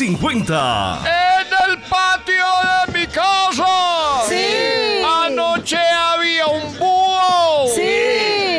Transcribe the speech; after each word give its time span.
50. 0.00 1.00
¡En 1.00 1.70
el 1.72 1.78
patio 1.88 2.44
de 2.86 3.00
mi 3.00 3.06
casa! 3.08 4.22
¡Sí! 4.28 5.02
Anoche 5.26 5.76
había 5.76 6.46
un 6.46 6.78
búho. 6.78 7.66
¡Sí! 7.74 7.80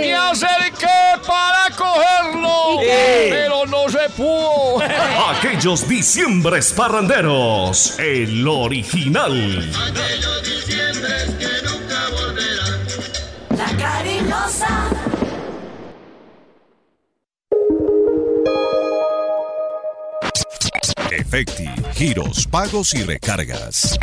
Me 0.01 0.13
acerqué 0.15 0.85
para 1.25 1.73
cogerlo. 1.77 2.73
¿Y 2.73 2.85
qué? 2.85 3.27
Pero 3.29 3.65
no 3.67 3.87
se 3.87 4.09
pudo. 4.17 4.83
Aquellos 5.29 5.87
diciembres 5.87 6.73
parranderos. 6.73 7.97
El 7.99 8.45
original. 8.45 9.71
Efecti, 21.31 21.69
giros, 21.93 22.47
pagos 22.47 22.91
y 22.95 23.03
recargas. 23.03 23.99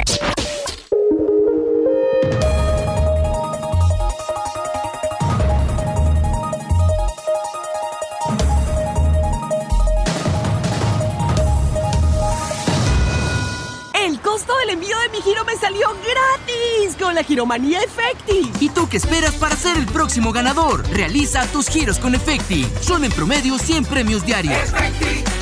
El 13.92 14.20
costo 14.20 14.56
del 14.58 14.70
envío 14.70 14.96
de 15.00 15.08
mi 15.08 15.20
giro 15.20 15.44
me 15.44 15.56
salió 15.56 15.88
gratis 15.88 16.94
con 16.96 17.16
la 17.16 17.24
Giromanía 17.24 17.80
Efecti. 17.80 18.52
¿Y 18.60 18.68
tú 18.68 18.88
qué 18.88 18.98
esperas 18.98 19.34
para 19.34 19.56
ser 19.56 19.76
el 19.76 19.86
próximo 19.86 20.30
ganador? 20.30 20.88
Realiza 20.90 21.44
tus 21.46 21.68
giros 21.68 21.98
con 21.98 22.14
Efecti. 22.14 22.64
Son 22.80 23.02
en 23.02 23.10
promedio 23.10 23.58
100 23.58 23.84
premios 23.86 24.24
diarios. 24.24 24.70
Consulta 24.70 25.35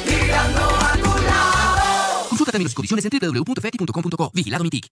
términos 2.55 2.73
y 2.73 2.75
condiciones 2.75 3.05
en 3.05 3.11
www.efecti.com.co. 3.11 4.31
Vigilado 4.33 4.65
Mitic. 4.65 4.87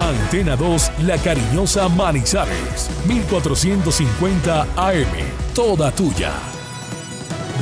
Antena 0.00 0.56
2, 0.56 0.90
La 1.06 1.16
Cariñosa 1.18 1.88
Manizales, 1.88 2.90
1450 3.06 4.62
AM, 4.76 5.06
toda 5.54 5.92
tuya. 5.92 6.32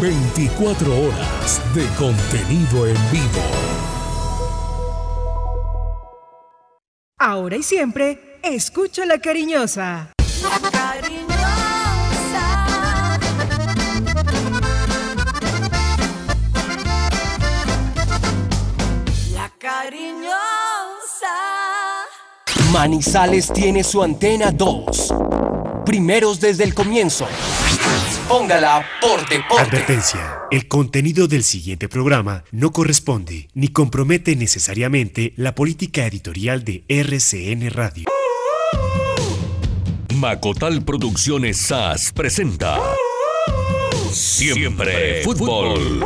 24 0.01 0.91
horas 0.91 1.61
de 1.75 1.87
contenido 1.99 2.87
en 2.87 2.97
vivo. 3.13 3.43
Ahora 7.19 7.57
y 7.57 7.63
siempre, 7.63 8.41
escucha 8.43 9.05
la 9.07 9.19
cariñosa. 9.19 10.13
La 10.43 10.71
cariñosa. 10.71 11.32
Cariñosa. 19.63 20.35
Manizales 22.73 23.53
tiene 23.53 23.85
su 23.85 24.03
antena 24.03 24.51
2. 24.51 25.15
Primeros 25.87 26.41
desde 26.41 26.65
el 26.65 26.75
comienzo. 26.75 27.29
Póngala 28.29 28.85
por 29.01 29.21
deporte. 29.29 29.63
Advertencia. 29.63 30.41
El 30.51 30.67
contenido 30.67 31.29
del 31.29 31.45
siguiente 31.45 31.89
programa 31.89 32.43
no 32.51 32.73
corresponde 32.73 33.49
ni 33.55 33.69
compromete 33.69 34.35
necesariamente 34.35 35.33
la 35.37 35.55
política 35.55 36.07
editorial 36.07 36.65
de 36.65 36.85
RCN 36.89 37.71
Radio. 37.71 38.09
Macotal 40.17 40.85
Producciones 40.85 41.59
SAS 41.59 42.11
presenta 42.13 42.81
Siempre 44.11 45.23
Fútbol. 45.23 46.05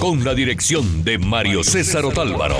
Con 0.00 0.24
la 0.24 0.32
dirección 0.32 1.02
de 1.02 1.18
Mario 1.18 1.64
César 1.64 2.04
Otálvaro. 2.04 2.56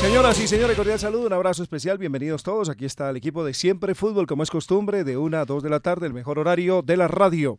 Señoras 0.00 0.40
y 0.40 0.48
señores, 0.48 0.74
cordial 0.74 0.98
saludo, 0.98 1.26
un 1.26 1.32
abrazo 1.34 1.62
especial, 1.62 1.98
bienvenidos 1.98 2.42
todos. 2.42 2.70
Aquí 2.70 2.86
está 2.86 3.10
el 3.10 3.18
equipo 3.18 3.44
de 3.44 3.52
Siempre 3.52 3.94
Fútbol, 3.94 4.26
como 4.26 4.42
es 4.42 4.50
costumbre, 4.50 5.04
de 5.04 5.18
1 5.18 5.36
a 5.36 5.44
2 5.44 5.62
de 5.62 5.68
la 5.68 5.80
tarde, 5.80 6.06
el 6.06 6.14
mejor 6.14 6.38
horario 6.38 6.80
de 6.80 6.96
la 6.96 7.08
radio, 7.08 7.58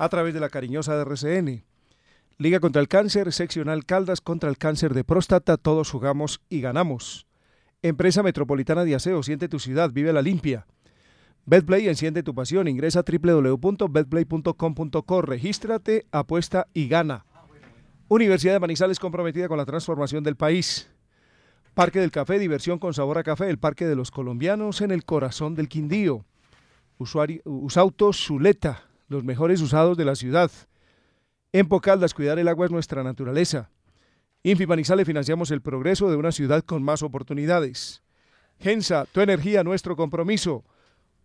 a 0.00 0.08
través 0.08 0.34
de 0.34 0.40
la 0.40 0.48
cariñosa 0.48 1.00
RCN. 1.00 1.64
Liga 2.38 2.58
contra 2.58 2.82
el 2.82 2.88
cáncer, 2.88 3.32
seccional 3.32 3.84
Caldas 3.84 4.20
contra 4.20 4.50
el 4.50 4.58
cáncer 4.58 4.94
de 4.94 5.04
próstata, 5.04 5.56
todos 5.56 5.92
jugamos 5.92 6.40
y 6.48 6.60
ganamos. 6.60 7.28
Empresa 7.82 8.24
Metropolitana 8.24 8.84
de 8.84 8.96
Aseo, 8.96 9.22
siente 9.22 9.48
tu 9.48 9.60
ciudad, 9.60 9.92
vive 9.92 10.12
la 10.12 10.22
limpia. 10.22 10.66
Betplay, 11.48 11.86
enciende 11.86 12.24
tu 12.24 12.34
pasión, 12.34 12.66
ingresa 12.66 12.98
a 13.00 13.04
www.betplay.com.co, 13.04 15.22
regístrate, 15.22 16.04
apuesta 16.10 16.66
y 16.74 16.88
gana. 16.88 17.24
Universidad 18.08 18.54
de 18.54 18.60
Manizales 18.60 18.98
comprometida 18.98 19.46
con 19.46 19.56
la 19.56 19.64
transformación 19.64 20.24
del 20.24 20.34
país. 20.34 20.90
Parque 21.74 22.00
del 22.00 22.10
Café, 22.10 22.40
diversión 22.40 22.80
con 22.80 22.94
sabor 22.94 23.18
a 23.18 23.22
café, 23.22 23.48
el 23.48 23.58
Parque 23.58 23.86
de 23.86 23.94
los 23.94 24.10
Colombianos 24.10 24.80
en 24.80 24.90
el 24.90 25.04
corazón 25.04 25.54
del 25.54 25.68
Quindío. 25.68 26.24
Usuario, 26.98 27.42
Usautos 27.44 28.26
Zuleta, 28.26 28.82
los 29.08 29.22
mejores 29.22 29.60
usados 29.60 29.96
de 29.96 30.04
la 30.04 30.16
ciudad. 30.16 30.50
En 31.52 31.68
Pocaldas, 31.68 32.12
cuidar 32.12 32.40
el 32.40 32.48
agua 32.48 32.66
es 32.66 32.72
nuestra 32.72 33.04
naturaleza. 33.04 33.70
Infi 34.42 34.66
Manizales 34.66 35.06
financiamos 35.06 35.52
el 35.52 35.62
progreso 35.62 36.10
de 36.10 36.16
una 36.16 36.32
ciudad 36.32 36.64
con 36.64 36.82
más 36.82 37.04
oportunidades. 37.04 38.02
Gensa, 38.58 39.06
tu 39.12 39.20
energía, 39.20 39.62
nuestro 39.62 39.94
compromiso. 39.94 40.64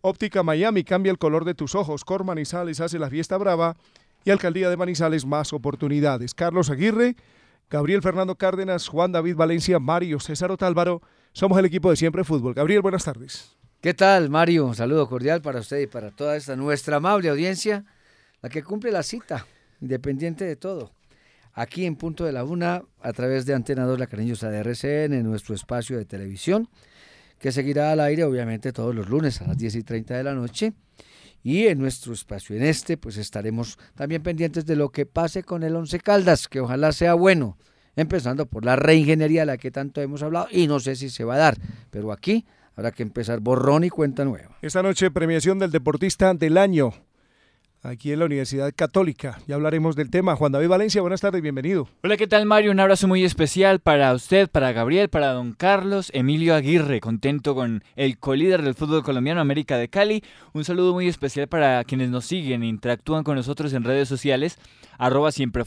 Óptica 0.04 0.42
Miami, 0.42 0.82
cambia 0.82 1.12
el 1.12 1.18
color 1.18 1.44
de 1.44 1.54
tus 1.54 1.76
ojos. 1.76 2.04
Cor 2.04 2.24
Manizales 2.24 2.80
hace 2.80 2.98
la 2.98 3.08
fiesta 3.08 3.38
brava. 3.38 3.76
Y 4.24 4.30
Alcaldía 4.30 4.68
de 4.68 4.76
Manizales, 4.76 5.24
más 5.24 5.52
oportunidades. 5.52 6.34
Carlos 6.34 6.70
Aguirre, 6.70 7.14
Gabriel 7.70 8.02
Fernando 8.02 8.34
Cárdenas, 8.34 8.88
Juan 8.88 9.12
David 9.12 9.36
Valencia, 9.36 9.78
Mario 9.78 10.18
César 10.18 10.50
Otálvaro. 10.50 11.02
Somos 11.32 11.56
el 11.56 11.66
equipo 11.66 11.88
de 11.88 11.96
Siempre 11.96 12.24
Fútbol. 12.24 12.52
Gabriel, 12.52 12.82
buenas 12.82 13.04
tardes. 13.04 13.56
¿Qué 13.80 13.94
tal, 13.94 14.28
Mario? 14.28 14.66
Un 14.66 14.74
saludo 14.74 15.08
cordial 15.08 15.40
para 15.40 15.60
usted 15.60 15.78
y 15.78 15.86
para 15.86 16.10
toda 16.10 16.36
esta 16.36 16.56
nuestra 16.56 16.96
amable 16.96 17.28
audiencia, 17.28 17.84
la 18.40 18.48
que 18.48 18.64
cumple 18.64 18.90
la 18.90 19.04
cita, 19.04 19.46
independiente 19.80 20.44
de 20.44 20.56
todo. 20.56 20.92
Aquí 21.52 21.84
en 21.84 21.94
Punto 21.94 22.24
de 22.24 22.32
la 22.32 22.42
Una, 22.42 22.82
a 23.00 23.12
través 23.12 23.46
de 23.46 23.54
Antena 23.54 23.84
2, 23.84 24.00
la 24.00 24.08
cariñosa 24.08 24.50
de 24.50 24.58
RCN, 24.58 25.14
en 25.14 25.24
nuestro 25.24 25.54
espacio 25.54 25.96
de 25.96 26.04
televisión, 26.04 26.68
que 27.42 27.50
seguirá 27.50 27.90
al 27.90 27.98
aire, 27.98 28.22
obviamente, 28.22 28.72
todos 28.72 28.94
los 28.94 29.08
lunes 29.08 29.42
a 29.42 29.48
las 29.48 29.58
10 29.58 29.74
y 29.74 29.82
30 29.82 30.16
de 30.16 30.22
la 30.22 30.32
noche. 30.32 30.74
Y 31.42 31.66
en 31.66 31.80
nuestro 31.80 32.12
espacio, 32.12 32.54
en 32.54 32.62
este, 32.62 32.96
pues 32.96 33.16
estaremos 33.16 33.80
también 33.96 34.22
pendientes 34.22 34.64
de 34.64 34.76
lo 34.76 34.90
que 34.90 35.06
pase 35.06 35.42
con 35.42 35.64
el 35.64 35.74
Once 35.74 35.98
Caldas, 35.98 36.46
que 36.46 36.60
ojalá 36.60 36.92
sea 36.92 37.14
bueno, 37.14 37.58
empezando 37.96 38.46
por 38.46 38.64
la 38.64 38.76
reingeniería 38.76 39.40
de 39.40 39.46
la 39.46 39.58
que 39.58 39.72
tanto 39.72 40.00
hemos 40.00 40.22
hablado, 40.22 40.46
y 40.52 40.68
no 40.68 40.78
sé 40.78 40.94
si 40.94 41.10
se 41.10 41.24
va 41.24 41.34
a 41.34 41.38
dar, 41.38 41.58
pero 41.90 42.12
aquí 42.12 42.46
habrá 42.76 42.92
que 42.92 43.02
empezar 43.02 43.40
borrón 43.40 43.82
y 43.82 43.90
cuenta 43.90 44.24
nueva. 44.24 44.56
Esta 44.62 44.84
noche, 44.84 45.10
premiación 45.10 45.58
del 45.58 45.72
deportista 45.72 46.32
del 46.34 46.56
año, 46.56 46.92
aquí 47.82 48.12
en 48.12 48.20
la 48.20 48.26
Universidad 48.26 48.72
Católica. 48.74 49.40
Ya 49.46 49.56
hablaremos 49.56 49.96
del 49.96 50.10
tema. 50.10 50.36
Juan 50.36 50.52
David 50.52 50.68
Valencia, 50.68 51.00
buenas 51.00 51.20
tardes, 51.20 51.42
bienvenido. 51.42 51.88
Hola, 52.02 52.16
¿qué 52.16 52.26
tal 52.26 52.46
Mario? 52.46 52.70
Un 52.70 52.80
abrazo 52.80 53.08
muy 53.08 53.24
especial 53.24 53.80
para 53.80 54.12
usted, 54.14 54.48
para 54.48 54.72
Gabriel, 54.72 55.08
para 55.08 55.32
don 55.32 55.52
Carlos 55.52 56.10
Emilio 56.14 56.54
Aguirre, 56.54 57.00
contento 57.00 57.54
con 57.54 57.82
el 57.96 58.18
colíder 58.18 58.62
del 58.62 58.74
fútbol 58.74 59.02
colombiano 59.02 59.40
América 59.40 59.76
de 59.76 59.88
Cali. 59.88 60.22
Un 60.52 60.64
saludo 60.64 60.94
muy 60.94 61.08
especial 61.08 61.48
para 61.48 61.82
quienes 61.84 62.10
nos 62.10 62.24
siguen 62.24 62.62
e 62.62 62.68
interactúan 62.68 63.24
con 63.24 63.36
nosotros 63.36 63.72
en 63.72 63.84
redes 63.84 64.08
sociales, 64.08 64.58
arroba 64.98 65.32
siempre 65.32 65.64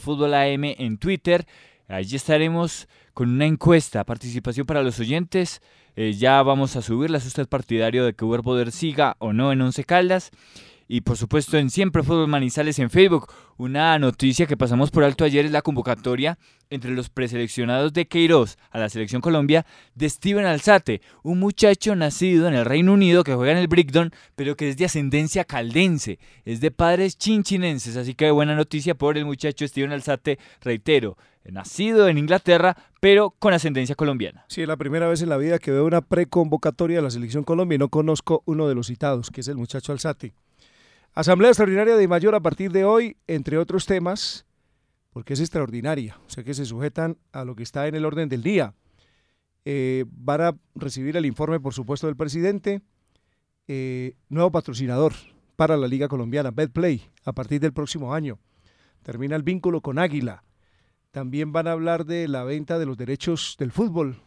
en 0.78 0.98
Twitter. 0.98 1.46
Allí 1.88 2.16
estaremos 2.16 2.88
con 3.14 3.30
una 3.30 3.46
encuesta, 3.46 4.04
participación 4.04 4.66
para 4.66 4.82
los 4.82 4.98
oyentes. 4.98 5.60
Eh, 5.94 6.12
ya 6.12 6.42
vamos 6.42 6.76
a 6.76 6.82
subirla, 6.82 7.18
es 7.18 7.26
usted 7.26 7.46
partidario 7.46 8.04
de 8.04 8.14
que 8.14 8.24
Uber 8.24 8.42
Poder 8.42 8.72
siga 8.72 9.16
o 9.18 9.32
no 9.32 9.52
en 9.52 9.60
Once 9.60 9.84
Caldas 9.84 10.30
y 10.88 11.00
por 11.00 11.16
supuesto 11.16 11.58
en 11.58 11.70
Siempre 11.70 12.02
Fútbol 12.02 12.28
Manizales 12.28 12.78
en 12.78 12.90
Facebook. 12.90 13.32
Una 13.56 13.98
noticia 13.98 14.46
que 14.46 14.56
pasamos 14.56 14.90
por 14.90 15.04
alto 15.04 15.24
ayer 15.24 15.46
es 15.46 15.50
la 15.50 15.62
convocatoria 15.62 16.38
entre 16.70 16.90
los 16.90 17.08
preseleccionados 17.08 17.92
de 17.92 18.06
Queiroz 18.06 18.56
a 18.70 18.78
la 18.78 18.88
Selección 18.88 19.22
Colombia 19.22 19.64
de 19.94 20.08
Steven 20.10 20.44
Alzate, 20.44 21.00
un 21.22 21.38
muchacho 21.38 21.96
nacido 21.96 22.48
en 22.48 22.54
el 22.54 22.64
Reino 22.64 22.92
Unido 22.92 23.24
que 23.24 23.34
juega 23.34 23.52
en 23.52 23.58
el 23.58 23.68
Brickton, 23.68 24.12
pero 24.34 24.56
que 24.56 24.68
es 24.68 24.76
de 24.76 24.84
ascendencia 24.84 25.44
caldense, 25.44 26.18
es 26.44 26.60
de 26.60 26.70
padres 26.70 27.16
chinchinenses, 27.16 27.96
así 27.96 28.14
que 28.14 28.30
buena 28.30 28.54
noticia 28.54 28.94
por 28.94 29.16
el 29.16 29.24
muchacho 29.24 29.66
Steven 29.66 29.92
Alzate, 29.92 30.38
reitero, 30.60 31.16
nacido 31.44 32.08
en 32.08 32.18
Inglaterra, 32.18 32.76
pero 33.00 33.30
con 33.30 33.54
ascendencia 33.54 33.94
colombiana. 33.94 34.44
Sí, 34.48 34.62
es 34.62 34.68
la 34.68 34.76
primera 34.76 35.08
vez 35.08 35.22
en 35.22 35.28
la 35.28 35.36
vida 35.36 35.58
que 35.58 35.70
veo 35.70 35.86
una 35.86 36.00
preconvocatoria 36.00 36.96
de 36.96 37.02
la 37.02 37.10
Selección 37.10 37.44
Colombia 37.44 37.76
y 37.76 37.78
no 37.78 37.88
conozco 37.88 38.42
uno 38.46 38.68
de 38.68 38.74
los 38.74 38.88
citados, 38.88 39.30
que 39.30 39.40
es 39.40 39.48
el 39.48 39.56
muchacho 39.56 39.92
Alzate. 39.92 40.34
Asamblea 41.16 41.48
Extraordinaria 41.48 41.96
de 41.96 42.08
Mayor 42.08 42.34
a 42.34 42.40
partir 42.40 42.70
de 42.72 42.84
hoy, 42.84 43.16
entre 43.26 43.56
otros 43.56 43.86
temas, 43.86 44.44
porque 45.14 45.32
es 45.32 45.40
extraordinaria, 45.40 46.18
o 46.26 46.28
sea 46.28 46.44
que 46.44 46.52
se 46.52 46.66
sujetan 46.66 47.16
a 47.32 47.46
lo 47.46 47.56
que 47.56 47.62
está 47.62 47.88
en 47.88 47.94
el 47.94 48.04
orden 48.04 48.28
del 48.28 48.42
día. 48.42 48.74
Eh, 49.64 50.04
van 50.10 50.42
a 50.42 50.58
recibir 50.74 51.16
el 51.16 51.24
informe, 51.24 51.58
por 51.58 51.72
supuesto, 51.72 52.06
del 52.06 52.16
presidente. 52.16 52.82
Eh, 53.66 54.14
nuevo 54.28 54.50
patrocinador 54.50 55.14
para 55.56 55.78
la 55.78 55.88
Liga 55.88 56.06
Colombiana, 56.06 56.50
Betplay, 56.50 57.08
a 57.24 57.32
partir 57.32 57.62
del 57.62 57.72
próximo 57.72 58.12
año. 58.12 58.38
Termina 59.02 59.36
el 59.36 59.42
vínculo 59.42 59.80
con 59.80 59.98
Águila. 59.98 60.44
También 61.12 61.50
van 61.50 61.66
a 61.66 61.72
hablar 61.72 62.04
de 62.04 62.28
la 62.28 62.44
venta 62.44 62.78
de 62.78 62.84
los 62.84 62.98
derechos 62.98 63.56
del 63.58 63.72
fútbol 63.72 64.20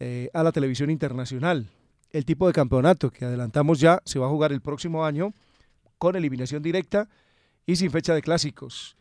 eh, 0.00 0.28
a 0.34 0.42
la 0.42 0.50
televisión 0.50 0.90
internacional. 0.90 1.68
El 2.10 2.24
tipo 2.24 2.48
de 2.48 2.52
campeonato 2.52 3.12
que 3.12 3.26
adelantamos 3.26 3.78
ya 3.78 4.02
se 4.04 4.18
va 4.18 4.26
a 4.26 4.30
jugar 4.30 4.50
el 4.50 4.60
próximo 4.60 5.04
año 5.04 5.32
con 6.04 6.16
eliminación 6.16 6.62
directa 6.62 7.08
y 7.64 7.76
sin 7.76 7.90
fecha 7.90 8.14
de 8.14 8.20
clásicos. 8.20 8.94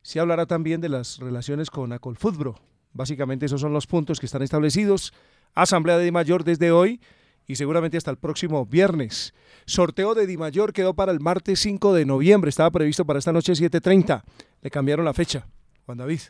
Se 0.00 0.20
hablará 0.20 0.46
también 0.46 0.80
de 0.80 0.88
las 0.88 1.18
relaciones 1.18 1.68
con 1.68 1.92
Acolfutbro. 1.92 2.54
Básicamente 2.94 3.44
esos 3.44 3.60
son 3.60 3.74
los 3.74 3.86
puntos 3.86 4.18
que 4.20 4.24
están 4.24 4.40
establecidos. 4.40 5.12
Asamblea 5.54 5.98
de 5.98 6.06
Di 6.06 6.12
Mayor 6.12 6.44
desde 6.44 6.70
hoy 6.70 6.98
y 7.46 7.56
seguramente 7.56 7.98
hasta 7.98 8.10
el 8.10 8.16
próximo 8.16 8.64
viernes. 8.64 9.34
Sorteo 9.66 10.14
de 10.14 10.26
Di 10.26 10.38
Mayor 10.38 10.72
quedó 10.72 10.94
para 10.94 11.12
el 11.12 11.20
martes 11.20 11.60
5 11.60 11.92
de 11.92 12.06
noviembre, 12.06 12.48
estaba 12.48 12.70
previsto 12.70 13.04
para 13.04 13.18
esta 13.18 13.32
noche 13.32 13.52
7.30. 13.52 14.22
Le 14.62 14.70
cambiaron 14.70 15.04
la 15.04 15.12
fecha, 15.12 15.46
Juan 15.84 15.98
David. 15.98 16.20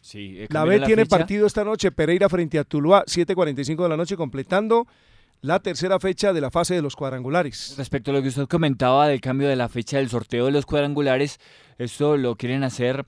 Sí, 0.00 0.34
eh, 0.36 0.48
La 0.50 0.64
B 0.64 0.80
la 0.80 0.86
tiene 0.86 1.04
fecha. 1.04 1.16
partido 1.16 1.46
esta 1.46 1.62
noche, 1.62 1.92
Pereira 1.92 2.28
frente 2.28 2.58
a 2.58 2.64
Tuluá, 2.64 3.04
7.45 3.04 3.84
de 3.84 3.88
la 3.88 3.96
noche, 3.96 4.16
completando 4.16 4.88
la 5.42 5.58
tercera 5.58 5.98
fecha 5.98 6.32
de 6.32 6.40
la 6.40 6.52
fase 6.52 6.74
de 6.74 6.82
los 6.82 6.94
cuadrangulares. 6.94 7.74
Respecto 7.76 8.12
a 8.12 8.14
lo 8.14 8.22
que 8.22 8.28
usted 8.28 8.46
comentaba 8.46 9.08
del 9.08 9.20
cambio 9.20 9.48
de 9.48 9.56
la 9.56 9.68
fecha 9.68 9.96
del 9.96 10.08
sorteo 10.08 10.46
de 10.46 10.52
los 10.52 10.66
cuadrangulares, 10.66 11.40
esto 11.78 12.16
lo 12.16 12.36
quieren 12.36 12.62
hacer 12.62 13.04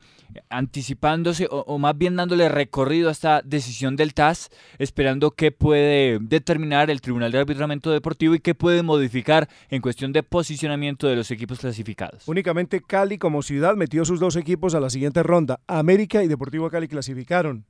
anticipándose 0.48 1.46
o, 1.48 1.60
o 1.60 1.78
más 1.78 1.96
bien 1.96 2.16
dándole 2.16 2.48
recorrido 2.48 3.08
a 3.08 3.12
esta 3.12 3.40
decisión 3.42 3.94
del 3.94 4.14
TAS, 4.14 4.50
esperando 4.78 5.30
qué 5.30 5.52
puede 5.52 6.18
determinar 6.20 6.90
el 6.90 7.00
Tribunal 7.00 7.30
de 7.30 7.38
Arbitramiento 7.38 7.92
Deportivo 7.92 8.34
y 8.34 8.40
qué 8.40 8.56
puede 8.56 8.82
modificar 8.82 9.48
en 9.70 9.80
cuestión 9.80 10.12
de 10.12 10.24
posicionamiento 10.24 11.06
de 11.06 11.14
los 11.14 11.30
equipos 11.30 11.60
clasificados. 11.60 12.26
Únicamente 12.26 12.82
Cali 12.82 13.16
como 13.16 13.42
ciudad 13.42 13.76
metió 13.76 14.04
sus 14.04 14.18
dos 14.18 14.34
equipos 14.34 14.74
a 14.74 14.80
la 14.80 14.90
siguiente 14.90 15.22
ronda. 15.22 15.60
América 15.68 16.24
y 16.24 16.26
Deportivo 16.26 16.68
Cali 16.68 16.88
clasificaron. 16.88 17.64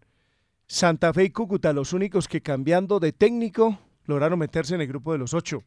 Santa 0.66 1.12
Fe 1.12 1.24
y 1.24 1.30
Cúcuta, 1.30 1.74
los 1.74 1.92
únicos 1.92 2.28
que 2.28 2.40
cambiando 2.40 2.98
de 2.98 3.12
técnico 3.12 3.78
lograron 4.06 4.38
meterse 4.38 4.74
en 4.74 4.80
el 4.80 4.86
grupo 4.86 5.12
de 5.12 5.18
los 5.18 5.34
ocho. 5.34 5.62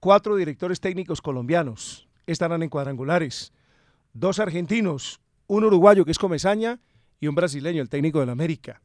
Cuatro 0.00 0.36
directores 0.36 0.80
técnicos 0.80 1.20
colombianos 1.20 2.08
estarán 2.26 2.62
en 2.62 2.68
cuadrangulares. 2.68 3.52
Dos 4.12 4.38
argentinos, 4.38 5.20
un 5.46 5.64
uruguayo 5.64 6.04
que 6.04 6.10
es 6.10 6.18
Comesaña 6.18 6.80
y 7.20 7.26
un 7.26 7.34
brasileño, 7.34 7.82
el 7.82 7.88
técnico 7.88 8.20
del 8.20 8.30
América. 8.30 8.80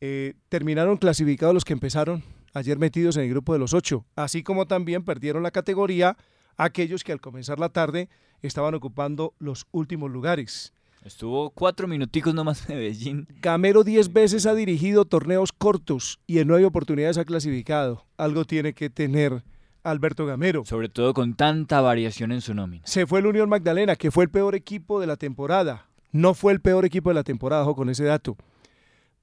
Eh, 0.00 0.34
terminaron 0.48 0.96
clasificados 0.96 1.54
los 1.54 1.64
que 1.64 1.74
empezaron 1.74 2.22
ayer 2.54 2.78
metidos 2.78 3.16
en 3.16 3.24
el 3.24 3.30
grupo 3.30 3.52
de 3.52 3.58
los 3.58 3.74
ocho, 3.74 4.04
así 4.16 4.42
como 4.42 4.66
también 4.66 5.04
perdieron 5.04 5.42
la 5.42 5.50
categoría 5.50 6.16
aquellos 6.56 7.04
que 7.04 7.12
al 7.12 7.20
comenzar 7.20 7.58
la 7.58 7.68
tarde 7.68 8.08
estaban 8.42 8.74
ocupando 8.74 9.34
los 9.38 9.66
últimos 9.70 10.10
lugares. 10.10 10.72
Estuvo 11.04 11.50
cuatro 11.50 11.88
minuticos 11.88 12.32
nomás 12.32 12.68
Medellín. 12.68 13.26
Gamero 13.40 13.82
10 13.82 14.12
veces 14.12 14.46
ha 14.46 14.54
dirigido 14.54 15.04
torneos 15.04 15.52
cortos 15.52 16.20
y 16.26 16.38
en 16.38 16.48
nueve 16.48 16.64
oportunidades 16.64 17.18
ha 17.18 17.24
clasificado. 17.24 18.06
Algo 18.16 18.44
tiene 18.44 18.72
que 18.72 18.88
tener 18.88 19.42
Alberto 19.82 20.26
Gamero. 20.26 20.64
Sobre 20.64 20.88
todo 20.88 21.12
con 21.12 21.34
tanta 21.34 21.80
variación 21.80 22.30
en 22.30 22.40
su 22.40 22.54
nómina. 22.54 22.86
Se 22.86 23.06
fue 23.06 23.18
el 23.18 23.26
Unión 23.26 23.48
Magdalena, 23.48 23.96
que 23.96 24.12
fue 24.12 24.24
el 24.24 24.30
peor 24.30 24.54
equipo 24.54 25.00
de 25.00 25.08
la 25.08 25.16
temporada. 25.16 25.88
No 26.12 26.34
fue 26.34 26.52
el 26.52 26.60
peor 26.60 26.84
equipo 26.84 27.10
de 27.10 27.14
la 27.14 27.24
temporada, 27.24 27.62
ojo 27.62 27.74
con 27.74 27.88
ese 27.88 28.04
dato. 28.04 28.36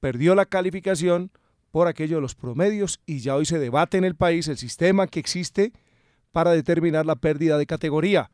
Perdió 0.01 0.35
la 0.35 0.45
calificación 0.45 1.31
por 1.71 1.87
aquello 1.87 2.17
de 2.17 2.21
los 2.21 2.35
promedios 2.35 2.99
y 3.05 3.19
ya 3.19 3.35
hoy 3.35 3.45
se 3.45 3.59
debate 3.59 3.97
en 3.97 4.03
el 4.03 4.15
país 4.15 4.47
el 4.47 4.57
sistema 4.57 5.07
que 5.07 5.19
existe 5.19 5.71
para 6.31 6.51
determinar 6.51 7.05
la 7.05 7.15
pérdida 7.15 7.57
de 7.57 7.65
categoría. 7.65 8.31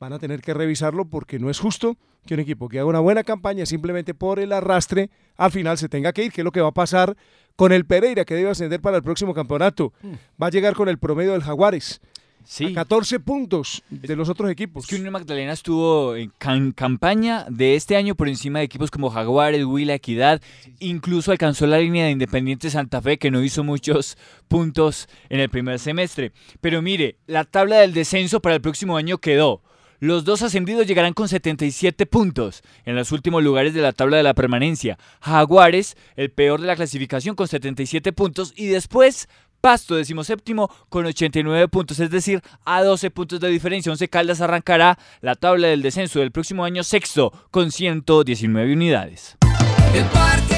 Van 0.00 0.12
a 0.12 0.20
tener 0.20 0.40
que 0.42 0.54
revisarlo 0.54 1.06
porque 1.06 1.40
no 1.40 1.50
es 1.50 1.58
justo 1.58 1.96
que 2.24 2.34
un 2.34 2.40
equipo 2.40 2.68
que 2.68 2.78
haga 2.78 2.86
una 2.88 3.00
buena 3.00 3.24
campaña 3.24 3.66
simplemente 3.66 4.14
por 4.14 4.38
el 4.38 4.52
arrastre 4.52 5.10
al 5.36 5.50
final 5.50 5.76
se 5.76 5.88
tenga 5.88 6.12
que 6.12 6.22
ir, 6.24 6.30
que 6.32 6.42
es 6.42 6.44
lo 6.44 6.52
que 6.52 6.60
va 6.60 6.68
a 6.68 6.72
pasar 6.72 7.16
con 7.56 7.72
el 7.72 7.84
Pereira 7.84 8.24
que 8.24 8.36
debe 8.36 8.48
ascender 8.50 8.80
para 8.80 8.98
el 8.98 9.02
próximo 9.02 9.34
campeonato. 9.34 9.92
Va 10.40 10.46
a 10.46 10.50
llegar 10.50 10.74
con 10.74 10.88
el 10.88 10.98
promedio 10.98 11.32
del 11.32 11.42
Jaguares. 11.42 12.00
Sí. 12.44 12.66
A 12.66 12.72
14 12.74 13.18
puntos 13.18 13.82
de 13.90 14.14
los 14.14 14.28
otros 14.28 14.48
equipos. 14.52 14.84
Es 14.84 14.90
que 14.90 14.96
Unión 14.96 15.12
Magdalena 15.12 15.52
estuvo 15.52 16.14
en 16.14 16.32
can- 16.38 16.70
campaña 16.72 17.44
de 17.50 17.74
este 17.74 17.96
año 17.96 18.14
por 18.14 18.28
encima 18.28 18.60
de 18.60 18.66
equipos 18.66 18.92
como 18.92 19.10
Jaguares, 19.10 19.64
Huila, 19.64 19.94
Equidad. 19.94 20.40
Incluso 20.78 21.32
alcanzó 21.32 21.66
la 21.66 21.78
línea 21.80 22.04
de 22.06 22.12
Independiente 22.12 22.70
Santa 22.70 23.02
Fe, 23.02 23.18
que 23.18 23.32
no 23.32 23.42
hizo 23.42 23.64
muchos 23.64 24.16
puntos 24.46 25.08
en 25.28 25.40
el 25.40 25.50
primer 25.50 25.80
semestre. 25.80 26.30
Pero 26.60 26.80
mire, 26.82 27.16
la 27.26 27.42
tabla 27.44 27.78
del 27.80 27.92
descenso 27.92 28.40
para 28.40 28.54
el 28.54 28.60
próximo 28.62 28.96
año 28.96 29.18
quedó. 29.18 29.60
Los 30.00 30.24
dos 30.24 30.42
ascendidos 30.42 30.86
llegarán 30.86 31.12
con 31.12 31.28
77 31.28 32.06
puntos 32.06 32.62
en 32.84 32.94
los 32.94 33.10
últimos 33.10 33.42
lugares 33.42 33.74
de 33.74 33.82
la 33.82 33.92
tabla 33.92 34.16
de 34.16 34.22
la 34.22 34.34
permanencia. 34.34 34.96
Jaguares, 35.20 35.96
el 36.14 36.30
peor 36.30 36.60
de 36.60 36.68
la 36.68 36.76
clasificación, 36.76 37.34
con 37.34 37.48
77 37.48 38.12
puntos. 38.12 38.52
Y 38.54 38.66
después, 38.66 39.28
Pasto, 39.60 39.96
decimoséptimo, 39.96 40.70
con 40.88 41.04
89 41.04 41.66
puntos. 41.66 41.98
Es 41.98 42.10
decir, 42.10 42.42
a 42.64 42.82
12 42.82 43.10
puntos 43.10 43.40
de 43.40 43.48
diferencia. 43.48 43.90
Once 43.90 44.08
Caldas 44.08 44.40
arrancará 44.40 44.98
la 45.20 45.34
tabla 45.34 45.66
del 45.66 45.82
descenso 45.82 46.20
del 46.20 46.30
próximo 46.30 46.64
año 46.64 46.84
sexto, 46.84 47.32
con 47.50 47.72
119 47.72 48.72
unidades. 48.72 49.36
El 49.94 50.04
Parque 50.04 50.57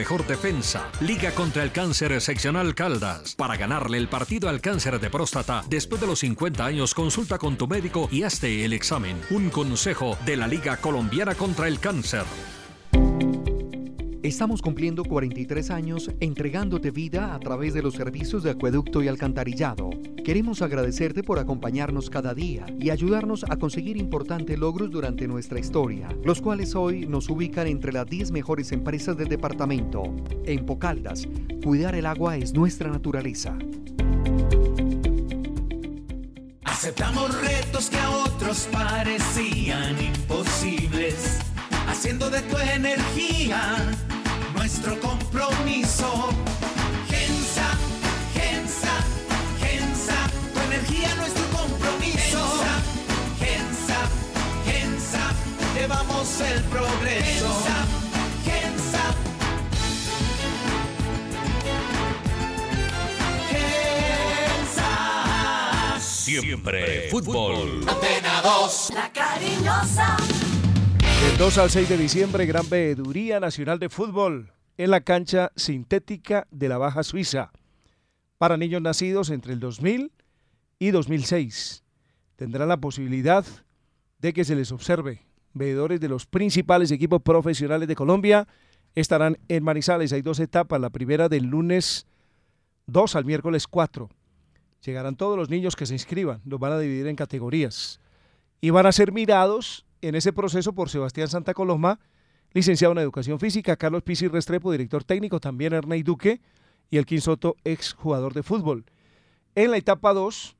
mejor 0.01 0.25
defensa. 0.25 0.89
Liga 0.99 1.29
contra 1.29 1.61
el 1.61 1.71
cáncer 1.71 2.19
seccional 2.21 2.73
Caldas. 2.73 3.35
Para 3.35 3.55
ganarle 3.55 3.99
el 3.99 4.07
partido 4.07 4.49
al 4.49 4.59
cáncer 4.59 4.99
de 4.99 5.11
próstata, 5.11 5.63
después 5.69 6.01
de 6.01 6.07
los 6.07 6.17
50 6.21 6.65
años, 6.65 6.95
consulta 6.95 7.37
con 7.37 7.55
tu 7.55 7.67
médico 7.67 8.09
y 8.11 8.23
hazte 8.23 8.65
el 8.65 8.73
examen. 8.73 9.21
Un 9.29 9.51
consejo 9.51 10.17
de 10.25 10.37
la 10.37 10.47
Liga 10.47 10.77
Colombiana 10.77 11.35
contra 11.35 11.67
el 11.67 11.79
Cáncer. 11.79 12.23
Estamos 14.23 14.61
cumpliendo 14.61 15.03
43 15.03 15.71
años 15.71 16.11
entregándote 16.19 16.91
vida 16.91 17.33
a 17.33 17.39
través 17.39 17.73
de 17.73 17.81
los 17.81 17.95
servicios 17.95 18.43
de 18.43 18.51
acueducto 18.51 19.01
y 19.01 19.07
alcantarillado. 19.07 19.89
Queremos 20.23 20.61
agradecerte 20.61 21.23
por 21.23 21.39
acompañarnos 21.39 22.11
cada 22.11 22.35
día 22.35 22.67
y 22.79 22.91
ayudarnos 22.91 23.43
a 23.49 23.55
conseguir 23.55 23.97
importantes 23.97 24.59
logros 24.59 24.91
durante 24.91 25.27
nuestra 25.27 25.59
historia, 25.59 26.07
los 26.23 26.39
cuales 26.39 26.75
hoy 26.75 27.07
nos 27.07 27.29
ubican 27.29 27.65
entre 27.65 27.91
las 27.91 28.05
10 28.05 28.29
mejores 28.31 28.71
empresas 28.71 29.17
del 29.17 29.27
departamento. 29.27 30.03
En 30.45 30.67
Pocaldas, 30.67 31.27
cuidar 31.63 31.95
el 31.95 32.05
agua 32.05 32.37
es 32.37 32.53
nuestra 32.53 32.91
naturaleza. 32.91 33.57
Aceptamos 36.63 37.41
retos 37.41 37.89
que 37.89 37.97
a 37.97 38.09
otros 38.11 38.69
parecían 38.71 39.99
imposibles, 39.99 41.39
haciendo 41.87 42.29
de 42.29 42.41
tu 42.43 42.57
energía 42.59 44.10
nuestro 44.61 44.99
compromiso. 44.99 46.29
Gensa, 47.09 47.67
Gensa, 48.35 48.93
Gensa, 49.59 50.29
tu 50.53 50.59
energía 50.59 51.15
nuestro 51.15 51.45
compromiso. 51.45 52.41
Gensa, 52.59 52.79
Gensa, 53.39 53.99
Gensa, 54.63 55.33
llevamos 55.73 56.41
el 56.41 56.61
progreso. 56.65 57.49
Gensa, 58.45 59.05
Gensa. 63.49 64.79
Siempre 65.99 67.09
fútbol. 67.09 67.83
Antena 67.87 68.41
2. 68.43 68.91
La 68.93 69.11
cariñosa. 69.11 70.17
Del 71.31 71.37
2 71.37 71.57
al 71.59 71.69
6 71.69 71.87
de 71.87 71.97
diciembre, 71.97 72.45
gran 72.45 72.69
veeduría 72.69 73.39
nacional 73.39 73.79
de 73.79 73.87
fútbol 73.87 74.51
en 74.77 74.91
la 74.91 74.99
cancha 74.99 75.53
sintética 75.55 76.45
de 76.51 76.67
la 76.67 76.77
Baja 76.77 77.03
Suiza 77.03 77.53
para 78.37 78.57
niños 78.57 78.81
nacidos 78.81 79.29
entre 79.29 79.53
el 79.53 79.61
2000 79.61 80.11
y 80.77 80.91
2006. 80.91 81.83
Tendrán 82.35 82.67
la 82.67 82.75
posibilidad 82.75 83.45
de 84.19 84.33
que 84.33 84.43
se 84.43 84.55
les 84.55 84.73
observe. 84.73 85.25
Veedores 85.53 86.01
de 86.01 86.09
los 86.09 86.25
principales 86.25 86.91
equipos 86.91 87.21
profesionales 87.21 87.87
de 87.87 87.95
Colombia 87.95 88.45
estarán 88.93 89.37
en 89.47 89.63
Manizales. 89.63 90.11
Hay 90.11 90.21
dos 90.21 90.37
etapas, 90.41 90.81
la 90.81 90.89
primera 90.89 91.29
del 91.29 91.45
lunes 91.45 92.07
2 92.87 93.15
al 93.15 93.23
miércoles 93.23 93.67
4. 93.67 94.09
Llegarán 94.85 95.15
todos 95.15 95.37
los 95.37 95.49
niños 95.49 95.77
que 95.77 95.85
se 95.85 95.93
inscriban, 95.93 96.41
los 96.43 96.59
van 96.59 96.73
a 96.73 96.79
dividir 96.79 97.07
en 97.07 97.15
categorías 97.15 98.01
y 98.59 98.69
van 98.71 98.85
a 98.85 98.91
ser 98.91 99.13
mirados 99.13 99.85
en 100.01 100.15
ese 100.15 100.33
proceso 100.33 100.73
por 100.73 100.89
Sebastián 100.89 101.27
Santa 101.27 101.53
Coloma, 101.53 101.99
licenciado 102.53 102.91
en 102.93 102.99
Educación 102.99 103.39
Física, 103.39 103.77
Carlos 103.77 104.03
Pisi 104.03 104.27
Restrepo, 104.27 104.71
director 104.71 105.03
técnico, 105.03 105.39
también 105.39 105.73
Ernei 105.73 106.03
Duque 106.03 106.41
y 106.89 106.97
el 106.97 107.21
Soto, 107.21 107.55
ex 107.63 107.93
jugador 107.93 108.33
de 108.33 108.43
fútbol. 108.43 108.85
En 109.55 109.71
la 109.71 109.77
etapa 109.77 110.13
2, 110.13 110.57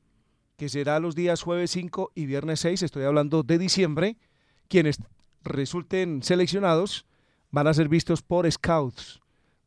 que 0.56 0.68
será 0.68 1.00
los 1.00 1.14
días 1.14 1.42
jueves 1.42 1.70
5 1.72 2.12
y 2.14 2.26
viernes 2.26 2.60
6, 2.60 2.82
estoy 2.82 3.04
hablando 3.04 3.42
de 3.42 3.58
diciembre, 3.58 4.16
quienes 4.68 4.98
resulten 5.42 6.22
seleccionados 6.22 7.06
van 7.50 7.66
a 7.66 7.74
ser 7.74 7.88
vistos 7.88 8.22
por 8.22 8.50
scouts 8.50 9.20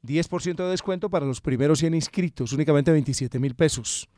10% 0.05 0.57
de 0.57 0.71
descuento 0.71 1.11
para 1.11 1.27
los 1.27 1.41
primeros 1.41 1.79
100 1.79 1.95
inscritos, 1.95 2.53
únicamente 2.53 2.93
27 2.93 3.39
mil 3.39 3.55
pesos. 3.55 4.09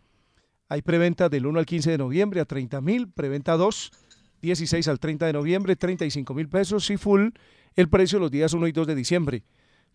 Hay 0.68 0.82
preventa 0.82 1.28
del 1.28 1.46
1 1.46 1.58
al 1.58 1.66
15 1.66 1.90
de 1.90 1.98
noviembre 1.98 2.40
a 2.40 2.46
30 2.46 2.80
mil, 2.80 3.08
preventa 3.08 3.56
2, 3.56 3.92
16 4.40 4.88
al 4.88 4.98
30 4.98 5.26
de 5.26 5.32
noviembre, 5.32 5.76
35 5.76 6.34
mil 6.34 6.48
pesos 6.48 6.90
y 6.90 6.96
full 6.96 7.28
el 7.76 7.88
precio 7.88 8.18
los 8.18 8.30
días 8.30 8.52
1 8.52 8.66
y 8.66 8.72
2 8.72 8.86
de 8.86 8.94
diciembre, 8.94 9.44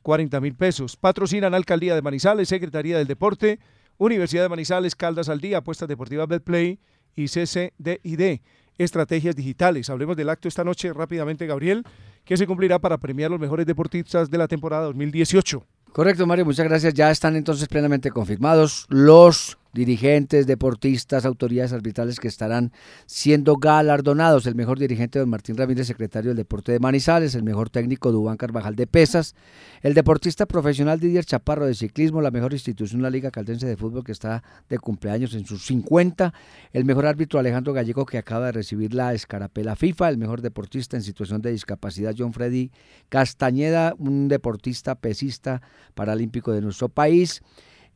40 0.02 0.40
mil 0.42 0.56
pesos. 0.56 0.96
Patrocinan 0.96 1.54
Alcaldía 1.54 1.96
de 1.96 2.02
Manizales, 2.02 2.50
Secretaría 2.50 2.98
del 2.98 3.08
Deporte, 3.08 3.60
Universidad 3.98 4.44
de 4.44 4.50
Manizales, 4.50 4.96
Caldas 4.96 5.30
al 5.30 5.42
Día, 5.42 5.58
Apuestas 5.58 5.88
Deportivas 5.88 6.28
Betplay 6.28 6.80
y 7.16 7.26
CCDID. 7.26 8.42
Estrategias 8.80 9.36
digitales. 9.36 9.92
Hablemos 9.92 10.18
del 10.18 10.30
acto 10.30 10.48
esta 10.48 10.64
noche 10.64 10.92
rápidamente, 10.92 11.46
Gabriel, 11.46 11.84
que 12.26 12.36
se 12.36 12.48
cumplirá 12.48 12.80
para 12.80 12.98
premiar 12.98 13.30
los 13.30 13.40
mejores 13.40 13.68
deportistas 13.68 14.32
de 14.32 14.38
la 14.40 14.48
temporada 14.48 14.86
2018. 14.86 15.64
Correcto, 15.92 16.26
Mario, 16.26 16.46
muchas 16.46 16.68
gracias. 16.68 16.96
Ya 16.96 17.12
están 17.12 17.36
entonces 17.36 17.68
plenamente 17.68 18.10
confirmados 18.10 18.88
los 18.90 19.59
dirigentes, 19.74 20.48
deportistas, 20.48 21.26
autoridades 21.26 21.74
arbitrales 21.74 22.20
que 22.20 22.28
estarán 22.28 22.72
siendo 23.06 23.58
galardonados. 23.58 24.46
El 24.46 24.56
mejor 24.56 24.80
dirigente, 24.80 25.20
don 25.20 25.30
Martín 25.30 25.58
Ramírez, 25.58 25.88
secretario 25.88 26.30
del 26.30 26.38
Deporte 26.38 26.72
de 26.72 26.80
Manizales, 26.80 27.36
el 27.36 27.44
mejor 27.44 27.70
técnico, 27.70 28.12
Dubán 28.12 28.38
Carvajal 28.38 28.76
de 28.76 28.88
Pesas, 28.88 29.36
el 29.82 29.94
deportista 29.94 30.46
profesional 30.46 31.00
Didier 31.00 31.26
Chaparro 31.26 31.66
de 31.66 31.76
ciclismo, 31.76 32.22
la 32.22 32.32
mejor 32.32 32.54
institución, 32.54 33.02
la 33.02 33.10
Liga 33.10 33.32
Caldense 33.32 33.68
de 33.68 33.78
Fútbol 33.78 34.04
que 34.04 34.12
está 34.12 34.44
de 34.70 34.80
cumpleaños 34.80 35.34
en 35.34 35.46
sus 35.46 35.66
50, 35.66 36.34
el 36.74 36.86
mejor 36.86 37.06
árbitro 37.06 37.40
Alejandro 37.40 37.74
Gallego 37.74 38.06
que 38.06 38.18
acaba 38.18 38.48
de 38.48 38.52
recibir 38.54 38.94
la 38.94 39.14
escarapela 39.14 39.76
FIFA, 39.76 40.10
el 40.10 40.18
mejor 40.18 40.42
deportista 40.42 40.98
en 40.98 41.04
situación 41.04 41.42
de 41.42 41.52
discapacidad 41.52 42.16
John 42.18 42.34
Freddy 42.34 42.72
Castañeda, 43.10 43.94
un 43.98 44.28
deportista 44.28 44.96
pesista 44.96 45.62
paralímpico 45.94 46.52
de 46.52 46.62
nuestro 46.62 46.90
país, 46.90 47.42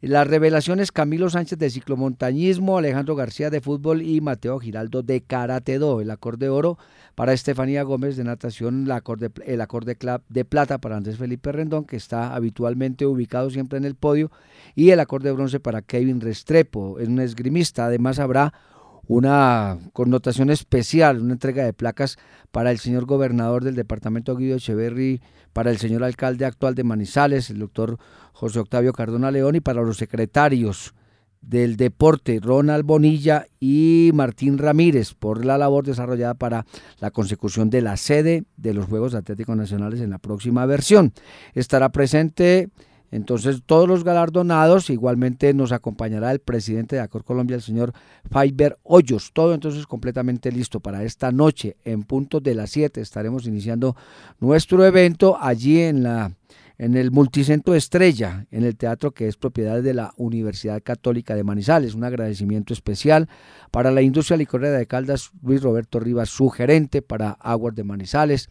las 0.07 0.27
revelaciones 0.27 0.91
Camilo 0.91 1.29
Sánchez 1.29 1.57
de 1.57 1.69
ciclomontañismo, 1.69 2.77
Alejandro 2.77 3.15
García 3.15 3.49
de 3.49 3.61
fútbol 3.61 4.01
y 4.01 4.19
Mateo 4.19 4.59
Giraldo 4.59 5.01
de 5.01 5.21
karate 5.21 5.79
do. 5.79 6.01
El 6.01 6.11
acorde 6.11 6.49
oro 6.49 6.77
para 7.15 7.31
Estefanía 7.31 7.83
Gómez 7.83 8.17
de 8.17 8.25
natación, 8.25 8.83
el 8.83 8.91
acorde, 8.91 9.31
el 9.45 9.61
acorde 9.61 9.97
de 10.27 10.45
plata 10.45 10.79
para 10.79 10.97
Andrés 10.97 11.17
Felipe 11.17 11.53
Rendón, 11.53 11.85
que 11.85 11.95
está 11.95 12.35
habitualmente 12.35 13.05
ubicado 13.05 13.49
siempre 13.49 13.77
en 13.77 13.85
el 13.85 13.95
podio, 13.95 14.29
y 14.75 14.89
el 14.89 14.99
acorde 14.99 15.29
de 15.29 15.35
bronce 15.35 15.61
para 15.61 15.81
Kevin 15.81 16.19
Restrepo, 16.19 16.99
es 16.99 17.07
un 17.07 17.19
esgrimista. 17.19 17.85
Además 17.85 18.19
habrá 18.19 18.53
una 19.07 19.79
connotación 19.91 20.49
especial, 20.49 21.21
una 21.21 21.33
entrega 21.33 21.63
de 21.65 21.73
placas 21.73 22.17
para 22.51 22.71
el 22.71 22.79
señor 22.79 23.05
gobernador 23.05 23.63
del 23.63 23.75
departamento 23.75 24.35
Guido 24.35 24.57
Echeverry, 24.57 25.21
para 25.51 25.71
el 25.71 25.77
señor 25.77 26.03
alcalde 26.03 26.45
actual 26.45 26.73
de 26.73 26.83
Manizales, 26.83 27.49
el 27.49 27.59
doctor 27.59 27.99
José 28.33 28.59
Octavio 28.59 28.91
Cardona 28.91 29.31
León, 29.31 29.55
y 29.55 29.61
para 29.61 29.81
los 29.81 29.97
secretarios 29.97 30.93
del 31.41 31.77
deporte, 31.77 32.39
Ronald 32.41 32.85
Bonilla 32.85 33.47
y 33.59 34.11
Martín 34.13 34.57
Ramírez, 34.57 35.13
por 35.13 35.45
la 35.45 35.57
labor 35.57 35.85
desarrollada 35.85 36.33
para 36.33 36.65
la 36.99 37.11
consecución 37.11 37.69
de 37.69 37.81
la 37.81 37.97
sede 37.97 38.43
de 38.57 38.73
los 38.73 38.85
Juegos 38.85 39.13
Atléticos 39.13 39.55
Nacionales 39.55 40.01
en 40.01 40.09
la 40.09 40.19
próxima 40.19 40.65
versión. 40.65 41.13
Estará 41.53 41.89
presente 41.89 42.69
entonces, 43.13 43.61
todos 43.63 43.87
los 43.87 44.03
galardonados, 44.03 44.89
igualmente 44.89 45.53
nos 45.53 45.71
acompañará 45.71 46.31
el 46.31 46.39
presidente 46.39 46.95
de 46.95 47.03
Acor 47.03 47.23
Colombia, 47.23 47.53
el 47.53 47.61
señor 47.61 47.93
Fiber 48.31 48.79
Hoyos. 48.81 49.33
Todo 49.33 49.53
entonces 49.53 49.85
completamente 49.85 50.51
listo 50.51 50.79
para 50.79 51.03
esta 51.03 51.31
noche. 51.31 51.77
En 51.85 52.05
punto 52.05 52.39
de 52.39 52.55
las 52.55 52.71
7 52.71 52.99
estaremos 53.01 53.45
iniciando 53.45 53.95
nuestro 54.39 54.83
evento 54.83 55.37
allí 55.39 55.81
en 55.81 56.01
la 56.01 56.33
en 56.83 56.97
el 56.97 57.11
Multicentro 57.11 57.75
Estrella, 57.75 58.45
en 58.51 58.65
el 58.65 58.75
teatro 58.75 59.11
que 59.11 59.29
es 59.29 59.37
propiedad 59.37 59.81
de 59.81 59.93
la 59.93 60.13
Universidad 60.17 60.83
Católica 60.83 61.33
de 61.33 61.45
Manizales. 61.45 61.95
Un 61.95 62.03
agradecimiento 62.03 62.73
especial 62.73 63.29
para 63.71 63.89
la 63.89 64.01
industria 64.01 64.35
licorera 64.35 64.77
de 64.77 64.85
Caldas, 64.85 65.31
Luis 65.41 65.63
Roberto 65.63 66.01
Rivas, 66.01 66.27
su 66.27 66.49
gerente 66.49 67.01
para 67.01 67.31
Aguas 67.31 67.73
de 67.75 67.85
Manizales, 67.85 68.49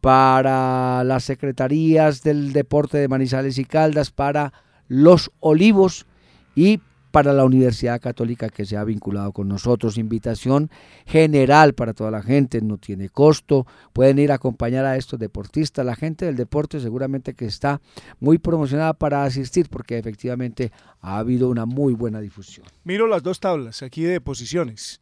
para 0.00 1.02
las 1.02 1.24
secretarías 1.24 2.22
del 2.22 2.52
deporte 2.52 2.98
de 2.98 3.08
Manizales 3.08 3.58
y 3.58 3.64
Caldas, 3.64 4.12
para 4.12 4.52
los 4.86 5.32
Olivos 5.40 6.06
y 6.54 6.78
para 7.14 7.32
la 7.32 7.44
Universidad 7.44 8.00
Católica 8.00 8.48
que 8.48 8.66
se 8.66 8.76
ha 8.76 8.82
vinculado 8.82 9.30
con 9.30 9.46
nosotros. 9.46 9.98
Invitación 9.98 10.68
general 11.06 11.72
para 11.72 11.94
toda 11.94 12.10
la 12.10 12.24
gente, 12.24 12.60
no 12.60 12.76
tiene 12.76 13.08
costo, 13.08 13.68
pueden 13.92 14.18
ir 14.18 14.32
a 14.32 14.34
acompañar 14.34 14.84
a 14.84 14.96
estos 14.96 15.20
deportistas. 15.20 15.86
La 15.86 15.94
gente 15.94 16.26
del 16.26 16.34
deporte 16.34 16.80
seguramente 16.80 17.34
que 17.34 17.44
está 17.44 17.80
muy 18.18 18.38
promocionada 18.38 18.94
para 18.94 19.22
asistir 19.22 19.68
porque 19.70 19.96
efectivamente 19.96 20.72
ha 21.00 21.18
habido 21.18 21.50
una 21.50 21.66
muy 21.66 21.94
buena 21.94 22.20
difusión. 22.20 22.66
Miro 22.82 23.06
las 23.06 23.22
dos 23.22 23.38
tablas 23.38 23.84
aquí 23.84 24.02
de 24.02 24.20
posiciones. 24.20 25.00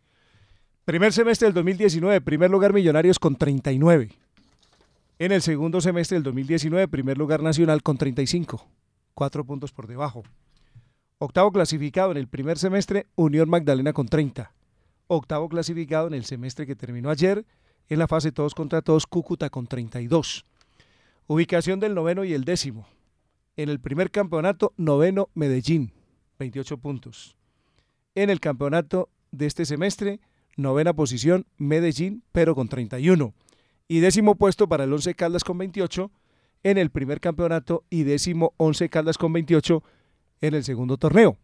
Primer 0.85 1.15
semestre 1.15 1.47
del 1.47 1.55
2019, 1.55 2.21
primer 2.21 2.51
lugar 2.51 2.75
Millonarios 2.75 3.19
con 3.19 3.37
39. 3.37 4.11
En 5.19 5.33
el 5.33 5.41
segundo 5.41 5.81
semestre 5.81 6.17
del 6.17 6.25
2019, 6.25 6.89
primer 6.89 7.17
lugar 7.17 7.43
nacional 7.43 7.83
con 7.83 7.97
35, 7.97 8.69
cuatro 9.15 9.47
puntos 9.47 9.73
por 9.73 9.87
debajo. 9.87 10.25
Octavo 11.25 11.53
clasificado 11.53 12.11
en 12.11 12.17
el 12.17 12.27
primer 12.27 12.59
semestre, 12.59 13.07
Unión 13.15 13.49
Magdalena 13.49 13.93
con 13.93 14.09
30. 14.09 14.53
Octavo 15.07 15.49
clasificado 15.49 16.09
en 16.09 16.15
el 16.15 16.25
semestre 16.25 16.67
que 16.67 16.75
terminó 16.75 17.11
ayer, 17.11 17.47
en 17.89 18.01
la 18.01 18.09
fase 18.09 18.33
todos 18.33 18.57
contra 18.57 18.83
todos, 18.83 19.07
Cúcuta 19.07 19.49
con 19.49 19.69
32. 19.69 20.45
Ubicación 21.29 21.79
del 21.79 21.95
noveno 21.95 22.25
y 22.25 22.35
el 22.35 22.45
décimo. 22.45 22.89
En 23.57 23.69
el 23.69 23.79
primer 23.79 24.11
campeonato, 24.11 24.73
noveno 24.77 25.29
Medellín, 25.35 25.93
28 26.41 26.79
puntos. 26.79 27.37
En 28.17 28.29
el 28.29 28.41
campeonato 28.41 29.09
de 29.31 29.47
este 29.47 29.65
semestre, 29.65 30.19
novena 30.57 30.93
posición 30.93 31.47
Medellín, 31.57 32.25
pero 32.33 32.57
con 32.57 32.67
31 32.67 33.33
y 33.87 34.01
décimo 34.01 34.35
puesto 34.35 34.69
para 34.69 34.83
el 34.83 34.93
Once 34.93 35.15
Caldas 35.15 35.45
con 35.45 35.57
28 35.57 36.11
en 36.65 36.79
el 36.79 36.91
primer 36.91 37.21
campeonato 37.21 37.85
y 37.91 38.03
décimo 38.03 38.55
Once 38.57 38.89
Caldas 38.89 39.19
con 39.19 39.33
28 39.33 39.85
en 40.43 40.55
el 40.55 40.65
segundo 40.65 40.99
torneo, 40.99 41.39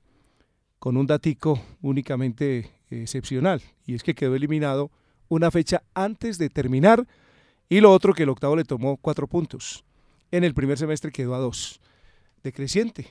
con 0.78 0.96
un 0.96 1.06
datico 1.06 1.62
únicamente 1.80 2.70
excepcional, 2.90 3.62
y 3.86 3.94
es 3.94 4.02
que 4.02 4.14
quedó 4.14 4.34
eliminado 4.34 4.90
una 5.28 5.50
fecha 5.50 5.82
antes 5.94 6.36
de 6.36 6.50
terminar, 6.50 7.06
y 7.68 7.80
lo 7.80 7.92
otro 7.92 8.12
que 8.12 8.24
el 8.24 8.28
octavo 8.28 8.56
le 8.56 8.64
tomó 8.64 8.96
cuatro 8.96 9.26
puntos. 9.26 9.84
En 10.30 10.44
el 10.44 10.52
primer 10.52 10.76
semestre 10.76 11.12
quedó 11.12 11.34
a 11.34 11.38
dos. 11.38 11.80
Decreciente, 12.42 13.06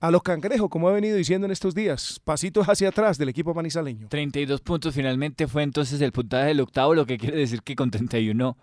a 0.00 0.10
los 0.10 0.22
cangrejos, 0.22 0.68
como 0.68 0.90
he 0.90 0.94
venido 0.94 1.16
diciendo 1.16 1.46
en 1.46 1.52
estos 1.52 1.74
días, 1.74 2.20
pasitos 2.24 2.68
hacia 2.68 2.88
atrás 2.88 3.16
del 3.16 3.28
equipo 3.28 3.54
manizaleño. 3.54 4.08
32 4.08 4.60
puntos 4.60 4.94
finalmente 4.94 5.46
fue 5.46 5.62
entonces 5.62 6.00
el 6.00 6.12
puntaje 6.12 6.48
del 6.48 6.60
octavo, 6.60 6.94
lo 6.94 7.06
que 7.06 7.18
quiere 7.18 7.38
decir 7.38 7.62
que 7.62 7.76
con 7.76 7.90
31 7.90 8.56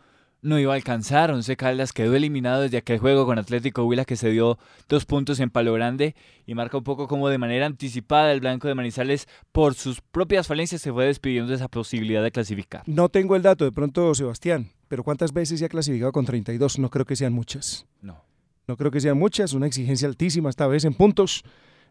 no 0.46 0.60
iba 0.60 0.74
a 0.74 0.76
alcanzar. 0.76 1.32
Once 1.32 1.58
Caldas 1.58 1.92
quedó 1.92 2.16
eliminado 2.16 2.62
desde 2.62 2.78
aquel 2.78 3.00
juego 3.00 3.26
con 3.26 3.40
Atlético 3.40 3.84
Huila 3.84 4.06
que 4.06 4.16
se 4.16 4.30
dio 4.30 4.58
dos 4.88 5.06
puntos 5.06 5.40
en 5.40 5.50
Palo 5.50 5.74
Grande 5.74 6.16
y 6.46 6.54
marca 6.54 6.78
un 6.78 6.84
poco 6.84 7.08
como 7.08 7.30
de 7.30 7.38
manera 7.38 7.66
anticipada 7.66 8.32
el 8.32 8.40
Blanco 8.40 8.68
de 8.68 8.76
Manizales 8.76 9.28
por 9.52 9.74
sus 9.74 10.02
propias 10.02 10.48
falencias 10.48 10.82
se 10.82 10.94
fue 10.94 11.06
despidiendo 11.08 11.50
de 11.50 11.56
esa 11.56 11.68
posibilidad 11.68 12.24
de 12.24 12.32
clasificar. 12.32 12.84
No 12.86 13.10
tengo 13.10 13.36
el 13.36 13.42
dato 13.42 13.66
de 13.66 13.72
pronto, 13.72 14.14
Sebastián, 14.14 14.70
pero 14.88 15.04
¿cuántas 15.04 15.34
veces 15.34 15.60
se 15.60 15.66
ha 15.66 15.70
clasificado 15.70 16.12
con 16.12 16.26
32? 16.26 16.78
No 16.80 16.90
creo 16.90 17.06
que 17.06 17.16
sean 17.16 17.34
muchas. 17.34 17.88
No. 18.02 18.24
No 18.68 18.78
creo 18.78 18.92
que 18.92 19.02
sean 19.02 19.18
muchas, 19.18 19.54
una 19.54 19.68
exigencia 19.68 20.08
altísima 20.08 20.50
esta 20.50 20.68
vez 20.68 20.86
en 20.86 20.94
puntos 20.94 21.44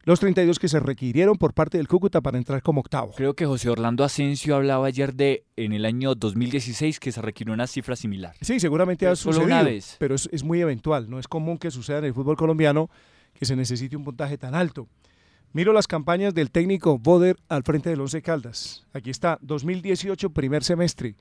los 0.04 0.20
32 0.20 0.58
que 0.58 0.68
se 0.68 0.80
requirieron 0.80 1.36
por 1.36 1.54
parte 1.54 1.78
del 1.78 1.88
Cúcuta 1.88 2.20
para 2.20 2.38
entrar 2.38 2.62
como 2.62 2.80
octavo. 2.80 3.12
Creo 3.16 3.34
que 3.34 3.46
José 3.46 3.70
Orlando 3.70 4.04
Asensio 4.04 4.56
hablaba 4.56 4.86
ayer 4.86 5.14
de 5.14 5.44
en 5.56 5.72
el 5.72 5.84
año 5.86 6.14
2016 6.14 7.00
que 7.00 7.10
se 7.10 7.22
requirió 7.22 7.54
una 7.54 7.66
cifra 7.66 7.96
similar. 7.96 8.34
Sí, 8.40 8.60
seguramente 8.60 9.06
ha 9.06 9.16
sucedido, 9.16 9.46
una 9.46 9.62
vez. 9.62 9.96
pero 9.98 10.14
es, 10.14 10.28
es, 10.30 10.44
muy 10.44 10.60
eventual, 10.60 11.08
no 11.08 11.18
es 11.18 11.26
común 11.26 11.56
que 11.56 11.70
suceda 11.70 11.98
en 11.98 12.04
el 12.04 12.14
fútbol 12.14 12.36
colombiano 12.36 12.90
que 13.32 13.46
se 13.46 13.56
necesite 13.56 13.96
un 13.96 14.04
puntaje 14.04 14.36
tan 14.38 14.54
alto. 14.54 14.88
Miro 15.52 15.72
las 15.72 15.86
campañas 15.86 16.34
del 16.34 16.50
técnico 16.50 16.98
Boder 16.98 17.36
al 17.48 17.62
frente 17.62 17.88
del 17.88 18.00
Once 18.00 18.20
Caldas. 18.22 18.86
Aquí 18.92 19.10
está, 19.10 19.38
2018 19.40 20.30
primer 20.30 20.64
semestre. 20.64 21.16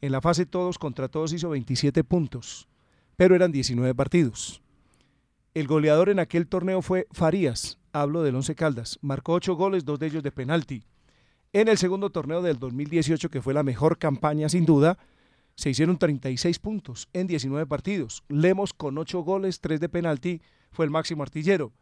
En 0.00 0.12
la 0.12 0.20
fase 0.20 0.46
todos 0.46 0.78
contra 0.78 1.08
todos 1.08 1.32
hizo 1.32 1.50
27 1.50 2.04
puntos, 2.04 2.68
pero 3.16 3.34
eran 3.34 3.52
19 3.52 3.94
partidos. 3.94 4.62
El 5.54 5.66
goleador 5.66 6.08
en 6.08 6.18
aquel 6.18 6.46
torneo 6.46 6.82
fue 6.82 7.06
Farías, 7.10 7.77
hablo 7.92 8.22
del 8.22 8.34
Once 8.34 8.54
Caldas. 8.54 8.98
Marcó 9.02 9.34
ocho 9.34 9.54
goles, 9.54 9.84
dos 9.84 9.98
de 9.98 10.06
ellos 10.06 10.22
de 10.22 10.32
penalti. 10.32 10.82
En 11.52 11.68
el 11.68 11.78
segundo 11.78 12.10
torneo 12.10 12.42
del 12.42 12.58
2018, 12.58 13.30
que 13.30 13.40
fue 13.40 13.54
la 13.54 13.62
mejor 13.62 13.98
campaña 13.98 14.48
sin 14.48 14.66
duda, 14.66 14.98
se 15.54 15.70
hicieron 15.70 15.98
36 15.98 16.58
puntos 16.58 17.08
en 17.12 17.26
19 17.26 17.66
partidos. 17.66 18.22
Lemos 18.28 18.72
con 18.72 18.96
ocho 18.98 19.20
goles, 19.20 19.60
tres 19.60 19.80
de 19.80 19.88
penalti, 19.88 20.40
fue 20.70 20.84
el 20.84 20.90
máximo 20.90 21.22
artillero. 21.22 21.72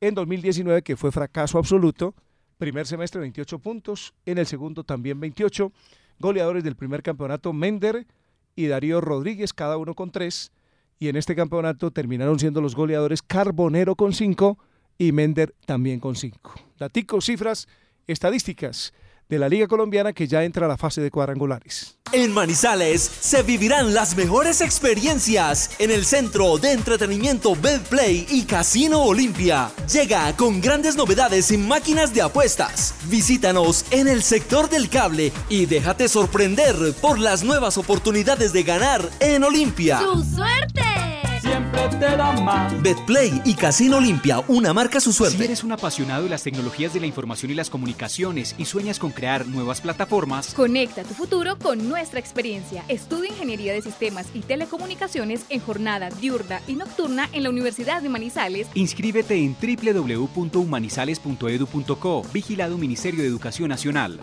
En 0.00 0.14
2019, 0.14 0.82
que 0.82 0.96
fue 0.96 1.10
fracaso 1.10 1.58
absoluto, 1.58 2.14
primer 2.58 2.86
semestre 2.86 3.20
28 3.20 3.58
puntos, 3.58 4.14
en 4.26 4.38
el 4.38 4.46
segundo 4.46 4.84
también 4.84 5.18
28. 5.18 5.72
Goleadores 6.18 6.62
del 6.62 6.76
primer 6.76 7.02
campeonato, 7.02 7.52
Mender 7.52 8.06
y 8.54 8.66
Darío 8.66 9.00
Rodríguez, 9.00 9.52
cada 9.52 9.76
uno 9.76 9.94
con 9.94 10.10
tres. 10.10 10.52
Y 10.98 11.08
en 11.08 11.16
este 11.16 11.34
campeonato 11.34 11.90
terminaron 11.90 12.38
siendo 12.38 12.60
los 12.60 12.74
goleadores 12.74 13.22
Carbonero 13.22 13.96
con 13.96 14.12
cinco 14.12 14.58
y 14.98 15.12
Mender 15.12 15.54
también 15.66 16.00
con 16.00 16.16
5. 16.16 16.54
Daticos, 16.78 17.24
cifras, 17.24 17.68
estadísticas 18.06 18.92
de 19.28 19.38
la 19.38 19.48
Liga 19.48 19.66
Colombiana 19.66 20.12
que 20.12 20.28
ya 20.28 20.44
entra 20.44 20.66
a 20.66 20.68
la 20.68 20.76
fase 20.76 21.00
de 21.00 21.10
cuadrangulares. 21.10 21.98
En 22.12 22.32
Manizales 22.32 23.02
se 23.02 23.42
vivirán 23.42 23.92
las 23.92 24.16
mejores 24.16 24.60
experiencias 24.60 25.72
en 25.80 25.90
el 25.90 26.04
centro 26.04 26.58
de 26.58 26.72
entretenimiento 26.72 27.56
Betplay 27.56 28.26
y 28.30 28.44
Casino 28.44 29.02
Olimpia. 29.02 29.70
Llega 29.92 30.34
con 30.36 30.60
grandes 30.60 30.96
novedades 30.96 31.50
en 31.50 31.66
máquinas 31.66 32.14
de 32.14 32.22
apuestas. 32.22 32.94
Visítanos 33.08 33.84
en 33.90 34.06
el 34.06 34.22
sector 34.22 34.70
del 34.70 34.88
cable 34.88 35.32
y 35.48 35.66
déjate 35.66 36.08
sorprender 36.08 36.76
por 37.00 37.18
las 37.18 37.42
nuevas 37.42 37.76
oportunidades 37.78 38.52
de 38.52 38.62
ganar 38.62 39.10
en 39.18 39.42
Olimpia. 39.42 39.98
¡Su 39.98 40.22
suerte! 40.22 41.35
Siempre 41.40 41.80
te 41.90 42.16
da 42.16 42.32
más. 42.40 42.82
Betplay 42.82 43.42
y 43.44 43.54
Casino 43.54 43.98
Olimpia, 43.98 44.42
una 44.48 44.72
marca 44.72 44.98
su 45.00 45.12
suerte. 45.12 45.38
Si 45.38 45.44
eres 45.44 45.62
un 45.64 45.72
apasionado 45.72 46.22
de 46.24 46.30
las 46.30 46.42
tecnologías 46.42 46.94
de 46.94 47.00
la 47.00 47.06
información 47.06 47.50
y 47.50 47.54
las 47.54 47.70
comunicaciones 47.70 48.54
y 48.58 48.64
sueñas 48.64 48.98
con 48.98 49.12
crear 49.12 49.46
nuevas 49.46 49.80
plataformas, 49.80 50.54
conecta 50.54 51.02
tu 51.02 51.14
futuro 51.14 51.58
con 51.58 51.88
nuestra 51.88 52.20
experiencia. 52.20 52.84
Estudia 52.88 53.30
Ingeniería 53.30 53.72
de 53.72 53.82
Sistemas 53.82 54.26
y 54.34 54.40
Telecomunicaciones 54.40 55.44
en 55.48 55.60
jornada 55.60 56.10
diurna 56.10 56.60
y 56.66 56.74
nocturna 56.74 57.28
en 57.32 57.42
la 57.42 57.50
Universidad 57.50 58.02
de 58.02 58.08
Manizales. 58.08 58.68
Inscríbete 58.74 59.36
en 59.36 59.56
www.humanizales.edu.co. 59.60 62.22
Vigilado 62.32 62.78
Ministerio 62.78 63.22
de 63.22 63.28
Educación 63.28 63.68
Nacional. 63.68 64.20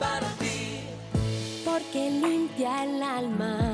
Porque 1.65 2.09
limpia 2.09 2.83
el 2.83 3.01
alma 3.01 3.72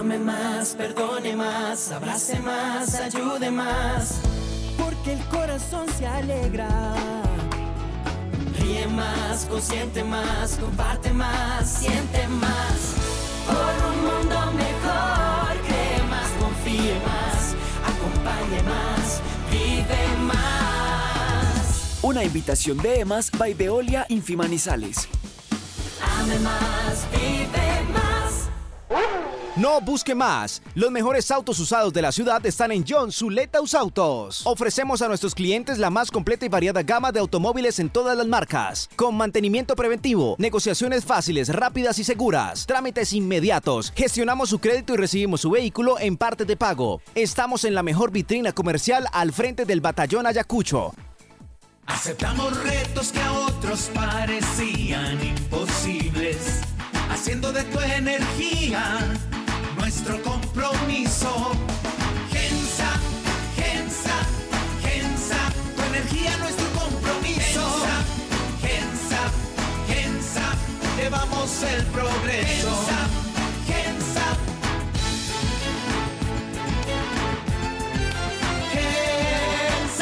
Ame 0.00 0.18
más, 0.18 0.76
perdone 0.76 1.36
más, 1.36 1.92
abrace 1.92 2.40
más, 2.40 2.94
ayude 2.94 3.50
más. 3.50 4.20
Porque 4.78 5.12
el 5.12 5.22
corazón 5.26 5.86
se 5.98 6.06
alegra. 6.06 6.94
Ríe 8.58 8.86
más, 8.86 9.44
consiente 9.44 10.02
más, 10.02 10.56
comparte 10.56 11.12
más, 11.12 11.68
siente 11.68 12.26
más. 12.28 12.94
Por 13.46 13.90
un 13.90 13.98
mundo 14.00 14.52
mejor, 14.52 15.60
cree 15.66 16.02
más, 16.08 16.30
confíe 16.40 16.98
más, 17.04 17.54
acompañe 17.84 18.62
más, 18.62 19.20
vive 19.50 20.16
más. 20.22 21.98
Una 22.00 22.24
invitación 22.24 22.78
de 22.78 23.00
EMAS 23.00 23.30
by 23.32 23.52
Veolia 23.52 24.06
Infimanizales. 24.08 25.10
Ame 26.22 26.38
más, 26.38 27.06
vive 27.12 27.82
más. 27.92 28.00
No 29.60 29.78
busque 29.78 30.14
más. 30.14 30.62
Los 30.74 30.90
mejores 30.90 31.30
autos 31.30 31.58
usados 31.58 31.92
de 31.92 32.00
la 32.00 32.12
ciudad 32.12 32.44
están 32.46 32.72
en 32.72 32.82
John 32.88 33.12
Zuletaus 33.12 33.74
Autos. 33.74 34.40
Ofrecemos 34.46 35.02
a 35.02 35.08
nuestros 35.08 35.34
clientes 35.34 35.76
la 35.76 35.90
más 35.90 36.10
completa 36.10 36.46
y 36.46 36.48
variada 36.48 36.82
gama 36.82 37.12
de 37.12 37.20
automóviles 37.20 37.78
en 37.78 37.90
todas 37.90 38.16
las 38.16 38.26
marcas, 38.26 38.88
con 38.96 39.18
mantenimiento 39.18 39.76
preventivo, 39.76 40.34
negociaciones 40.38 41.04
fáciles, 41.04 41.50
rápidas 41.54 41.98
y 41.98 42.04
seguras, 42.04 42.64
trámites 42.64 43.12
inmediatos. 43.12 43.92
Gestionamos 43.94 44.48
su 44.48 44.60
crédito 44.60 44.94
y 44.94 44.96
recibimos 44.96 45.42
su 45.42 45.50
vehículo 45.50 45.98
en 45.98 46.16
parte 46.16 46.46
de 46.46 46.56
pago. 46.56 47.02
Estamos 47.14 47.66
en 47.66 47.74
la 47.74 47.82
mejor 47.82 48.12
vitrina 48.12 48.52
comercial 48.52 49.08
al 49.12 49.30
frente 49.30 49.66
del 49.66 49.82
Batallón 49.82 50.26
Ayacucho. 50.26 50.94
Aceptamos 51.84 52.58
retos 52.62 53.12
que 53.12 53.20
a 53.20 53.32
otros 53.32 53.90
parecían 53.92 55.22
imposibles, 55.22 56.62
haciendo 57.10 57.52
de 57.52 57.64
tu 57.64 57.78
energía 57.78 58.96
nuestro 59.90 60.22
compromiso. 60.22 61.50
Gensa, 62.30 62.90
Gensa, 63.56 64.16
Gensa, 64.82 65.52
tu 65.74 65.82
energía, 65.82 66.36
nuestro 66.36 66.66
compromiso. 66.78 67.64
Gensa, 68.62 69.32
Gensa, 69.88 70.54
llevamos 70.96 71.62
el 71.64 71.84
progreso. 71.86 72.70
Gensa, 73.66 74.28
Gensa. 78.72 79.98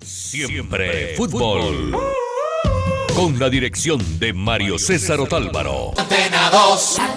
Siempre 0.00 1.14
fútbol 1.14 2.23
con 3.14 3.38
la 3.38 3.48
dirección 3.48 4.00
de 4.18 4.32
Mario 4.32 4.76
César 4.78 5.20
Otálvaro. 5.20 5.92
Antena 5.96 6.50
2. 6.50 6.98
Muy 6.98 7.10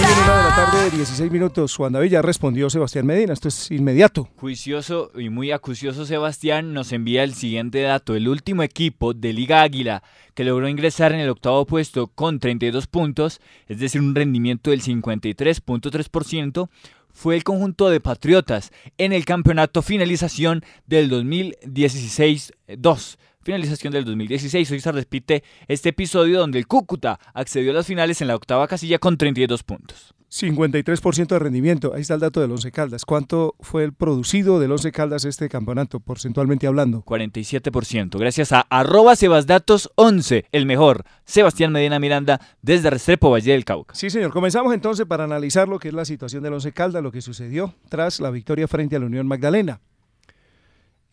bien, 0.00 0.10
una 0.24 0.36
de 0.36 0.42
la 0.42 0.56
tarde, 0.56 0.90
16 0.90 1.30
minutos. 1.30 1.76
Juan 1.76 1.92
David 1.92 2.10
ya 2.10 2.22
respondió 2.22 2.68
Sebastián 2.68 3.06
Medina. 3.06 3.32
Esto 3.32 3.46
es 3.48 3.70
inmediato. 3.70 4.28
Juicioso 4.36 5.12
y 5.14 5.28
muy 5.28 5.52
acucioso 5.52 6.04
Sebastián 6.04 6.72
nos 6.72 6.90
envía 6.92 7.22
el 7.22 7.34
siguiente 7.34 7.82
dato. 7.82 8.16
El 8.16 8.26
último 8.28 8.64
equipo 8.64 9.14
de 9.14 9.32
Liga 9.32 9.62
Águila 9.62 10.02
que 10.34 10.42
logró 10.44 10.68
ingresar 10.68 11.12
en 11.12 11.20
el 11.20 11.30
octavo 11.30 11.64
puesto 11.64 12.08
con 12.08 12.40
32 12.40 12.88
puntos, 12.88 13.40
es 13.68 13.78
decir, 13.78 14.00
un 14.00 14.16
rendimiento 14.16 14.70
del 14.70 14.82
53.3%, 14.82 16.68
fue 17.12 17.36
el 17.36 17.44
conjunto 17.44 17.88
de 17.88 18.00
Patriotas 18.00 18.72
en 18.98 19.12
el 19.12 19.24
campeonato 19.24 19.80
finalización 19.82 20.64
del 20.86 21.08
2016-2 21.08 23.16
finalización 23.44 23.92
del 23.92 24.04
2016. 24.04 24.70
Hoy 24.70 24.80
se 24.80 24.92
repite 24.92 25.44
este 25.68 25.90
episodio 25.90 26.40
donde 26.40 26.58
el 26.58 26.66
Cúcuta 26.66 27.20
accedió 27.34 27.70
a 27.70 27.74
las 27.74 27.86
finales 27.86 28.20
en 28.20 28.28
la 28.28 28.36
octava 28.36 28.66
casilla 28.66 28.98
con 28.98 29.16
32 29.16 29.62
puntos. 29.62 30.14
53% 30.34 31.28
de 31.28 31.38
rendimiento. 31.38 31.92
Ahí 31.94 32.00
está 32.00 32.14
el 32.14 32.20
dato 32.20 32.40
del 32.40 32.50
Once 32.50 32.72
Caldas. 32.72 33.04
¿Cuánto 33.04 33.54
fue 33.60 33.84
el 33.84 33.92
producido 33.92 34.58
del 34.58 34.72
Once 34.72 34.90
Caldas 34.90 35.24
este 35.24 35.48
campeonato, 35.48 36.00
porcentualmente 36.00 36.66
hablando? 36.66 37.04
47%. 37.04 38.18
Gracias 38.18 38.50
a 38.50 38.62
arroba 38.62 39.12
sebasdatos11, 39.12 40.46
el 40.50 40.66
mejor. 40.66 41.04
Sebastián 41.24 41.70
Medina 41.70 42.00
Miranda, 42.00 42.40
desde 42.62 42.90
Restrepo, 42.90 43.30
Valle 43.30 43.52
del 43.52 43.64
Cauca. 43.64 43.94
Sí, 43.94 44.10
señor. 44.10 44.32
Comenzamos 44.32 44.74
entonces 44.74 45.06
para 45.06 45.22
analizar 45.22 45.68
lo 45.68 45.78
que 45.78 45.88
es 45.88 45.94
la 45.94 46.04
situación 46.04 46.42
del 46.42 46.54
Once 46.54 46.72
Caldas, 46.72 47.02
lo 47.02 47.12
que 47.12 47.20
sucedió 47.20 47.74
tras 47.88 48.18
la 48.18 48.30
victoria 48.30 48.66
frente 48.66 48.96
a 48.96 48.98
la 48.98 49.06
Unión 49.06 49.28
Magdalena. 49.28 49.80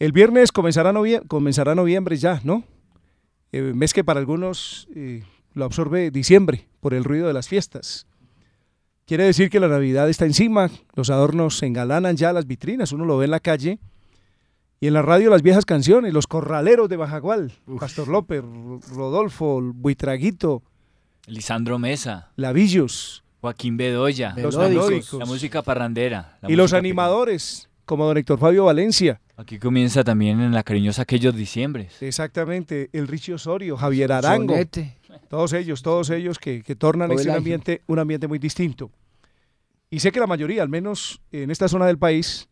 El 0.02 0.14
viernes 0.14 0.52
comenzará, 0.52 0.92
comenzará 1.28 1.76
noviembre 1.76 2.18
ya, 2.18 2.42
¿no? 2.44 2.64
Eh, 3.52 3.62
mes 3.62 3.94
que 3.94 4.04
para 4.04 4.20
algunos 4.20 4.88
eh, 4.96 5.22
lo 5.54 5.64
absorbe 5.64 6.10
diciembre 6.10 6.68
por 6.80 6.96
el 6.96 7.04
ruido 7.04 7.28
de 7.28 7.34
las 7.34 7.48
fiestas. 7.48 8.08
Quiere 9.06 9.26
decir 9.26 9.52
que 9.52 9.60
la 9.60 9.68
Navidad 9.68 10.10
está 10.10 10.26
encima, 10.26 10.72
los 10.96 11.12
adornos 11.12 11.60
se 11.60 11.68
engalanan 11.68 12.18
ya 12.18 12.34
las 12.34 12.48
vitrinas, 12.48 12.94
uno 12.94 13.06
lo 13.06 13.20
ve 13.20 13.26
en 13.26 13.32
la 13.32 13.42
calle 13.42 13.78
y 14.80 14.88
en 14.88 14.96
la 14.96 15.04
radio 15.04 15.30
las 15.30 15.44
viejas 15.44 15.66
canciones, 15.66 16.14
los 16.14 16.26
corraleros 16.26 16.90
de 16.90 16.98
Bajagual, 16.98 17.52
Pastor 17.80 18.08
López, 18.08 18.42
Rodolfo, 18.90 19.62
Buitraguito, 19.62 20.64
Lisandro 21.28 21.78
Mesa. 21.78 22.32
Lavillos. 22.38 23.24
Joaquín 23.40 23.78
Bedoya. 23.78 24.34
Los 24.36 24.58
melódicos. 24.58 25.14
La 25.14 25.26
música 25.26 25.62
parrandera. 25.62 26.40
la 26.42 26.52
y 26.52 26.56
los 26.56 26.74
animadores, 26.74 27.70
como 27.86 28.08
don 28.08 28.18
Héctor 28.18 28.40
Fabio 28.40 28.66
Valencia. 28.66 29.22
Aquí 29.42 29.58
comienza 29.58 30.04
también 30.04 30.40
en 30.40 30.52
la 30.52 30.62
cariñosa 30.62 31.02
aquellos 31.02 31.36
diciembres. 31.36 32.00
Exactamente, 32.04 32.92
el 32.94 33.08
Richie 33.08 33.34
Osorio, 33.34 33.76
Javier 33.76 34.12
Arango. 34.12 34.54
Sonete. 34.54 35.00
Todos 35.30 35.54
ellos, 35.54 35.82
todos 35.82 36.12
ellos 36.12 36.38
que, 36.38 36.62
que 36.62 36.76
tornan 36.76 37.12
este 37.12 37.32
ambiente, 37.32 37.82
un 37.88 37.98
ambiente 37.98 38.28
muy 38.28 38.38
distinto. 38.38 38.92
Y 39.90 40.00
sé 40.00 40.12
que 40.12 40.20
la 40.20 40.28
mayoría, 40.28 40.62
al 40.62 40.70
menos 40.70 41.22
en 41.32 41.50
esta 41.50 41.68
zona 41.68 41.88
del 41.88 41.98
país, 41.98 42.50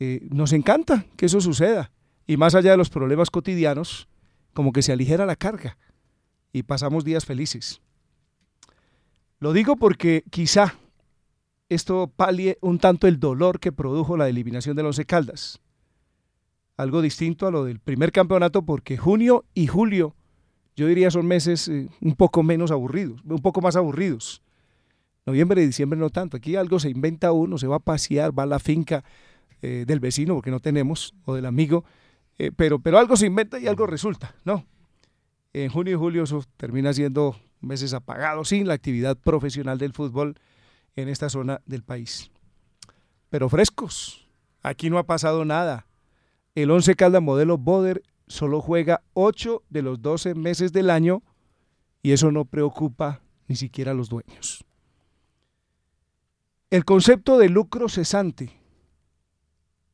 eh, 0.00 0.20
nos 0.30 0.52
encanta 0.52 1.06
que 1.16 1.24
eso 1.24 1.40
suceda. 1.40 1.90
Y 2.26 2.36
más 2.36 2.54
allá 2.54 2.72
de 2.72 2.76
los 2.76 2.90
problemas 2.90 3.30
cotidianos, 3.30 4.06
como 4.52 4.72
que 4.72 4.82
se 4.82 4.92
aligera 4.92 5.24
la 5.24 5.36
carga 5.36 5.78
y 6.52 6.64
pasamos 6.64 7.06
días 7.06 7.24
felices. 7.24 7.80
Lo 9.38 9.54
digo 9.54 9.76
porque 9.76 10.24
quizá 10.30 10.74
esto 11.70 12.12
palie 12.14 12.58
un 12.60 12.78
tanto 12.78 13.06
el 13.06 13.18
dolor 13.18 13.60
que 13.60 13.72
produjo 13.72 14.18
la 14.18 14.28
eliminación 14.28 14.76
del 14.76 14.84
Once 14.84 15.06
Caldas. 15.06 15.58
Algo 16.82 17.00
distinto 17.00 17.46
a 17.46 17.52
lo 17.52 17.64
del 17.64 17.78
primer 17.78 18.10
campeonato 18.10 18.62
porque 18.62 18.96
junio 18.96 19.44
y 19.54 19.68
julio, 19.68 20.16
yo 20.74 20.88
diría 20.88 21.12
son 21.12 21.26
meses 21.26 21.68
eh, 21.68 21.88
un 22.00 22.16
poco 22.16 22.42
menos 22.42 22.72
aburridos, 22.72 23.20
un 23.24 23.38
poco 23.38 23.60
más 23.60 23.76
aburridos. 23.76 24.42
Noviembre 25.24 25.62
y 25.62 25.66
diciembre 25.66 25.96
no 25.96 26.10
tanto. 26.10 26.36
Aquí 26.36 26.56
algo 26.56 26.80
se 26.80 26.90
inventa 26.90 27.30
uno, 27.30 27.56
se 27.56 27.68
va 27.68 27.76
a 27.76 27.78
pasear, 27.78 28.36
va 28.36 28.42
a 28.42 28.46
la 28.46 28.58
finca 28.58 29.04
eh, 29.62 29.84
del 29.86 30.00
vecino 30.00 30.34
porque 30.34 30.50
no 30.50 30.58
tenemos, 30.58 31.14
o 31.24 31.34
del 31.34 31.46
amigo, 31.46 31.84
eh, 32.36 32.50
pero, 32.50 32.80
pero 32.80 32.98
algo 32.98 33.16
se 33.16 33.26
inventa 33.26 33.60
y 33.60 33.68
algo 33.68 33.86
resulta, 33.86 34.34
¿no? 34.44 34.66
En 35.52 35.70
junio 35.70 35.94
y 35.94 35.96
julio 35.96 36.24
eso 36.24 36.42
termina 36.56 36.92
siendo 36.92 37.36
meses 37.60 37.94
apagados 37.94 38.48
sin 38.48 38.66
la 38.66 38.74
actividad 38.74 39.16
profesional 39.16 39.78
del 39.78 39.92
fútbol 39.92 40.34
en 40.96 41.08
esta 41.08 41.28
zona 41.28 41.60
del 41.64 41.84
país. 41.84 42.32
Pero 43.30 43.48
frescos, 43.48 44.26
aquí 44.62 44.90
no 44.90 44.98
ha 44.98 45.04
pasado 45.04 45.44
nada. 45.44 45.86
El 46.54 46.70
11 46.70 46.96
Caldas 46.96 47.22
modelo 47.22 47.56
Boder 47.56 48.02
solo 48.26 48.60
juega 48.60 49.02
8 49.14 49.62
de 49.70 49.82
los 49.82 50.02
12 50.02 50.34
meses 50.34 50.72
del 50.72 50.90
año 50.90 51.22
y 52.02 52.12
eso 52.12 52.30
no 52.30 52.44
preocupa 52.44 53.22
ni 53.48 53.56
siquiera 53.56 53.92
a 53.92 53.94
los 53.94 54.10
dueños. 54.10 54.64
El 56.70 56.84
concepto 56.84 57.38
de 57.38 57.48
lucro 57.48 57.88
cesante, 57.88 58.50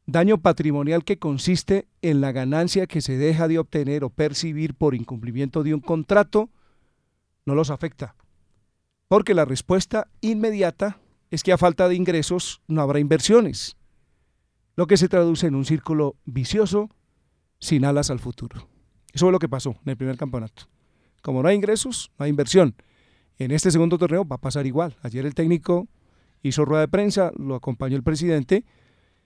daño 0.06 0.38
patrimonial 0.38 1.04
que 1.04 1.18
consiste 1.18 1.86
en 2.02 2.20
la 2.20 2.32
ganancia 2.32 2.86
que 2.86 3.02
se 3.02 3.16
deja 3.16 3.46
de 3.46 3.58
obtener 3.58 4.02
o 4.04 4.10
percibir 4.10 4.74
por 4.74 4.94
incumplimiento 4.94 5.62
de 5.62 5.74
un 5.74 5.80
contrato, 5.80 6.50
no 7.46 7.54
los 7.54 7.70
afecta, 7.70 8.16
porque 9.06 9.34
la 9.34 9.44
respuesta 9.44 10.08
inmediata 10.20 10.98
es 11.30 11.42
que 11.42 11.52
a 11.52 11.58
falta 11.58 11.88
de 11.88 11.94
ingresos 11.94 12.62
no 12.68 12.80
habrá 12.80 13.00
inversiones, 13.00 13.77
lo 14.78 14.86
que 14.86 14.96
se 14.96 15.08
traduce 15.08 15.48
en 15.48 15.56
un 15.56 15.64
círculo 15.64 16.14
vicioso 16.24 16.88
sin 17.58 17.84
alas 17.84 18.10
al 18.10 18.20
futuro. 18.20 18.68
Eso 19.12 19.26
fue 19.26 19.32
lo 19.32 19.40
que 19.40 19.48
pasó 19.48 19.70
en 19.84 19.90
el 19.90 19.96
primer 19.96 20.16
campeonato. 20.16 20.68
Como 21.20 21.42
no 21.42 21.48
hay 21.48 21.56
ingresos, 21.56 22.12
no 22.16 22.24
hay 22.24 22.30
inversión. 22.30 22.76
En 23.38 23.50
este 23.50 23.72
segundo 23.72 23.98
torneo 23.98 24.24
va 24.24 24.36
a 24.36 24.40
pasar 24.40 24.68
igual. 24.68 24.96
Ayer 25.02 25.26
el 25.26 25.34
técnico 25.34 25.88
hizo 26.42 26.64
rueda 26.64 26.82
de 26.82 26.86
prensa, 26.86 27.32
lo 27.36 27.56
acompañó 27.56 27.96
el 27.96 28.04
presidente, 28.04 28.64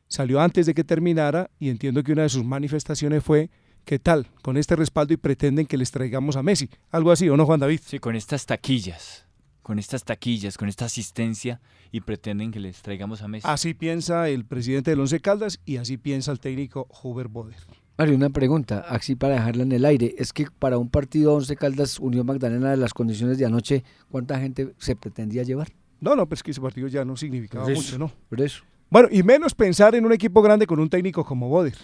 salió 0.08 0.40
antes 0.40 0.64
de 0.64 0.72
que 0.72 0.84
terminara 0.84 1.50
y 1.58 1.68
entiendo 1.68 2.02
que 2.02 2.12
una 2.12 2.22
de 2.22 2.30
sus 2.30 2.46
manifestaciones 2.46 3.22
fue 3.22 3.50
¿qué 3.84 3.98
tal? 3.98 4.28
Con 4.40 4.56
este 4.56 4.74
respaldo 4.74 5.12
y 5.12 5.18
pretenden 5.18 5.66
que 5.66 5.76
les 5.76 5.90
traigamos 5.90 6.36
a 6.36 6.42
Messi. 6.42 6.70
Algo 6.90 7.10
así, 7.10 7.28
¿o 7.28 7.36
no, 7.36 7.44
Juan 7.44 7.60
David? 7.60 7.80
Sí, 7.84 7.98
con 7.98 8.16
estas 8.16 8.46
taquillas, 8.46 9.26
con 9.62 9.79
estas 9.79 10.05
taquillas, 10.05 10.59
con 10.59 10.68
esta 10.68 10.87
asistencia 10.87 11.61
y 11.90 12.01
pretenden 12.01 12.51
que 12.51 12.61
les 12.61 12.83
traigamos 12.83 13.22
a 13.22 13.29
Messi. 13.29 13.46
Así 13.48 13.75
piensa 13.75 14.29
el 14.29 14.44
presidente 14.44 14.90
del 14.90 15.01
Once 15.01 15.20
Caldas 15.20 15.61
y 15.64 15.77
así 15.77 15.96
piensa 15.96 16.33
el 16.33 16.40
técnico 16.40 16.88
Huber 17.03 17.29
Boder. 17.29 17.57
Mario, 17.98 18.16
una 18.16 18.31
pregunta, 18.31 18.85
así 18.88 19.14
para 19.14 19.35
dejarla 19.35 19.62
en 19.62 19.72
el 19.72 19.85
aire. 19.85 20.14
Es 20.18 20.33
que 20.33 20.46
para 20.59 20.79
un 20.79 20.88
partido 20.88 21.35
11 21.35 21.57
Caldas 21.57 22.01
Unión 22.01 22.27
Magdalena 22.27 22.70
de 22.70 22.77
las 22.77 22.94
condiciones 22.94 23.38
de 23.38 23.46
anoche, 23.46 23.85
¿cuánta 24.11 24.40
gente 24.40 24.75
se 24.79 24.96
pretendía 24.96 25.42
llevar? 25.42 25.68
No, 26.01 26.16
no, 26.16 26.27
pues 26.27 26.42
que 26.42 26.51
ese 26.51 26.61
partido 26.61 26.88
ya 26.88 27.05
no 27.05 27.16
significaba 27.16 27.64
Por 27.64 27.72
eso, 27.72 27.83
mucho, 27.83 27.98
¿no? 27.98 28.12
Por 28.29 28.40
eso. 28.40 28.64
Bueno, 28.90 29.09
y 29.11 29.22
menos 29.22 29.55
pensar 29.55 29.94
en 29.94 30.05
un 30.05 30.12
equipo 30.12 30.42
grande 30.42 30.66
con 30.66 30.81
un 30.81 30.90
técnico 30.90 31.25
como 31.25 31.48
Boder. 31.48 31.77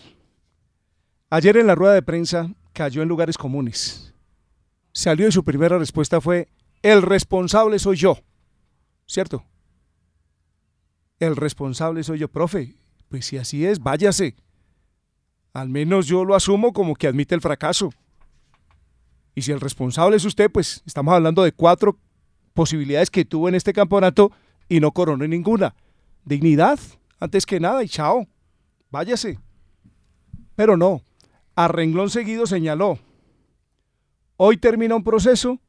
Ayer 1.30 1.56
en 1.58 1.66
la 1.66 1.74
rueda 1.74 1.94
de 1.94 2.02
prensa 2.02 2.52
cayó 2.72 3.02
en 3.02 3.08
lugares 3.08 3.38
comunes. 3.38 4.12
Salió 4.92 5.28
y 5.28 5.32
su 5.32 5.44
primera 5.44 5.78
respuesta 5.78 6.20
fue, 6.20 6.48
el 6.82 7.02
responsable 7.02 7.78
soy 7.78 7.96
yo. 7.96 8.18
¿Cierto? 9.06 9.44
El 11.18 11.36
responsable 11.36 12.02
soy 12.04 12.18
yo, 12.18 12.28
profe. 12.28 12.74
Pues 13.08 13.26
si 13.26 13.38
así 13.38 13.64
es, 13.64 13.80
váyase. 13.80 14.36
Al 15.52 15.68
menos 15.68 16.06
yo 16.06 16.24
lo 16.24 16.34
asumo 16.34 16.72
como 16.72 16.94
que 16.94 17.08
admite 17.08 17.34
el 17.34 17.40
fracaso. 17.40 17.90
Y 19.34 19.42
si 19.42 19.52
el 19.52 19.60
responsable 19.60 20.16
es 20.16 20.24
usted, 20.24 20.50
pues 20.50 20.82
estamos 20.86 21.14
hablando 21.14 21.42
de 21.42 21.52
cuatro 21.52 21.98
posibilidades 22.54 23.10
que 23.10 23.24
tuvo 23.24 23.48
en 23.48 23.54
este 23.54 23.72
campeonato 23.72 24.32
y 24.68 24.80
no 24.80 24.92
coronó 24.92 25.26
ninguna. 25.26 25.74
Dignidad, 26.24 26.78
antes 27.18 27.46
que 27.46 27.60
nada, 27.60 27.82
y 27.82 27.88
chao. 27.88 28.26
Váyase. 28.90 29.38
Pero 30.54 30.76
no. 30.76 31.02
A 31.54 31.68
renglón 31.68 32.10
seguido 32.10 32.46
señaló. 32.46 32.98
Hoy 34.36 34.56
termina 34.56 34.94
un 34.94 35.04
proceso 35.04 35.60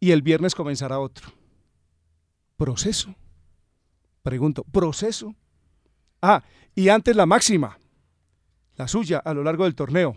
y 0.00 0.10
el 0.10 0.22
viernes 0.22 0.54
comenzará 0.54 0.98
otro. 0.98 1.28
¿Proceso? 2.56 3.14
Pregunto, 4.22 4.64
¿proceso? 4.64 5.34
Ah, 6.20 6.42
y 6.74 6.88
antes 6.88 7.14
la 7.14 7.26
máxima, 7.26 7.78
la 8.76 8.88
suya 8.88 9.18
a 9.18 9.34
lo 9.34 9.44
largo 9.44 9.64
del 9.64 9.74
torneo. 9.74 10.16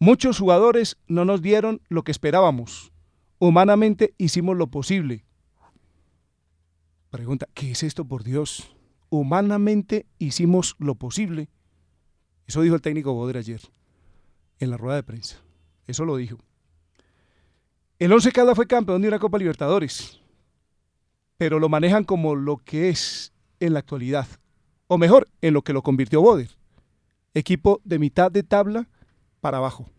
Muchos 0.00 0.38
jugadores 0.38 0.96
no 1.06 1.24
nos 1.24 1.42
dieron 1.42 1.82
lo 1.88 2.02
que 2.02 2.12
esperábamos. 2.12 2.92
Humanamente 3.38 4.14
hicimos 4.18 4.56
lo 4.56 4.68
posible. 4.68 5.24
Pregunta, 7.10 7.48
¿qué 7.54 7.70
es 7.70 7.82
esto 7.82 8.04
por 8.04 8.24
Dios? 8.24 8.74
Humanamente 9.10 10.06
hicimos 10.18 10.76
lo 10.78 10.94
posible. 10.94 11.48
Eso 12.46 12.62
dijo 12.62 12.74
el 12.74 12.82
técnico 12.82 13.14
Boder 13.14 13.38
ayer, 13.38 13.60
en 14.58 14.70
la 14.70 14.76
rueda 14.76 14.96
de 14.96 15.02
prensa. 15.02 15.38
Eso 15.86 16.04
lo 16.04 16.16
dijo. 16.16 16.38
El 17.98 18.12
Once 18.12 18.30
Caldas 18.30 18.54
fue 18.54 18.68
campeón 18.68 19.02
de 19.02 19.08
una 19.08 19.18
Copa 19.18 19.38
Libertadores, 19.38 20.20
pero 21.36 21.58
lo 21.58 21.68
manejan 21.68 22.04
como 22.04 22.36
lo 22.36 22.58
que 22.58 22.90
es 22.90 23.32
en 23.58 23.72
la 23.72 23.80
actualidad, 23.80 24.28
o 24.86 24.98
mejor, 24.98 25.28
en 25.42 25.52
lo 25.52 25.62
que 25.62 25.72
lo 25.72 25.82
convirtió 25.82 26.22
Boder. 26.22 26.48
Equipo 27.34 27.80
de 27.84 27.98
mitad 27.98 28.30
de 28.30 28.44
tabla 28.44 28.88
para 29.40 29.58
abajo. 29.58 29.90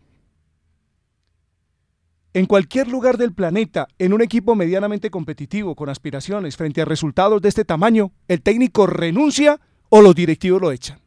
En 2.32 2.46
cualquier 2.46 2.88
lugar 2.88 3.18
del 3.18 3.34
planeta, 3.34 3.86
en 3.98 4.14
un 4.14 4.22
equipo 4.22 4.54
medianamente 4.54 5.10
competitivo, 5.10 5.74
con 5.74 5.90
aspiraciones, 5.90 6.56
frente 6.56 6.80
a 6.80 6.86
resultados 6.86 7.42
de 7.42 7.50
este 7.50 7.66
tamaño, 7.66 8.12
el 8.28 8.40
técnico 8.40 8.86
renuncia 8.86 9.60
o 9.90 10.00
los 10.00 10.14
directivos 10.14 10.62
lo 10.62 10.72
echan. 10.72 11.00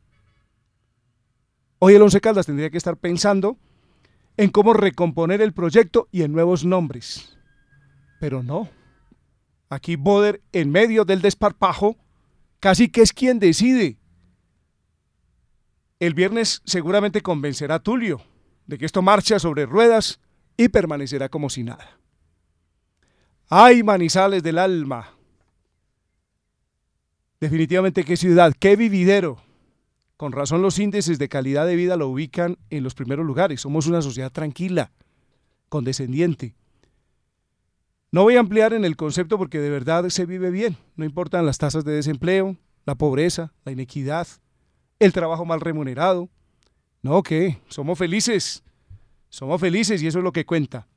Hoy 1.79 1.95
el 1.95 2.01
Once 2.03 2.21
Caldas 2.21 2.45
tendría 2.45 2.69
que 2.69 2.77
estar 2.77 2.97
pensando 2.97 3.58
en 4.37 4.49
cómo 4.49 4.73
recomponer 4.73 5.41
el 5.41 5.53
proyecto 5.53 6.07
y 6.11 6.23
en 6.23 6.31
nuevos 6.31 6.65
nombres. 6.65 7.37
Pero 8.19 8.43
no. 8.43 8.69
Aquí 9.69 9.95
Boder, 9.95 10.41
en 10.51 10.71
medio 10.71 11.05
del 11.05 11.21
desparpajo, 11.21 11.97
casi 12.59 12.89
que 12.89 13.01
es 13.01 13.13
quien 13.13 13.39
decide. 13.39 13.97
El 15.99 16.13
viernes 16.13 16.61
seguramente 16.65 17.21
convencerá 17.21 17.75
a 17.75 17.79
Tulio 17.79 18.21
de 18.65 18.77
que 18.77 18.85
esto 18.85 19.01
marcha 19.01 19.39
sobre 19.39 19.65
ruedas 19.65 20.19
y 20.57 20.69
permanecerá 20.69 21.29
como 21.29 21.49
si 21.49 21.63
nada. 21.63 21.97
¡Ay, 23.49 23.83
manizales 23.83 24.43
del 24.43 24.57
alma! 24.57 25.13
Definitivamente 27.39 28.05
qué 28.05 28.15
ciudad, 28.15 28.53
qué 28.57 28.75
vividero. 28.75 29.41
Con 30.17 30.32
razón 30.32 30.62
los 30.62 30.80
índices 30.80 31.19
de 31.19 31.30
calidad 31.30 31.65
de 31.65 31.76
vida 31.76 31.97
lo 31.97 32.08
ubican 32.08 32.58
en 32.69 32.84
los 32.84 32.93
primeros 32.93 33.26
lugares. 33.26 33.62
Somos 33.62 33.88
una 33.88 34.02
sociedad 34.02 34.32
tranquila, 34.32 34.91
condescendiente. 35.69 36.56
No 38.12 38.21
voy 38.23 38.36
a 38.36 38.41
ampliar 38.41 38.73
en 38.73 38.86
el 38.86 38.95
concepto 38.95 39.39
porque 39.39 39.60
de 39.60 39.71
verdad 39.71 40.08
se 40.10 40.26
vive 40.26 40.52
bien. 40.52 40.78
No 40.95 41.04
importan 41.04 41.47
las 41.47 41.58
tasas 41.58 41.84
de 41.84 41.93
desempleo, 41.93 42.58
la 42.86 42.95
pobreza, 42.95 43.54
la 43.65 43.71
inequidad, 43.71 44.28
el 44.99 45.13
trabajo 45.13 45.45
mal 45.45 45.62
remunerado. 45.62 46.30
No, 47.02 47.23
¿qué? 47.23 47.60
Somos 47.67 47.97
felices. 47.97 48.63
Somos 49.30 49.60
felices 49.60 50.04
y 50.04 50.08
eso 50.08 50.19
es 50.19 50.23
lo 50.23 50.32
que 50.32 50.45
cuenta. 50.45 50.88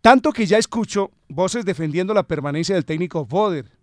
Tanto 0.00 0.32
que 0.32 0.46
ya 0.46 0.56
escucho 0.56 1.10
voces 1.28 1.66
defendiendo 1.66 2.14
la 2.14 2.22
permanencia 2.22 2.74
del 2.74 2.86
técnico 2.86 3.26
Boder. 3.26 3.75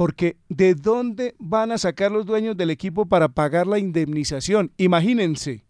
Porque 0.00 0.38
¿de 0.48 0.74
dónde 0.74 1.34
van 1.38 1.72
a 1.72 1.76
sacar 1.76 2.10
los 2.10 2.24
dueños 2.24 2.56
del 2.56 2.70
equipo 2.70 3.04
para 3.04 3.28
pagar 3.28 3.66
la 3.66 3.78
indemnización? 3.78 4.72
Imagínense. 4.78 5.66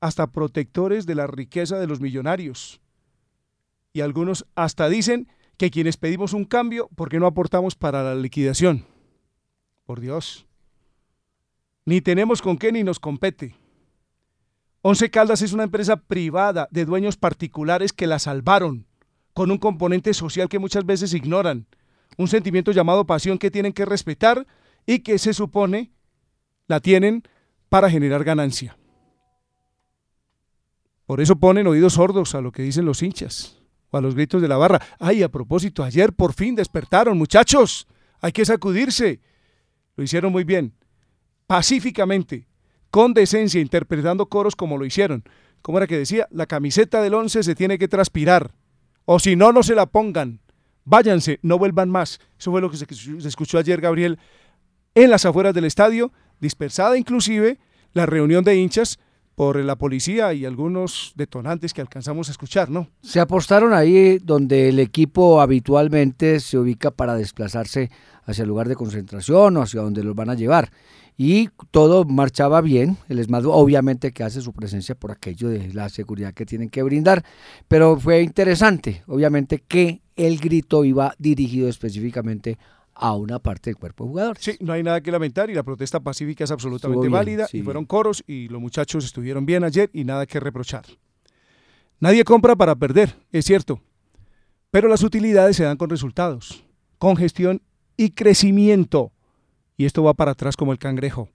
Hasta 0.00 0.32
protectores 0.32 1.06
de 1.06 1.14
la 1.14 1.28
riqueza 1.28 1.78
de 1.78 1.86
los 1.86 2.00
millonarios. 2.00 2.80
Y 3.92 4.00
algunos 4.00 4.46
hasta 4.56 4.88
dicen 4.88 5.28
que 5.58 5.70
quienes 5.70 5.96
pedimos 5.96 6.32
un 6.32 6.44
cambio, 6.44 6.88
¿por 6.96 7.08
qué 7.08 7.20
no 7.20 7.26
aportamos 7.28 7.76
para 7.76 8.02
la 8.02 8.16
liquidación? 8.16 8.84
Por 9.84 10.00
Dios. 10.00 10.48
Ni 11.84 12.00
tenemos 12.00 12.42
con 12.42 12.58
qué 12.58 12.72
ni 12.72 12.82
nos 12.82 12.98
compete. 12.98 13.54
Once 14.82 15.08
Caldas 15.08 15.40
es 15.42 15.52
una 15.52 15.62
empresa 15.62 15.98
privada 15.98 16.66
de 16.72 16.84
dueños 16.84 17.16
particulares 17.16 17.92
que 17.92 18.08
la 18.08 18.18
salvaron, 18.18 18.88
con 19.34 19.52
un 19.52 19.58
componente 19.58 20.14
social 20.14 20.48
que 20.48 20.58
muchas 20.58 20.84
veces 20.84 21.14
ignoran, 21.14 21.68
un 22.16 22.28
sentimiento 22.28 22.72
llamado 22.72 23.06
pasión 23.06 23.38
que 23.38 23.50
tienen 23.50 23.72
que 23.72 23.84
respetar 23.84 24.46
y 24.86 25.00
que 25.00 25.18
se 25.18 25.34
supone 25.34 25.90
la 26.66 26.80
tienen 26.80 27.22
para 27.68 27.90
generar 27.90 28.24
ganancia. 28.24 28.76
Por 31.06 31.20
eso 31.20 31.36
ponen 31.36 31.66
oídos 31.66 31.94
sordos 31.94 32.34
a 32.34 32.40
lo 32.40 32.52
que 32.52 32.62
dicen 32.62 32.84
los 32.84 33.02
hinchas 33.02 33.58
o 33.90 33.96
a 33.96 34.00
los 34.00 34.14
gritos 34.14 34.40
de 34.40 34.48
la 34.48 34.56
barra. 34.56 34.80
Ay, 34.98 35.22
a 35.22 35.28
propósito, 35.28 35.82
ayer 35.82 36.12
por 36.12 36.34
fin 36.34 36.54
despertaron, 36.54 37.18
muchachos, 37.18 37.88
hay 38.20 38.32
que 38.32 38.44
sacudirse. 38.44 39.20
Lo 39.96 40.04
hicieron 40.04 40.30
muy 40.30 40.44
bien, 40.44 40.72
pacíficamente, 41.46 42.46
con 42.90 43.12
decencia, 43.12 43.60
interpretando 43.60 44.26
coros 44.26 44.54
como 44.54 44.78
lo 44.78 44.84
hicieron. 44.84 45.24
Como 45.62 45.78
era 45.78 45.86
que 45.86 45.98
decía, 45.98 46.28
la 46.30 46.46
camiseta 46.46 47.02
del 47.02 47.14
once 47.14 47.42
se 47.42 47.54
tiene 47.54 47.78
que 47.78 47.88
transpirar, 47.88 48.54
o 49.04 49.18
si 49.18 49.36
no, 49.36 49.52
no 49.52 49.62
se 49.62 49.74
la 49.74 49.86
pongan. 49.86 50.40
Váyanse, 50.84 51.38
no 51.42 51.58
vuelvan 51.58 51.90
más. 51.90 52.20
Eso 52.38 52.50
fue 52.50 52.60
lo 52.60 52.70
que 52.70 52.76
se, 52.76 52.86
escuchó 53.26 53.58
ayer, 53.58 53.80
Gabriel, 53.80 54.18
en 54.94 55.10
las 55.10 55.24
afueras 55.24 55.54
del 55.54 55.64
estadio, 55.64 56.12
dispersada 56.40 56.96
inclusive 56.98 57.58
la 57.92 58.06
reunión 58.06 58.44
de 58.44 58.56
hinchas 58.56 58.98
por 59.34 59.56
la 59.56 59.76
policía 59.76 60.34
y 60.34 60.44
algunos 60.44 61.12
detonantes 61.16 61.72
que 61.72 61.80
alcanzamos 61.80 62.28
a 62.28 62.32
escuchar, 62.32 62.68
¿no? 62.68 62.88
Se 63.00 63.20
apostaron 63.20 63.72
ahí 63.72 64.18
donde 64.18 64.68
el 64.68 64.78
equipo 64.78 65.40
habitualmente 65.40 66.40
se 66.40 66.58
ubica 66.58 66.90
para 66.90 67.14
desplazarse 67.14 67.90
hacia 68.24 68.42
el 68.42 68.48
lugar 68.48 68.68
de 68.68 68.76
concentración 68.76 69.56
o 69.56 69.62
hacia 69.62 69.80
donde 69.80 70.04
los 70.04 70.14
van 70.14 70.30
a 70.30 70.34
llevar. 70.34 70.70
Y 71.22 71.50
todo 71.70 72.06
marchaba 72.06 72.62
bien, 72.62 72.96
el 73.10 73.18
ESMAD 73.18 73.44
obviamente 73.44 74.10
que 74.10 74.24
hace 74.24 74.40
su 74.40 74.54
presencia 74.54 74.94
por 74.94 75.10
aquello 75.10 75.50
de 75.50 75.70
la 75.74 75.90
seguridad 75.90 76.32
que 76.32 76.46
tienen 76.46 76.70
que 76.70 76.82
brindar, 76.82 77.22
pero 77.68 78.00
fue 78.00 78.22
interesante, 78.22 79.02
obviamente 79.06 79.58
que 79.58 80.00
el 80.16 80.38
grito 80.38 80.82
iba 80.82 81.14
dirigido 81.18 81.68
específicamente 81.68 82.56
a 82.94 83.14
una 83.16 83.38
parte 83.38 83.68
del 83.68 83.76
cuerpo 83.76 84.04
de 84.04 84.08
jugadores. 84.08 84.42
Sí, 84.42 84.56
no 84.60 84.72
hay 84.72 84.82
nada 84.82 85.02
que 85.02 85.12
lamentar 85.12 85.50
y 85.50 85.54
la 85.54 85.62
protesta 85.62 86.00
pacífica 86.00 86.44
es 86.44 86.50
absolutamente 86.52 87.02
bien, 87.02 87.12
válida 87.12 87.48
sí. 87.48 87.58
y 87.58 87.62
fueron 87.62 87.84
coros 87.84 88.24
y 88.26 88.48
los 88.48 88.58
muchachos 88.58 89.04
estuvieron 89.04 89.44
bien 89.44 89.62
ayer 89.62 89.90
y 89.92 90.04
nada 90.04 90.24
que 90.24 90.40
reprochar. 90.40 90.86
Nadie 91.98 92.24
compra 92.24 92.56
para 92.56 92.74
perder, 92.76 93.14
es 93.30 93.44
cierto, 93.44 93.82
pero 94.70 94.88
las 94.88 95.02
utilidades 95.02 95.54
se 95.54 95.64
dan 95.64 95.76
con 95.76 95.90
resultados, 95.90 96.64
con 96.96 97.14
gestión 97.18 97.60
y 97.98 98.12
crecimiento. 98.12 99.12
Y 99.80 99.86
esto 99.86 100.02
va 100.02 100.12
para 100.12 100.32
atrás 100.32 100.58
como 100.58 100.72
el 100.72 100.78
cangrejo. 100.78 101.30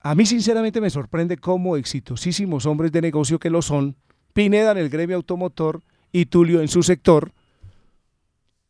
A 0.00 0.16
mí 0.16 0.26
sinceramente 0.26 0.80
me 0.80 0.90
sorprende 0.90 1.36
cómo 1.36 1.76
exitosísimos 1.76 2.66
hombres 2.66 2.90
de 2.90 3.00
negocio 3.00 3.38
que 3.38 3.48
lo 3.48 3.62
son, 3.62 3.94
Pineda 4.32 4.72
en 4.72 4.78
el 4.78 4.88
gremio 4.88 5.14
automotor 5.14 5.84
y 6.10 6.26
Tulio 6.26 6.60
en 6.62 6.66
su 6.66 6.82
sector, 6.82 7.30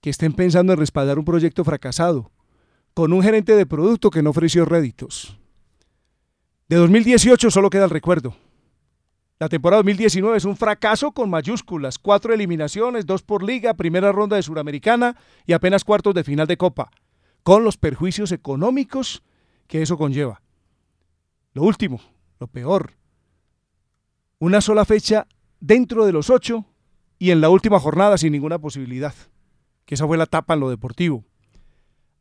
que 0.02 0.11
estén 0.11 0.35
pensando 0.35 0.74
en 0.74 0.78
respaldar 0.78 1.18
un 1.18 1.24
proyecto 1.24 1.64
fracasado, 1.64 2.31
con 2.92 3.14
un 3.14 3.22
gerente 3.22 3.57
de 3.57 3.64
producto 3.64 4.11
que 4.11 4.22
no 4.22 4.28
ofreció 4.28 4.66
réditos. 4.66 5.38
De 6.68 6.76
2018 6.76 7.50
solo 7.50 7.70
queda 7.70 7.85
el 7.85 7.90
recuerdo. 7.90 8.37
La 9.38 9.48
temporada 9.48 9.78
2019 9.78 10.37
es 10.37 10.44
un 10.44 10.59
fracaso 10.59 11.12
con 11.12 11.31
mayúsculas, 11.31 11.96
cuatro 11.98 12.35
eliminaciones, 12.35 13.07
dos 13.07 13.22
por 13.22 13.42
liga, 13.42 13.72
primera 13.72 14.12
ronda 14.12 14.37
de 14.37 14.42
Suramericana 14.42 15.16
y 15.46 15.54
apenas 15.54 15.85
cuartos 15.85 16.14
de 16.14 16.22
final 16.22 16.46
de 16.46 16.59
Copa, 16.59 16.90
con 17.42 17.64
los 17.64 17.77
perjuicios 17.77 18.33
económicos 18.33 19.22
que 19.66 19.83
eso 19.83 19.96
conlleva. 19.96 20.42
Lo 21.53 21.62
último, 21.62 22.01
lo 22.38 22.46
peor, 22.46 22.92
una 24.38 24.61
sola 24.61 24.85
fecha 24.85 25.27
dentro 25.61 26.07
de 26.07 26.12
los 26.12 26.31
ocho 26.31 26.64
y 27.18 27.31
en 27.31 27.40
la 27.40 27.48
última 27.48 27.81
jornada 27.81 28.16
sin 28.18 28.33
ninguna 28.33 28.59
posibilidad 28.59 29.14
que 29.88 29.94
esa 29.94 30.07
fue 30.07 30.18
la 30.18 30.27
tapa 30.27 30.53
en 30.53 30.61
lo 30.61 30.68
deportivo. 30.68 31.24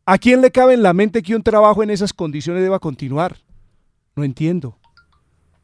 ¿A 0.06 0.18
quién 0.18 0.40
le 0.40 0.52
cabe 0.52 0.74
en 0.74 0.84
la 0.84 0.94
mente 0.94 1.22
que 1.22 1.36
un 1.36 1.44
trabajo 1.44 1.84
en 1.84 1.90
esas 1.90 2.14
condiciones 2.14 2.64
deba 2.64 2.80
continuar? 2.80 3.40
No 4.16 4.24
entiendo. 4.24 4.80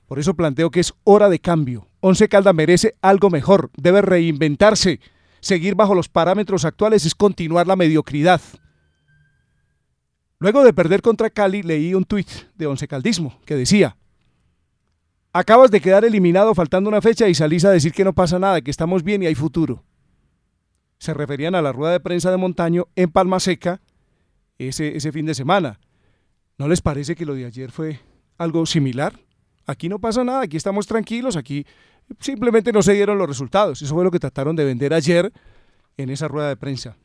Por 0.06 0.20
eso 0.20 0.34
planteo 0.34 0.70
que 0.70 0.82
es 0.82 0.94
hora 1.06 1.30
de 1.30 1.39
cambio. 1.39 1.88
Once 2.02 2.28
Caldas 2.28 2.54
merece 2.54 2.98
algo 3.02 3.30
mejor, 3.30 3.72
debe 3.78 4.02
reinventarse. 4.02 5.00
Seguir 5.39 5.76
bajo 5.76 5.96
los 5.96 6.10
parámetros 6.10 6.66
actuales 6.66 7.06
es 7.06 7.16
continuar 7.16 7.68
la 7.68 7.78
mediocridad. 7.78 8.42
Luego 10.44 10.64
de 10.64 10.74
perder 10.74 11.02
contra 11.02 11.30
Cali, 11.30 11.64
leí 11.64 11.96
un 11.96 12.04
tuit 12.04 12.28
de 12.56 12.68
Once 12.68 12.86
Caldismo 12.86 13.40
que 13.46 13.56
decía, 13.56 13.96
acabas 15.32 15.72
de 15.72 15.80
quedar 15.80 16.04
eliminado 16.04 16.54
faltando 16.54 16.90
una 16.90 17.02
fecha 17.02 17.30
y 17.30 17.34
salís 17.34 17.64
a 17.64 17.72
decir 17.72 17.94
que 17.94 18.04
no 18.04 18.12
pasa 18.12 18.38
nada, 18.38 18.60
que 18.60 18.70
estamos 18.70 19.04
bien 19.04 19.24
y 19.24 19.26
hay 19.26 19.36
futuro 19.36 19.84
se 21.04 21.14
referían 21.14 21.54
a 21.54 21.62
la 21.62 21.74
rueda 21.74 21.92
de 21.92 22.00
prensa 22.00 22.32
de 22.32 22.38
Montaño 22.38 22.88
en 22.96 23.12
Palma 23.12 23.42
Seca 23.42 23.82
ese, 24.58 24.96
ese 24.96 25.12
fin 25.12 25.26
de 25.26 25.34
semana. 25.34 25.82
¿No 26.58 26.70
les 26.70 26.82
parece 26.82 27.14
que 27.14 27.26
lo 27.26 27.36
de 27.36 27.46
ayer 27.46 27.72
fue 27.72 28.00
algo 28.38 28.66
similar? 28.66 29.20
Aquí 29.66 29.90
no 29.90 30.00
pasa 30.00 30.24
nada, 30.24 30.44
aquí 30.44 30.56
estamos 30.56 30.88
tranquilos, 30.88 31.36
aquí 31.36 31.66
simplemente 32.20 32.72
no 32.72 32.82
se 32.82 32.94
dieron 32.94 33.18
los 33.18 33.28
resultados. 33.28 33.82
Eso 33.82 33.94
fue 33.94 34.06
lo 34.06 34.12
que 34.12 34.20
trataron 34.20 34.56
de 34.56 34.64
vender 34.64 34.94
ayer 34.94 35.34
en 35.98 36.10
esa 36.10 36.30
rueda 36.30 36.48
de 36.48 36.56
prensa. 36.56 36.96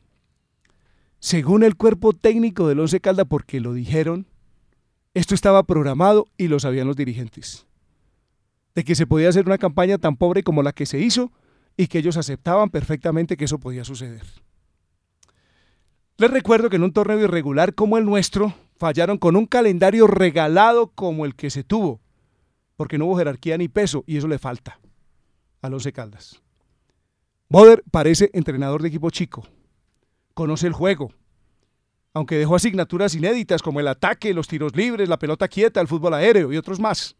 Según 1.19 1.63
el 1.63 1.75
cuerpo 1.75 2.13
técnico 2.13 2.67
del 2.67 2.79
Once 2.79 2.99
Calda, 3.01 3.25
porque 3.25 3.59
lo 3.59 3.73
dijeron, 3.73 4.25
esto 5.13 5.35
estaba 5.35 5.63
programado 5.63 6.27
y 6.37 6.47
lo 6.47 6.59
sabían 6.59 6.87
los 6.87 6.95
dirigentes. 6.95 7.65
De 8.73 8.83
que 8.83 8.95
se 8.95 9.05
podía 9.05 9.29
hacer 9.29 9.45
una 9.45 9.57
campaña 9.57 9.97
tan 9.97 10.15
pobre 10.15 10.43
como 10.43 10.63
la 10.63 10.71
que 10.71 10.85
se 10.85 10.99
hizo, 10.99 11.31
y 11.75 11.87
que 11.87 11.99
ellos 11.99 12.17
aceptaban 12.17 12.69
perfectamente 12.69 13.37
que 13.37 13.45
eso 13.45 13.59
podía 13.59 13.83
suceder. 13.83 14.23
Les 16.17 16.29
recuerdo 16.29 16.69
que 16.69 16.75
en 16.75 16.83
un 16.83 16.91
torneo 16.91 17.19
irregular 17.19 17.73
como 17.73 17.97
el 17.97 18.05
nuestro, 18.05 18.53
fallaron 18.75 19.17
con 19.17 19.35
un 19.35 19.45
calendario 19.45 20.07
regalado 20.07 20.87
como 20.87 21.25
el 21.25 21.35
que 21.35 21.49
se 21.49 21.63
tuvo, 21.63 22.01
porque 22.75 22.97
no 22.97 23.05
hubo 23.05 23.17
jerarquía 23.17 23.57
ni 23.57 23.67
peso, 23.67 24.03
y 24.07 24.17
eso 24.17 24.27
le 24.27 24.39
falta 24.39 24.79
a 25.61 25.69
los 25.69 25.87
Caldas. 25.93 26.41
Boder 27.49 27.83
parece 27.91 28.29
entrenador 28.33 28.81
de 28.81 28.89
equipo 28.89 29.09
chico, 29.09 29.47
conoce 30.33 30.67
el 30.67 30.73
juego, 30.73 31.11
aunque 32.13 32.37
dejó 32.37 32.55
asignaturas 32.55 33.15
inéditas 33.15 33.61
como 33.61 33.79
el 33.79 33.87
ataque, 33.87 34.33
los 34.33 34.47
tiros 34.47 34.75
libres, 34.75 35.09
la 35.09 35.19
pelota 35.19 35.47
quieta, 35.47 35.81
el 35.81 35.87
fútbol 35.87 36.13
aéreo 36.13 36.51
y 36.51 36.57
otros 36.57 36.79
más, 36.79 37.15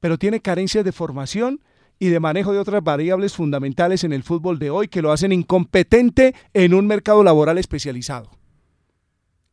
pero 0.00 0.18
tiene 0.18 0.40
carencias 0.40 0.84
de 0.84 0.92
formación 0.92 1.60
y 1.98 2.08
de 2.08 2.18
manejo 2.18 2.52
de 2.52 2.58
otras 2.58 2.82
variables 2.82 3.34
fundamentales 3.34 4.04
en 4.04 4.12
el 4.12 4.22
fútbol 4.22 4.58
de 4.58 4.70
hoy 4.70 4.88
que 4.88 5.02
lo 5.02 5.12
hacen 5.12 5.32
incompetente 5.32 6.34
en 6.54 6.74
un 6.74 6.86
mercado 6.86 7.22
laboral 7.22 7.58
especializado. 7.58 8.30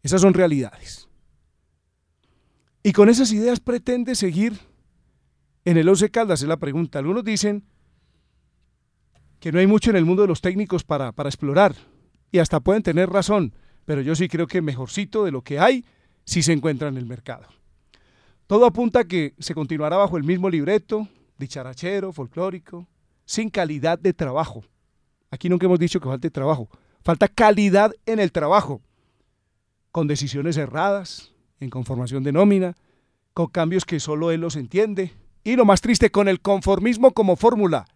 Esas 0.02 0.22
son 0.22 0.34
realidades. 0.34 1.10
Y 2.84 2.94
con 2.94 3.10
esas 3.10 3.34
ideas 3.34 3.60
pretende 3.60 4.16
seguir 4.16 4.58
en 5.66 5.76
el 5.76 5.90
Once 5.90 6.10
Caldas, 6.10 6.42
es 6.42 6.48
la 6.48 6.56
pregunta. 6.56 7.00
Algunos 7.00 7.26
dicen 7.26 7.66
que 9.42 9.52
no 9.52 9.60
hay 9.60 9.68
mucho 9.68 9.90
en 9.90 9.98
el 9.98 10.06
mundo 10.06 10.22
de 10.22 10.30
los 10.30 10.40
técnicos 10.40 10.86
para, 10.86 11.12
para 11.12 11.28
explorar, 11.28 11.76
y 12.32 12.40
hasta 12.40 12.60
pueden 12.60 12.84
tener 12.84 13.10
razón, 13.10 13.54
pero 13.86 14.02
yo 14.02 14.16
sí 14.16 14.28
creo 14.28 14.48
que 14.48 14.62
mejorcito 14.62 15.24
de 15.24 15.32
lo 15.32 15.42
que 15.42 15.60
hay 15.60 15.86
sí 16.26 16.44
se 16.44 16.54
encuentra 16.54 16.90
en 16.90 16.98
el 16.98 17.06
mercado. 17.06 17.46
Todo 18.48 18.66
apunta 18.66 19.02
a 19.02 19.04
que 19.06 19.34
se 19.40 19.54
continuará 19.54 19.98
bajo 19.98 20.18
el 20.18 20.24
mismo 20.24 20.50
libreto, 20.50 21.08
dicharachero, 21.38 22.14
folclórico, 22.14 22.88
sin 23.26 23.50
calidad 23.50 24.00
de 24.00 24.14
trabajo. 24.14 24.64
Aquí 25.30 25.50
nunca 25.50 25.66
hemos 25.66 25.80
dicho 25.80 26.00
que 26.00 26.08
falte 26.08 26.30
trabajo, 26.30 26.70
falta 27.04 27.28
calidad 27.28 27.92
en 28.06 28.20
el 28.20 28.32
trabajo, 28.32 28.82
con 29.92 30.08
decisiones 30.08 30.58
erradas, 30.58 31.34
en 31.60 31.70
conformación 31.70 32.24
de 32.24 32.32
nómina, 32.32 32.76
con 33.34 33.48
cambios 33.48 33.86
que 33.86 34.00
solo 34.00 34.32
él 34.32 34.42
los 34.42 34.56
entiende, 34.56 35.14
y 35.44 35.56
lo 35.56 35.66
más 35.66 35.82
triste, 35.82 36.10
con 36.10 36.28
el 36.28 36.42
conformismo 36.42 37.12
como 37.12 37.36
fórmula, 37.36 37.88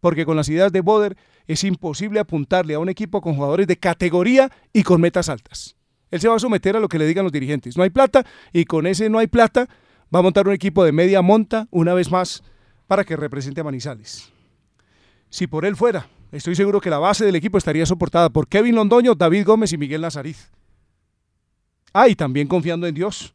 porque 0.00 0.24
con 0.24 0.36
las 0.36 0.48
ideas 0.48 0.72
de 0.72 0.80
Boder 0.80 1.16
es 1.46 1.64
imposible 1.64 2.20
apuntarle 2.20 2.74
a 2.74 2.78
un 2.78 2.88
equipo 2.88 3.20
con 3.20 3.34
jugadores 3.34 3.66
de 3.66 3.76
categoría 3.76 4.50
y 4.72 4.82
con 4.82 5.00
metas 5.00 5.28
altas. 5.28 5.76
Él 6.10 6.20
se 6.20 6.28
va 6.28 6.36
a 6.36 6.40
someter 6.40 6.76
a 6.76 6.80
lo 6.80 6.88
que 6.88 6.98
le 6.98 7.06
digan 7.06 7.24
los 7.24 7.32
dirigentes. 7.32 7.76
No 7.76 7.82
hay 7.82 7.90
plata 7.90 8.24
y 8.52 8.64
con 8.64 8.86
ese 8.86 9.10
no 9.10 9.18
hay 9.18 9.26
plata 9.26 9.68
va 10.14 10.20
a 10.20 10.22
montar 10.22 10.46
un 10.46 10.54
equipo 10.54 10.84
de 10.84 10.92
media 10.92 11.22
monta 11.22 11.68
una 11.70 11.94
vez 11.94 12.10
más 12.10 12.42
para 12.86 13.04
que 13.04 13.16
represente 13.16 13.60
a 13.60 13.64
Manizales. 13.64 14.32
Si 15.30 15.46
por 15.46 15.66
él 15.66 15.76
fuera, 15.76 16.08
estoy 16.32 16.54
seguro 16.54 16.80
que 16.80 16.90
la 16.90 16.98
base 16.98 17.24
del 17.24 17.36
equipo 17.36 17.58
estaría 17.58 17.84
soportada 17.84 18.30
por 18.30 18.48
Kevin 18.48 18.76
Londoño, 18.76 19.14
David 19.14 19.44
Gómez 19.44 19.72
y 19.72 19.78
Miguel 19.78 20.00
Nazariz. 20.00 20.50
Ah, 21.92 22.08
y 22.08 22.14
también 22.14 22.48
confiando 22.48 22.86
en 22.86 22.94
Dios 22.94 23.34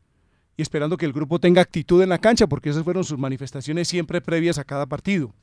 y 0.57 0.61
esperando 0.61 0.97
que 0.97 1.05
el 1.05 1.13
grupo 1.13 1.39
tenga 1.39 1.61
actitud 1.61 2.01
en 2.01 2.09
la 2.09 2.19
cancha, 2.19 2.47
porque 2.47 2.69
esas 2.69 2.83
fueron 2.83 3.03
sus 3.03 3.17
manifestaciones 3.17 3.87
siempre 3.87 4.21
previas 4.21 4.57
a 4.57 4.63
cada 4.63 4.85
partido. 4.85 5.33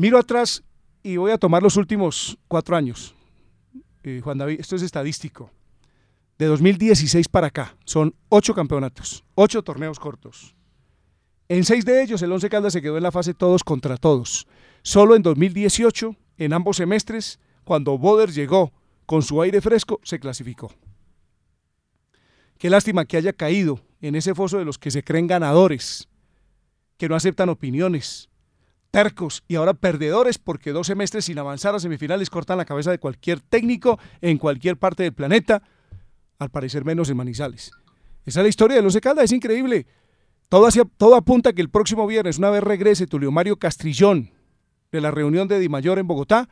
Miro 0.00 0.16
atrás 0.16 0.64
y 1.02 1.18
voy 1.18 1.30
a 1.30 1.36
tomar 1.36 1.62
los 1.62 1.76
últimos 1.76 2.38
cuatro 2.48 2.74
años. 2.74 3.14
Eh, 4.02 4.22
Juan 4.24 4.38
David, 4.38 4.58
esto 4.58 4.74
es 4.74 4.80
estadístico. 4.80 5.50
De 6.38 6.46
2016 6.46 7.28
para 7.28 7.48
acá, 7.48 7.76
son 7.84 8.14
ocho 8.30 8.54
campeonatos, 8.54 9.22
ocho 9.34 9.62
torneos 9.62 10.00
cortos. 10.00 10.56
En 11.50 11.66
seis 11.66 11.84
de 11.84 12.02
ellos, 12.02 12.22
el 12.22 12.32
Once 12.32 12.48
Caldas 12.48 12.72
se 12.72 12.80
quedó 12.80 12.96
en 12.96 13.02
la 13.02 13.12
fase 13.12 13.34
todos 13.34 13.62
contra 13.62 13.98
todos. 13.98 14.46
Solo 14.80 15.16
en 15.16 15.20
2018, 15.20 16.16
en 16.38 16.54
ambos 16.54 16.78
semestres, 16.78 17.38
cuando 17.64 17.98
Boder 17.98 18.32
llegó 18.32 18.72
con 19.04 19.20
su 19.20 19.42
aire 19.42 19.60
fresco, 19.60 20.00
se 20.02 20.18
clasificó. 20.18 20.72
Qué 22.56 22.70
lástima 22.70 23.04
que 23.04 23.18
haya 23.18 23.34
caído 23.34 23.82
en 24.00 24.14
ese 24.14 24.34
foso 24.34 24.56
de 24.56 24.64
los 24.64 24.78
que 24.78 24.90
se 24.90 25.04
creen 25.04 25.26
ganadores, 25.26 26.08
que 26.96 27.06
no 27.06 27.16
aceptan 27.16 27.50
opiniones, 27.50 28.29
tercos 28.90 29.44
y 29.48 29.56
ahora 29.56 29.74
perdedores 29.74 30.38
porque 30.38 30.72
dos 30.72 30.86
semestres 30.86 31.24
sin 31.24 31.38
avanzar 31.38 31.74
a 31.74 31.78
semifinales 31.78 32.30
cortan 32.30 32.58
la 32.58 32.64
cabeza 32.64 32.90
de 32.90 32.98
cualquier 32.98 33.40
técnico 33.40 33.98
en 34.20 34.38
cualquier 34.38 34.76
parte 34.76 35.02
del 35.02 35.12
planeta, 35.12 35.62
al 36.38 36.50
parecer 36.50 36.84
menos 36.84 37.10
en 37.10 37.16
Manizales. 37.16 37.72
Esa 38.24 38.40
es 38.40 38.44
la 38.44 38.48
historia 38.48 38.76
de 38.76 38.82
los 38.82 38.96
Caldas, 38.98 39.26
es 39.26 39.32
increíble. 39.32 39.86
Todo, 40.48 40.66
hacia, 40.66 40.84
todo 40.84 41.14
apunta 41.14 41.52
que 41.52 41.62
el 41.62 41.70
próximo 41.70 42.06
viernes, 42.06 42.38
una 42.38 42.50
vez 42.50 42.62
regrese 42.62 43.06
Tulio 43.06 43.30
Mario 43.30 43.56
Castrillón 43.56 44.30
de 44.90 45.00
la 45.00 45.10
reunión 45.10 45.46
de 45.46 45.60
Di 45.60 45.68
Mayor 45.68 45.98
en 45.98 46.06
Bogotá, 46.06 46.48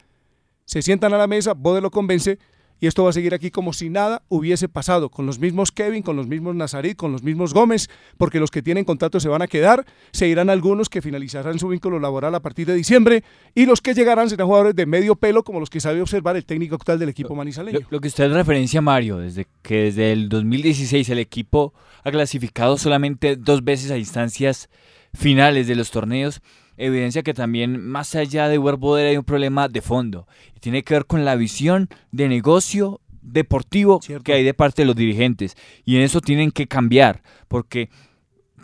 se 0.65 0.83
sientan 0.83 1.15
a 1.15 1.19
la 1.19 1.27
mesa, 1.27 1.55
Bode 1.55 1.81
lo 1.81 1.91
convence 1.91 2.39
y 2.81 2.87
esto 2.87 3.05
va 3.05 3.11
a 3.11 3.13
seguir 3.13 3.35
aquí 3.35 3.51
como 3.51 3.73
si 3.73 3.91
nada 3.91 4.23
hubiese 4.29 4.69
pasado, 4.69 5.11
con 5.11 5.27
los 5.27 5.39
mismos 5.39 5.73
Kevin, 5.73 6.03
con 6.03 6.17
los 6.17 6.27
mismos 6.27 6.55
Nazarit, 6.55 6.97
con 6.97 7.13
los 7.13 7.23
mismos 7.23 7.55
Gómez, 7.55 7.89
porque 8.17 8.41
los 8.41 8.51
que 8.51 8.63
tienen 8.63 8.85
contrato 8.85 9.21
se 9.21 9.29
van 9.29 9.43
a 9.43 9.49
quedar, 9.49 9.85
se 10.13 10.29
irán 10.29 10.51
algunos 10.51 10.89
que 10.89 11.03
finalizarán 11.03 11.59
su 11.59 11.69
vínculo 11.69 11.99
laboral 11.99 12.35
a 12.35 12.41
partir 12.41 12.67
de 12.67 12.75
diciembre 12.75 13.25
y 13.55 13.67
los 13.67 13.81
que 13.81 13.95
llegarán 13.95 14.31
serán 14.31 14.47
jugadores 14.47 14.77
de 14.77 14.87
medio 14.87 15.17
pelo 15.17 15.43
como 15.43 15.61
los 15.61 15.71
que 15.71 15.81
sabe 15.81 16.01
observar 16.01 16.37
el 16.37 16.45
técnico 16.45 16.77
actual 16.77 16.99
del 16.99 17.09
equipo 17.09 17.35
manizaleño. 17.35 17.81
Lo, 17.81 17.87
lo 17.91 18.01
que 18.01 18.09
usted 18.09 18.33
referencia, 18.33 18.81
Mario, 18.81 19.19
desde 19.19 19.47
que 19.63 19.85
desde 19.85 20.13
el 20.13 20.29
2016 20.29 21.09
el 21.09 21.19
equipo 21.19 21.75
ha 22.05 22.11
clasificado 22.11 22.79
solamente 22.79 23.37
dos 23.37 23.65
veces 23.65 23.91
a 23.91 23.99
instancias 23.99 24.69
finales 25.15 25.67
de 25.67 25.75
los 25.75 25.91
torneos, 25.91 26.41
evidencia 26.79 27.23
que 27.23 27.35
también 27.35 27.85
más 27.85 28.15
allá 28.15 28.49
de 28.49 28.59
Werboder 28.59 29.09
hay 29.09 29.17
un 29.17 29.25
problema 29.25 29.69
de 29.69 29.83
fondo 29.83 30.27
y 30.57 30.61
tiene 30.61 30.83
que 30.83 30.95
ver 30.95 31.07
con 31.07 31.25
la 31.25 31.37
visión 31.37 31.89
de 32.13 32.29
negocio 32.29 33.01
deportivo 33.21 34.01
que 34.25 34.33
hay 34.33 34.45
de 34.45 34.55
parte 34.55 34.83
de 34.83 34.87
los 34.87 34.97
dirigentes 34.97 35.57
y 35.85 35.97
en 35.97 36.03
eso 36.03 36.21
tienen 36.21 36.51
que 36.51 36.67
cambiar 36.67 37.23
porque 37.49 37.91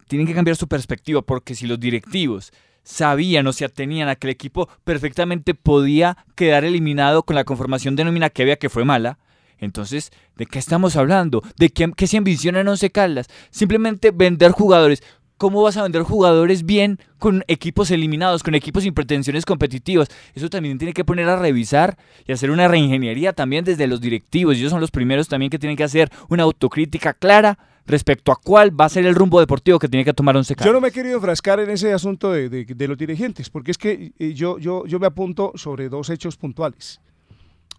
tienen 0.09 0.27
que 0.27 0.35
cambiar 0.35 0.57
su 0.57 0.69
perspectiva 0.69 1.23
porque 1.23 1.55
si 1.55 1.67
los 1.67 1.79
directivos 1.79 2.53
sabían 2.85 3.47
o 3.47 3.53
se 3.53 3.65
atenían 3.65 4.09
a 4.09 4.17
que 4.17 4.29
el 4.29 4.33
equipo 4.33 4.69
perfectamente 4.85 5.55
podía 5.55 6.17
quedar 6.35 6.65
eliminado 6.65 7.25
con 7.25 7.37
la 7.37 7.45
conformación 7.45 7.97
de 7.97 8.05
nómina 8.05 8.31
que 8.31 8.43
había 8.43 8.57
que 8.57 8.69
fue 8.69 8.85
mala, 8.85 9.19
entonces, 9.59 10.13
¿de 10.37 10.47
qué 10.47 10.59
estamos 10.59 10.97
hablando? 10.97 11.43
¿De 11.57 11.71
qué, 11.71 11.91
qué 11.97 12.07
se 12.07 12.19
ambiciona 12.19 12.61
en 12.61 12.69
Once 12.69 12.91
Caldas? 12.91 13.29
Simplemente 13.51 14.11
vender 14.11 14.51
jugadores. 14.51 15.03
¿Cómo 15.37 15.63
vas 15.63 15.77
a 15.77 15.83
vender 15.83 16.03
jugadores 16.03 16.65
bien 16.65 16.99
con 17.19 17.43
equipos 17.49 17.91
eliminados, 17.91 18.43
con 18.43 18.55
equipos 18.55 18.85
sin 18.85 18.95
pretensiones 18.95 19.45
competitivas? 19.45 20.09
Eso 20.33 20.49
también 20.49 20.79
tiene 20.79 20.93
que 20.93 21.05
poner 21.05 21.29
a 21.29 21.37
revisar 21.37 21.99
y 22.25 22.33
hacer 22.33 22.51
una 22.51 22.69
reingeniería 22.69 23.33
también 23.33 23.65
desde 23.65 23.89
los 23.89 24.01
directivos. 24.01 24.57
Ellos 24.57 24.71
son 24.71 24.81
los 24.81 24.93
primeros 24.93 25.27
también 25.27 25.51
que 25.51 25.59
tienen 25.59 25.77
que 25.77 25.85
hacer 25.85 26.09
una 26.29 26.45
autocrítica 26.45 27.15
clara 27.15 27.59
respecto 27.85 28.33
a 28.33 28.37
cuál 28.37 28.81
va 28.81 28.87
a 28.87 28.89
ser 28.89 29.05
el 29.07 29.15
rumbo 29.15 29.41
deportivo 29.41 29.79
que 29.79 29.89
tiene 29.89 30.05
que 30.05 30.15
tomar 30.15 30.37
Once 30.37 30.55
Caldas. 30.55 30.67
Yo 30.67 30.73
no 30.73 30.81
me 30.81 30.89
he 30.89 30.93
querido 30.93 31.17
enfrascar 31.17 31.61
en 31.61 31.69
ese 31.69 31.93
asunto 31.93 32.31
de, 32.33 32.49
de, 32.49 32.65
de 32.65 32.89
los 32.89 32.97
dirigentes, 32.97 33.51
porque 33.51 33.73
es 33.73 33.79
que 33.79 34.13
eh, 34.19 34.33
yo, 34.35 34.59
yo, 34.59 34.87
yo 34.87 34.99
me 34.99 35.07
apunto 35.07 35.53
sobre 35.57 35.89
dos 35.89 36.11
hechos 36.11 36.37
puntuales, 36.37 37.01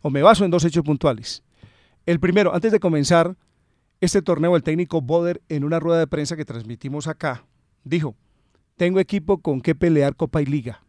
o 0.01 0.09
me 0.09 0.21
baso 0.21 0.45
en 0.45 0.51
dos 0.51 0.63
hechos 0.63 0.83
puntuales. 0.83 1.41
El 2.05 2.19
primero, 2.19 2.53
antes 2.53 2.71
de 2.71 2.79
comenzar 2.79 3.35
este 4.01 4.21
torneo, 4.21 4.55
el 4.55 4.63
técnico 4.63 5.01
Boder, 5.01 5.41
en 5.49 5.63
una 5.63 5.79
rueda 5.79 5.99
de 5.99 6.08
prensa 6.08 6.36
que 6.36 6.45
transmitimos 6.45 7.08
acá, 7.08 7.45
dijo, 7.84 8.15
tengo 8.75 8.99
equipo 8.99 9.38
con 9.39 9.62
qué 9.62 9.73
pelear 9.73 10.15
Copa 10.15 10.41
y 10.41 10.45
Liga. 10.45 10.84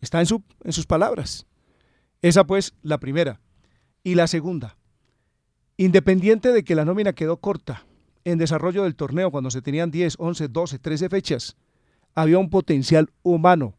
Está 0.00 0.20
en, 0.20 0.26
su, 0.26 0.42
en 0.64 0.72
sus 0.72 0.86
palabras. 0.86 1.46
Esa 2.22 2.44
pues 2.44 2.74
la 2.82 2.98
primera. 2.98 3.40
Y 4.04 4.14
la 4.14 4.26
segunda, 4.26 4.76
independiente 5.76 6.52
de 6.52 6.64
que 6.64 6.74
la 6.74 6.84
nómina 6.84 7.12
quedó 7.12 7.36
corta 7.38 7.86
en 8.24 8.38
desarrollo 8.38 8.84
del 8.84 8.96
torneo 8.96 9.30
cuando 9.30 9.50
se 9.50 9.62
tenían 9.62 9.90
10, 9.90 10.16
11, 10.18 10.48
12, 10.48 10.78
13 10.78 11.08
fechas, 11.08 11.56
había 12.14 12.38
un 12.38 12.50
potencial 12.50 13.10
humano 13.22 13.74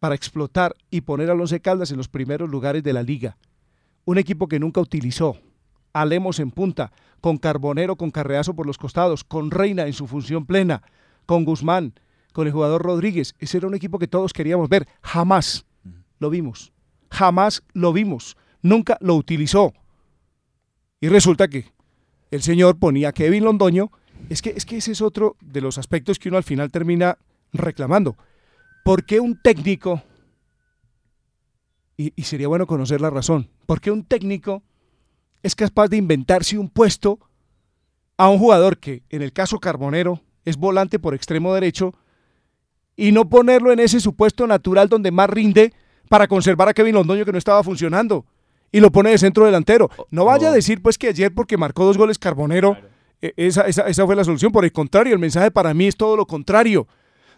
para 0.00 0.14
explotar 0.14 0.74
y 0.90 1.02
poner 1.02 1.30
a 1.30 1.34
Once 1.34 1.60
Caldas 1.60 1.90
en 1.90 1.96
los 1.96 2.08
primeros 2.08 2.50
lugares 2.50 2.82
de 2.82 2.92
la 2.92 3.02
liga. 3.02 3.38
Un 4.04 4.18
equipo 4.18 4.48
que 4.48 4.60
nunca 4.60 4.80
utilizó, 4.80 5.38
Alemos 5.94 6.40
en 6.40 6.50
punta, 6.50 6.92
con 7.24 7.38
Carbonero 7.38 7.96
con 7.96 8.10
Carreazo 8.10 8.52
por 8.52 8.66
los 8.66 8.76
costados, 8.76 9.24
con 9.24 9.50
Reina 9.50 9.86
en 9.86 9.94
su 9.94 10.06
función 10.06 10.44
plena, 10.44 10.82
con 11.24 11.46
Guzmán, 11.46 11.94
con 12.34 12.46
el 12.46 12.52
jugador 12.52 12.82
Rodríguez. 12.82 13.34
Ese 13.38 13.56
era 13.56 13.66
un 13.66 13.72
equipo 13.72 13.98
que 13.98 14.06
todos 14.06 14.34
queríamos 14.34 14.68
ver. 14.68 14.86
Jamás 15.00 15.64
lo 16.18 16.28
vimos. 16.28 16.74
Jamás 17.10 17.62
lo 17.72 17.94
vimos. 17.94 18.36
Nunca 18.60 18.98
lo 19.00 19.14
utilizó. 19.14 19.72
Y 21.00 21.08
resulta 21.08 21.48
que 21.48 21.72
el 22.30 22.42
señor 22.42 22.78
ponía 22.78 23.08
a 23.08 23.12
Kevin 23.12 23.44
Londoño. 23.44 23.90
Es 24.28 24.42
que, 24.42 24.50
es 24.50 24.66
que 24.66 24.76
ese 24.76 24.92
es 24.92 25.00
otro 25.00 25.38
de 25.40 25.62
los 25.62 25.78
aspectos 25.78 26.18
que 26.18 26.28
uno 26.28 26.36
al 26.36 26.44
final 26.44 26.70
termina 26.70 27.16
reclamando. 27.54 28.18
¿Por 28.84 29.06
qué 29.06 29.18
un 29.18 29.40
técnico, 29.40 30.02
y, 31.96 32.12
y 32.16 32.24
sería 32.24 32.48
bueno 32.48 32.66
conocer 32.66 33.00
la 33.00 33.08
razón, 33.08 33.48
por 33.64 33.80
qué 33.80 33.90
un 33.90 34.04
técnico 34.04 34.62
es 35.44 35.54
capaz 35.54 35.88
de 35.88 35.98
inventarse 35.98 36.58
un 36.58 36.70
puesto 36.70 37.20
a 38.16 38.28
un 38.30 38.38
jugador 38.38 38.78
que, 38.78 39.02
en 39.10 39.20
el 39.20 39.32
caso 39.32 39.60
Carbonero, 39.60 40.22
es 40.46 40.56
volante 40.56 40.98
por 40.98 41.14
extremo 41.14 41.52
derecho, 41.52 41.94
y 42.96 43.12
no 43.12 43.28
ponerlo 43.28 43.70
en 43.70 43.78
ese 43.78 44.00
supuesto 44.00 44.46
natural 44.46 44.88
donde 44.88 45.10
más 45.10 45.28
rinde 45.28 45.74
para 46.08 46.28
conservar 46.28 46.68
a 46.68 46.74
Kevin 46.74 46.94
Londoño 46.94 47.26
que 47.26 47.32
no 47.32 47.38
estaba 47.38 47.62
funcionando, 47.62 48.24
y 48.72 48.80
lo 48.80 48.90
pone 48.90 49.10
de 49.10 49.18
centro 49.18 49.44
delantero. 49.44 49.90
No 50.10 50.24
vaya 50.24 50.48
a 50.48 50.52
decir 50.52 50.80
pues 50.80 50.96
que 50.96 51.08
ayer 51.08 51.32
porque 51.34 51.58
marcó 51.58 51.84
dos 51.84 51.98
goles 51.98 52.18
Carbonero, 52.18 52.78
eh, 53.20 53.34
esa, 53.36 53.62
esa, 53.62 53.82
esa 53.82 54.06
fue 54.06 54.16
la 54.16 54.24
solución, 54.24 54.50
por 54.50 54.64
el 54.64 54.72
contrario, 54.72 55.12
el 55.12 55.18
mensaje 55.18 55.50
para 55.50 55.74
mí 55.74 55.86
es 55.86 55.96
todo 55.96 56.16
lo 56.16 56.26
contrario 56.26 56.88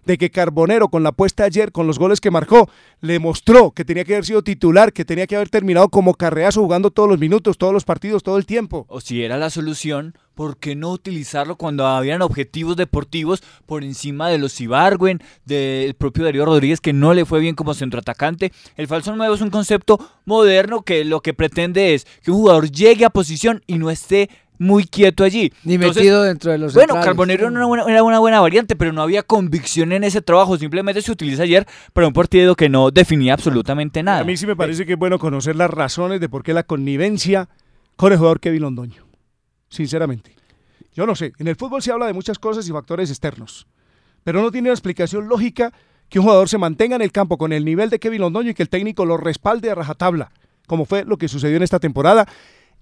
de 0.06 0.16
que 0.16 0.30
Carbonero 0.30 0.88
con 0.88 1.02
la 1.02 1.12
puesta 1.12 1.44
ayer, 1.44 1.72
con 1.72 1.86
los 1.86 1.98
goles 1.98 2.20
que 2.20 2.30
marcó, 2.30 2.70
le 3.00 3.18
mostró 3.18 3.72
que 3.72 3.84
tenía 3.84 4.04
que 4.04 4.14
haber 4.14 4.24
sido 4.24 4.42
titular, 4.42 4.92
que 4.92 5.04
tenía 5.04 5.26
que 5.26 5.36
haber 5.36 5.50
terminado 5.50 5.88
como 5.88 6.14
carreazo 6.14 6.62
jugando 6.62 6.90
todos 6.90 7.08
los 7.08 7.18
minutos, 7.18 7.58
todos 7.58 7.72
los 7.72 7.84
partidos, 7.84 8.22
todo 8.22 8.38
el 8.38 8.46
tiempo. 8.46 8.86
O 8.88 9.00
si 9.00 9.22
era 9.22 9.36
la 9.36 9.50
solución, 9.50 10.14
¿por 10.34 10.58
qué 10.58 10.76
no 10.76 10.90
utilizarlo 10.92 11.56
cuando 11.56 11.86
habían 11.86 12.22
objetivos 12.22 12.76
deportivos 12.76 13.42
por 13.66 13.82
encima 13.82 14.28
de 14.28 14.38
los 14.38 14.60
Ibargüen, 14.60 15.20
del 15.44 15.94
propio 15.94 16.24
Darío 16.24 16.44
Rodríguez, 16.44 16.80
que 16.80 16.92
no 16.92 17.12
le 17.12 17.24
fue 17.24 17.40
bien 17.40 17.56
como 17.56 17.74
centroatacante? 17.74 18.52
El 18.76 18.86
falso 18.86 19.14
nuevo 19.16 19.34
es 19.34 19.40
un 19.40 19.50
concepto 19.50 19.98
moderno 20.24 20.82
que 20.82 21.04
lo 21.04 21.20
que 21.20 21.34
pretende 21.34 21.94
es 21.94 22.06
que 22.22 22.30
un 22.30 22.38
jugador 22.38 22.70
llegue 22.70 23.04
a 23.04 23.10
posición 23.10 23.62
y 23.66 23.78
no 23.78 23.90
esté 23.90 24.30
muy 24.58 24.84
quieto 24.84 25.24
allí. 25.24 25.52
Ni 25.64 25.74
Entonces, 25.74 26.02
metido 26.02 26.22
dentro 26.22 26.52
de 26.52 26.58
los 26.58 26.74
Bueno, 26.74 26.94
centrales. 26.94 27.06
Carbonero 27.06 27.40
era 27.42 27.50
una, 27.50 27.66
buena, 27.66 27.84
era 27.88 28.02
una, 28.02 28.18
buena, 28.18 28.40
variante, 28.40 28.76
pero 28.76 28.92
no 28.92 29.02
había 29.02 29.22
convicción 29.22 29.92
en 29.92 30.04
ese 30.04 30.22
trabajo. 30.22 30.56
Simplemente 30.56 31.02
se 31.02 31.12
utiliza 31.12 31.42
ayer 31.42 31.66
para 31.92 32.06
un 32.06 32.12
partido 32.12 32.54
que 32.54 32.68
no 32.68 32.90
definía 32.90 33.34
absolutamente 33.34 34.02
nada. 34.02 34.20
A 34.20 34.24
mí 34.24 34.36
sí 34.36 34.46
me 34.46 34.56
parece 34.56 34.86
que 34.86 34.92
es 34.92 34.98
bueno 34.98 35.18
conocer 35.18 35.56
las 35.56 35.70
razones 35.70 36.20
de 36.20 36.28
por 36.28 36.42
qué 36.42 36.54
la 36.54 36.62
connivencia 36.62 37.48
con 37.96 38.12
el 38.12 38.18
jugador 38.18 38.40
Kevin 38.40 38.62
Londoño. 38.62 39.06
Sinceramente. 39.68 40.34
Yo 40.94 41.06
no 41.06 41.14
sé. 41.14 41.32
En 41.38 41.48
el 41.48 41.56
fútbol 41.56 41.82
se 41.82 41.92
habla 41.92 42.06
de 42.06 42.12
muchas 42.12 42.38
cosas 42.38 42.68
y 42.68 42.72
factores 42.72 43.10
externos. 43.10 43.66
Pero 44.24 44.40
no 44.40 44.50
tiene 44.50 44.68
una 44.68 44.74
explicación 44.74 45.28
lógica 45.28 45.72
que 46.08 46.18
un 46.18 46.24
jugador 46.24 46.48
se 46.48 46.58
mantenga 46.58 46.96
en 46.96 47.02
el 47.02 47.12
campo 47.12 47.36
con 47.36 47.52
el 47.52 47.64
nivel 47.64 47.90
de 47.90 47.98
Kevin 47.98 48.22
Londoño 48.22 48.50
y 48.50 48.54
que 48.54 48.62
el 48.62 48.68
técnico 48.68 49.04
lo 49.04 49.16
respalde 49.16 49.70
a 49.70 49.74
rajatabla, 49.74 50.30
como 50.66 50.84
fue 50.84 51.04
lo 51.04 51.16
que 51.16 51.28
sucedió 51.28 51.56
en 51.56 51.62
esta 51.62 51.80
temporada 51.80 52.26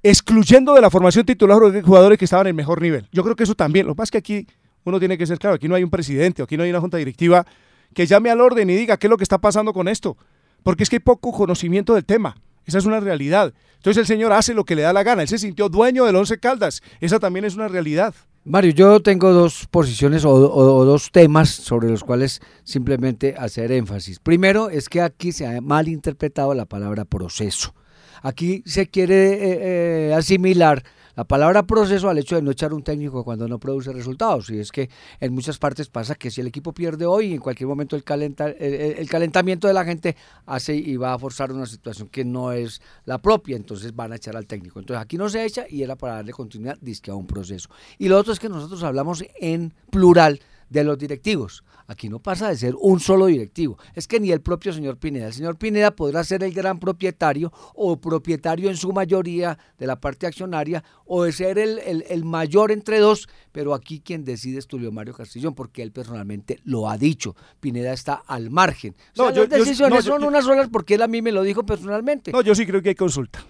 excluyendo 0.04 0.74
de 0.74 0.82
la 0.82 0.90
formación 0.90 1.24
titular 1.24 1.58
jugadores 1.82 2.18
que 2.18 2.26
estaban 2.26 2.46
en 2.46 2.54
mejor 2.54 2.80
nivel. 2.82 3.08
Yo 3.10 3.24
creo 3.24 3.34
que 3.34 3.44
eso 3.44 3.54
también. 3.54 3.86
Lo 3.86 3.94
que 3.94 3.96
pasa 3.96 4.04
es 4.04 4.10
que 4.10 4.18
aquí 4.18 4.46
uno 4.84 4.98
tiene 4.98 5.16
que 5.16 5.26
ser 5.26 5.38
claro, 5.38 5.56
aquí 5.56 5.66
no 5.66 5.74
hay 5.74 5.82
un 5.82 5.88
presidente, 5.88 6.42
aquí 6.42 6.58
no 6.58 6.62
hay 6.62 6.70
una 6.70 6.80
junta 6.80 6.98
directiva 6.98 7.46
que 7.94 8.06
llame 8.06 8.30
al 8.30 8.42
orden 8.42 8.68
y 8.68 8.76
diga 8.76 8.98
qué 8.98 9.06
es 9.06 9.10
lo 9.10 9.16
que 9.16 9.24
está 9.24 9.38
pasando 9.38 9.72
con 9.72 9.88
esto. 9.88 10.18
Porque 10.62 10.82
es 10.82 10.90
que 10.90 10.96
hay 10.96 11.00
poco 11.00 11.32
conocimiento 11.32 11.94
del 11.94 12.04
tema. 12.04 12.36
Esa 12.66 12.78
es 12.78 12.84
una 12.84 13.00
realidad. 13.00 13.54
Entonces 13.76 14.02
el 14.02 14.06
señor 14.06 14.32
hace 14.32 14.52
lo 14.52 14.64
que 14.64 14.76
le 14.76 14.82
da 14.82 14.92
la 14.92 15.02
gana. 15.02 15.22
Él 15.22 15.28
se 15.28 15.38
sintió 15.38 15.70
dueño 15.70 16.04
del 16.04 16.16
Once 16.16 16.38
Caldas. 16.38 16.82
Esa 17.00 17.18
también 17.18 17.46
es 17.46 17.54
una 17.54 17.68
realidad. 17.68 18.14
Mario, 18.44 18.72
yo 18.72 19.00
tengo 19.00 19.32
dos 19.32 19.66
posiciones 19.70 20.26
o, 20.26 20.30
o, 20.30 20.76
o, 20.76 20.84
dos 20.84 21.10
temas 21.10 21.48
sobre 21.48 21.88
los 21.88 22.04
cuales 22.04 22.42
simplemente 22.62 23.34
hacer 23.38 23.72
énfasis. 23.72 24.18
Primero 24.18 24.68
es 24.68 24.90
que 24.90 25.00
aquí 25.00 25.32
se 25.32 25.46
ha 25.46 25.62
malinterpretado 25.62 26.52
la 26.52 26.66
palabra 26.66 27.06
proceso. 27.06 27.74
Aquí 28.24 28.62
se 28.64 28.86
quiere 28.86 29.34
eh, 29.34 30.08
eh, 30.08 30.14
asimilar 30.14 30.82
la 31.14 31.24
palabra 31.24 31.64
proceso 31.64 32.08
al 32.08 32.16
hecho 32.16 32.36
de 32.36 32.42
no 32.42 32.50
echar 32.50 32.72
un 32.72 32.82
técnico 32.82 33.22
cuando 33.22 33.46
no 33.46 33.58
produce 33.58 33.92
resultados. 33.92 34.48
Y 34.48 34.60
es 34.60 34.72
que 34.72 34.88
en 35.20 35.34
muchas 35.34 35.58
partes 35.58 35.90
pasa 35.90 36.14
que 36.14 36.30
si 36.30 36.40
el 36.40 36.46
equipo 36.46 36.72
pierde 36.72 37.04
hoy, 37.04 37.34
en 37.34 37.38
cualquier 37.38 37.68
momento 37.68 37.96
el, 37.96 38.02
calenta, 38.02 38.48
el, 38.48 38.74
el 38.96 39.08
calentamiento 39.10 39.68
de 39.68 39.74
la 39.74 39.84
gente 39.84 40.16
hace 40.46 40.74
y 40.74 40.96
va 40.96 41.12
a 41.12 41.18
forzar 41.18 41.52
una 41.52 41.66
situación 41.66 42.08
que 42.08 42.24
no 42.24 42.50
es 42.50 42.80
la 43.04 43.18
propia, 43.18 43.56
entonces 43.56 43.94
van 43.94 44.12
a 44.12 44.16
echar 44.16 44.38
al 44.38 44.46
técnico. 44.46 44.80
Entonces 44.80 45.02
aquí 45.02 45.18
no 45.18 45.28
se 45.28 45.44
echa 45.44 45.66
y 45.68 45.82
era 45.82 45.94
para 45.94 46.14
darle 46.14 46.32
continuidad, 46.32 46.78
disque 46.80 47.10
a 47.10 47.14
un 47.14 47.26
proceso. 47.26 47.68
Y 47.98 48.08
lo 48.08 48.18
otro 48.18 48.32
es 48.32 48.40
que 48.40 48.48
nosotros 48.48 48.82
hablamos 48.84 49.22
en 49.38 49.74
plural 49.90 50.40
de 50.70 50.84
los 50.84 50.98
directivos. 50.98 51.64
Aquí 51.86 52.08
no 52.08 52.18
pasa 52.18 52.48
de 52.48 52.56
ser 52.56 52.74
un 52.80 52.98
solo 53.00 53.26
directivo. 53.26 53.76
Es 53.94 54.08
que 54.08 54.18
ni 54.20 54.30
el 54.32 54.40
propio 54.40 54.72
señor 54.72 54.96
Pineda. 54.96 55.26
El 55.26 55.32
señor 55.34 55.56
Pineda 55.58 55.90
podrá 55.94 56.24
ser 56.24 56.42
el 56.42 56.52
gran 56.54 56.78
propietario 56.80 57.52
o 57.74 58.00
propietario 58.00 58.70
en 58.70 58.76
su 58.76 58.92
mayoría 58.92 59.58
de 59.78 59.86
la 59.86 60.00
parte 60.00 60.26
accionaria 60.26 60.82
o 61.04 61.24
de 61.24 61.32
ser 61.32 61.58
el, 61.58 61.78
el, 61.80 62.04
el 62.08 62.24
mayor 62.24 62.72
entre 62.72 62.98
dos, 63.00 63.28
pero 63.52 63.74
aquí 63.74 64.00
quien 64.00 64.24
decide 64.24 64.58
es 64.58 64.66
Tulio 64.66 64.92
Mario 64.92 65.12
Castillón 65.14 65.54
porque 65.54 65.82
él 65.82 65.92
personalmente 65.92 66.58
lo 66.64 66.88
ha 66.88 66.96
dicho. 66.96 67.36
Pineda 67.60 67.92
está 67.92 68.14
al 68.14 68.50
margen. 68.50 68.94
O 69.12 69.16
sea, 69.16 69.24
No, 69.24 69.30
las 69.30 69.36
yo- 69.36 69.46
decisiones 69.46 70.04
no, 70.06 70.12
son 70.12 70.22
yo- 70.22 70.28
unas 70.28 70.44
solas 70.44 70.68
porque 70.72 70.94
él 70.94 71.02
a 71.02 71.08
mí 71.08 71.20
me 71.20 71.32
lo 71.32 71.42
dijo 71.42 71.64
personalmente. 71.66 72.32
No, 72.32 72.40
yo 72.40 72.54
sí 72.54 72.64
creo 72.66 72.80
que 72.82 72.90
hay 72.90 72.94
consulta. 72.94 73.44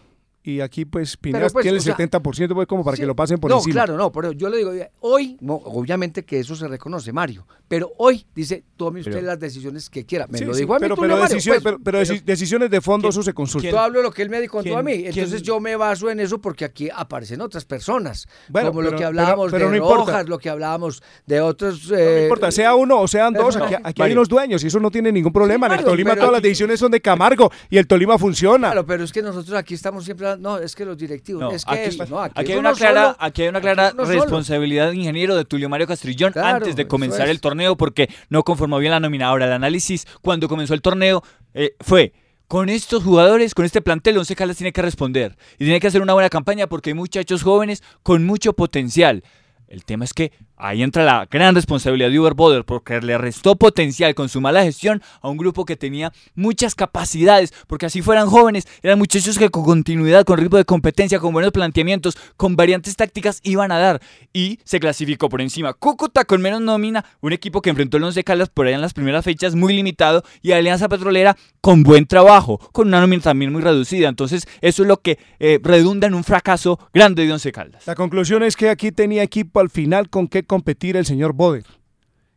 Y 0.47 0.61
aquí, 0.61 0.85
pues, 0.85 1.17
Pineda 1.17 1.49
pues, 1.49 1.63
tiene 1.63 1.79
el 1.79 1.81
o 1.81 1.83
sea, 1.83 1.97
70%, 1.97 2.53
pues, 2.53 2.67
como 2.69 2.85
para 2.85 2.99
que 2.99 3.07
lo 3.07 3.17
pasen 3.17 3.39
por 3.39 3.51
no, 3.51 3.57
encima. 3.57 3.73
claro, 3.73 3.97
no, 3.97 4.13
pero 4.13 4.31
yo 4.33 4.51
le 4.51 4.59
digo, 4.59 4.73
hoy, 5.01 5.39
no, 5.41 5.55
obviamente 5.55 6.23
que 6.27 6.39
eso 6.39 6.55
se 6.55 6.69
reconoce, 6.69 7.15
Mario, 7.15 7.47
pero 7.67 7.91
hoy 7.97 8.27
dice, 8.35 8.63
tome 8.77 9.01
usted 9.01 9.13
Pero- 9.15 9.27
las 9.27 9.41
decisiones 9.41 9.89
que 9.89 10.05
quiera. 10.05 10.27
Me 10.29 10.37
Sí, 10.37 10.45
lo 10.45 10.53
sí, 10.53 10.61
dijo 10.61 10.75
a 10.75 10.77
mí, 10.77 10.81
pero, 10.83 10.97
Tulio 10.97 11.09
pero, 11.15 11.21
Mario, 11.23 11.35
decisión- 11.37 11.55
pues, 11.55 11.65
pero, 11.65 11.79
pero 11.83 11.99
deci- 12.03 12.23
decisiones 12.23 12.69
de 12.71 12.81
fondo, 12.83 13.09
eso 13.09 13.23
se 13.23 13.33
consulta. 13.33 13.71
Yo 13.71 13.79
hablo 13.79 14.01
de 14.01 14.03
lo 14.05 14.11
que 14.13 14.21
él 14.21 14.29
me 14.29 14.47
contó 14.47 14.65
¿Quién- 14.65 14.79
a 14.79 14.83
mí, 14.83 14.93
quién- 14.97 15.07
entonces 15.15 15.41
yo 15.43 15.61
me 15.61 15.77
baso 15.77 16.11
en 16.11 16.21
eso 16.21 16.39
porque 16.39 16.67
aquí 16.67 16.91
aparecen 16.95 17.41
otras 17.41 17.65
personas, 17.65 18.27
Bueno, 18.51 18.69
como 18.69 18.83
lo 18.83 18.95
que 18.95 19.03
hablábamos 19.05 19.47
pero- 19.51 19.71
pero 19.71 19.71
de 19.71 19.79
no 19.79 19.83
importa. 19.87 20.13
Rojas, 20.13 20.29
lo 20.29 20.39
que 20.39 20.51
hablábamos 20.51 21.03
de 21.25 21.41
otros... 21.41 21.89
No 21.91 21.97
eh, 21.97 22.23
importa, 22.25 22.51
sea 22.53 22.75
uno 22.75 23.01
o 23.01 23.09
sean 23.09 23.33
dos, 23.33 23.57
no. 23.57 23.65
aquí, 23.65 23.77
aquí 23.83 24.03
hay 24.03 24.13
unos 24.13 24.29
dueños 24.29 24.63
y 24.63 24.67
eso 24.67 24.79
no 24.79 24.91
tiene 24.91 25.11
ningún 25.11 25.33
problema. 25.33 25.69
en 25.69 25.73
el 25.79 25.85
Tolima 25.87 26.15
todas 26.15 26.33
las 26.33 26.43
decisiones 26.43 26.79
son 26.79 26.91
de 26.93 27.01
Camargo 27.01 27.51
y 27.71 27.79
el 27.79 27.87
Tolima 27.87 28.19
funciona. 28.19 28.69
Claro, 28.73 28.85
pero 28.85 29.05
es 29.05 29.11
que 29.11 29.23
nosotros 29.23 29.57
aquí 29.57 29.73
estamos 29.73 30.05
siempre, 30.05 30.34
no, 30.37 30.59
es 30.59 30.75
que 30.75 30.85
los 30.85 30.97
directivos, 30.97 31.41
No, 31.41 31.51
es 31.51 31.65
que 31.65 31.75
aquí, 31.75 31.83
esto, 31.83 32.07
no, 32.07 32.21
aquí, 32.21 32.33
aquí 32.37 32.51
es 32.51 32.55
hay 32.55 32.59
una 32.61 32.73
clara, 32.73 33.03
solo. 33.05 33.17
aquí 33.19 33.43
hay 33.43 33.49
una 33.49 33.61
clara 33.61 33.93
responsabilidad 33.97 34.91
de 34.91 34.97
ingeniero 34.97 35.37
de 35.37 35.45
Tulio 35.45 35.69
Mario 35.69 35.87
Castrillón 35.87 36.33
Claro, 36.33 36.57
antes 36.57 36.77
de 36.77 36.87
comenzar 36.87 37.27
es. 37.27 37.31
el 37.31 37.41
torneo 37.41 37.77
porque 37.77 38.09
no 38.29 38.43
conformó 38.43 38.79
bien 38.79 38.93
la 38.93 39.01
nómina. 39.01 39.29
Ahora, 39.29 39.47
el 39.47 39.53
análisis 39.53 40.07
cuando 40.23 40.49
comenzó 40.49 40.75
el 40.75 40.83
torneo 40.83 41.23
eh, 41.55 41.75
fue 41.81 42.13
con 42.49 42.69
estos 42.69 43.03
jugadores, 43.03 43.55
con 43.55 43.65
este 43.65 43.81
plantel, 43.81 44.19
Once 44.19 44.35
Caldas 44.37 44.57
tiene 44.59 44.73
que 44.73 44.83
responder 44.83 45.37
y 45.55 45.65
tiene 45.65 45.81
que 45.81 45.87
hacer 45.87 46.03
una 46.03 46.13
buena 46.13 46.29
campaña 46.29 46.67
porque 46.67 46.91
hay 46.91 46.95
muchachos 46.95 47.43
jóvenes 47.43 47.83
con 48.03 48.25
mucho 48.27 48.53
potencial. 48.53 49.25
El 49.67 49.85
tema 49.85 50.05
es 50.05 50.13
que 50.13 50.31
ahí 50.57 50.83
entra 50.83 51.05
la 51.05 51.27
gran 51.31 51.55
responsabilidad 51.55 52.11
de 52.11 52.19
Uber 52.19 52.35
Boder 52.35 52.65
porque 52.65 53.01
le 53.01 53.19
restó 53.19 53.57
potencial 53.57 54.15
con 54.15 54.29
su 54.29 54.41
mala 54.41 54.63
gestión 54.63 55.03
a 55.21 55.29
un 55.29 55.37
grupo 55.37 55.65
que 55.65 55.77
tenía 55.77 56.13
muchas 56.35 56.75
capacidades, 56.75 57.53
porque 57.67 57.87
así 57.87 58.03
fueran 58.03 58.29
jóvenes, 58.29 58.67
eran 58.83 58.99
muchachos 58.99 59.39
que 59.39 59.51
con 59.51 59.65
continuidad, 59.65 60.25
con 60.25 60.39
ritmo 60.39 60.57
de 60.59 60.65
competencia, 60.65 61.19
con 61.19 61.33
buenos 61.33 61.53
planteamientos, 61.53 62.17
con 62.37 62.57
variantes 62.57 62.97
tácticas 62.97 63.41
iban 63.43 63.73
a 63.73 63.79
dar 63.79 64.01
y 64.33 64.59
se 64.65 64.81
clasificó 64.81 65.29
por 65.29 65.41
encima. 65.41 65.73
Cúcuta 65.73 66.25
con 66.25 66.41
menos 66.41 66.61
nómina, 66.61 67.05
un 67.21 67.33
equipo 67.33 67.63
que 67.63 67.71
enfrentó 67.71 67.97
el 67.97 68.05
Once 68.05 68.23
Caldas 68.25 68.49
por 68.49 68.67
ahí 68.67 68.75
en 68.75 68.81
las 68.81 68.95
primeras 68.95 69.25
fechas 69.25 69.55
muy 69.55 69.75
limitado 69.75 70.23
y 70.43 70.53
Alianza 70.53 70.89
Petrolera 70.89 71.37
con 71.61 71.83
buen 71.83 72.07
trabajo, 72.07 72.59
con 72.73 72.89
una 72.89 73.01
nómina 73.01 73.23
también 73.23 73.53
muy 73.53 73.63
reducida. 73.63 74.09
Entonces 74.09 74.47
eso 74.61 74.83
es 74.83 74.89
lo 74.89 74.99
que 74.99 75.19
eh, 75.39 75.59
redunda 75.63 76.07
en 76.07 76.15
un 76.15 76.25
fracaso 76.25 76.79
grande 76.93 77.27
de 77.27 77.33
Once 77.33 77.51
Caldas. 77.53 77.87
La 77.87 77.95
conclusión 77.95 78.43
es 78.43 78.57
que 78.57 78.69
aquí 78.69 78.93
tenía 78.93 79.23
equipo 79.23 79.61
al 79.61 79.71
final 79.71 80.09
con 80.11 80.27
competir 80.45 80.97
el 80.97 81.05
señor 81.07 81.33
Boder, 81.33 81.65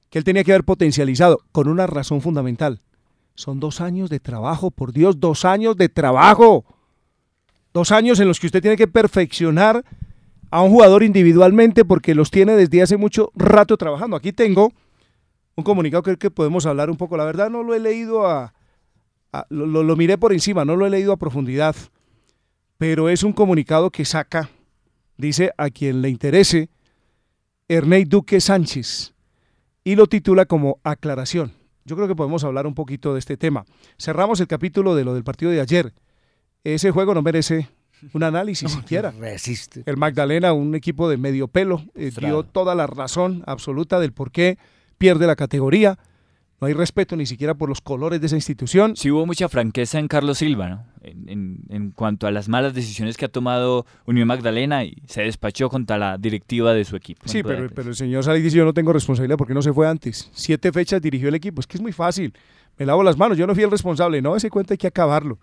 que 0.10 0.18
él 0.20 0.24
tenía 0.24 0.44
que 0.44 0.52
haber 0.52 0.64
potencializado 0.64 1.40
con 1.52 1.68
una 1.68 1.88
razón 1.88 2.22
fundamental. 2.22 2.82
Son 3.36 3.60
dos 3.60 3.82
años 3.82 4.10
de 4.10 4.20
trabajo, 4.20 4.72
por 4.72 4.92
Dios, 4.94 5.20
dos 5.20 5.46
años 5.46 5.78
de 5.78 5.90
trabajo. 5.90 6.66
Dos 7.74 7.92
años 7.92 8.20
en 8.20 8.28
los 8.28 8.40
que 8.40 8.48
usted 8.48 8.62
tiene 8.62 8.78
que 8.78 8.88
perfeccionar 8.88 9.84
a 10.50 10.62
un 10.62 10.72
jugador 10.72 11.04
individualmente 11.04 11.86
porque 11.86 12.16
los 12.16 12.32
tiene 12.32 12.54
desde 12.56 12.82
hace 12.82 12.98
mucho 12.98 13.32
rato 13.36 13.78
trabajando. 13.78 14.16
Aquí 14.16 14.34
tengo 14.34 14.72
un 15.56 15.64
comunicado 15.64 16.02
que 16.04 16.32
podemos 16.32 16.66
hablar 16.66 16.90
un 16.90 16.98
poco. 16.98 17.18
La 17.18 17.26
verdad 17.26 17.50
no 17.52 17.62
lo 17.62 17.76
he 17.76 17.80
leído 17.80 18.26
a... 18.26 18.54
lo- 19.50 19.84
lo 19.84 19.96
miré 19.96 20.18
por 20.18 20.34
encima, 20.34 20.66
no 20.66 20.76
lo 20.76 20.88
he 20.88 20.90
leído 20.90 21.12
a 21.12 21.18
profundidad, 21.18 21.76
pero 22.78 23.10
es 23.10 23.22
un 23.24 23.34
comunicado 23.34 23.92
que 23.92 24.06
saca, 24.06 24.50
dice 25.18 25.52
a 25.58 25.70
quien 25.70 26.02
le 26.02 26.10
interese, 26.10 26.70
Ernei 27.70 28.06
Duque 28.06 28.40
Sánchez, 28.40 29.14
y 29.84 29.96
lo 29.96 30.08
titula 30.08 30.46
como 30.46 30.80
aclaración. 30.84 31.52
Yo 31.84 31.96
creo 31.96 32.08
que 32.08 32.16
podemos 32.16 32.44
hablar 32.46 32.66
un 32.66 32.74
poquito 32.74 33.14
de 33.14 33.20
este 33.20 33.36
tema. 33.36 33.66
Cerramos 33.98 34.40
el 34.40 34.48
capítulo 34.48 34.96
de 34.96 35.04
lo 35.04 35.14
del 35.14 35.26
partido 35.26 35.52
de 35.52 35.60
ayer. 35.60 35.94
Ese 36.64 36.92
juego 36.92 37.14
no 37.14 37.22
merece 37.22 37.70
un 38.14 38.24
análisis 38.24 38.72
siquiera. 38.74 39.12
Resiste. 39.12 39.84
El 39.86 39.98
Magdalena, 39.98 40.54
un 40.54 40.76
equipo 40.76 41.10
de 41.10 41.18
medio 41.18 41.50
pelo, 41.50 41.84
eh, 41.96 42.12
dio 42.18 42.44
toda 42.44 42.74
la 42.74 42.88
razón 42.88 43.44
absoluta 43.46 44.00
del 44.00 44.14
por 44.14 44.32
qué 44.32 44.58
pierde 44.98 45.28
la 45.28 45.36
categoría. 45.36 46.00
No 46.60 46.66
hay 46.66 46.74
respeto 46.74 47.16
ni 47.16 47.28
siquiera 47.28 47.54
por 47.54 47.70
los 47.70 47.82
colores 47.82 48.20
de 48.20 48.26
esa 48.28 48.36
institución. 48.36 48.96
Sí 48.96 49.12
hubo 49.12 49.28
mucha 49.28 49.48
franqueza 49.48 50.00
en 50.00 50.08
Carlos 50.08 50.40
Silva, 50.40 50.70
¿no? 50.70 50.86
En, 51.04 51.30
en- 51.30 51.60
en 51.70 51.92
cuanto 51.92 52.26
a 52.26 52.32
las 52.32 52.50
malas 52.50 52.74
decisiones 52.74 53.16
que 53.16 53.26
ha 53.26 53.28
tomado 53.28 53.86
Unión 54.08 54.28
Magdalena 54.28 54.84
y 54.84 54.98
se 55.06 55.22
despachó 55.22 55.70
contra 55.70 56.00
la 56.00 56.18
directiva 56.18 56.74
de 56.74 56.84
su 56.84 56.96
equipo. 56.96 57.22
Sí, 57.28 57.44
pero, 57.44 57.70
pero 57.76 57.90
el 57.90 57.96
señor 57.96 58.24
Salis 58.24 58.44
dice, 58.44 58.58
yo 58.58 58.66
no 58.66 58.74
tengo 58.74 58.92
responsabilidad 58.92 59.38
porque 59.38 59.54
no 59.54 59.62
se 59.62 59.72
fue 59.72 59.88
antes. 59.88 60.32
Siete 60.34 60.72
fechas 60.72 61.00
dirigió 61.00 61.30
el 61.30 61.36
equipo. 61.36 61.62
Es 61.62 61.68
que 61.68 61.78
es 61.78 61.82
muy 61.82 61.92
fácil. 61.92 62.34
Me 62.78 62.88
lavo 62.88 63.04
las 63.04 63.18
manos. 63.18 63.38
Yo 63.38 63.46
no 63.46 63.54
fui 63.54 63.64
el 63.64 63.70
responsable. 63.72 64.20
No, 64.24 64.36
ese 64.36 64.50
cuento 64.50 64.74
hay 64.74 64.78
que 64.80 64.88
acabarlo. 64.88 65.38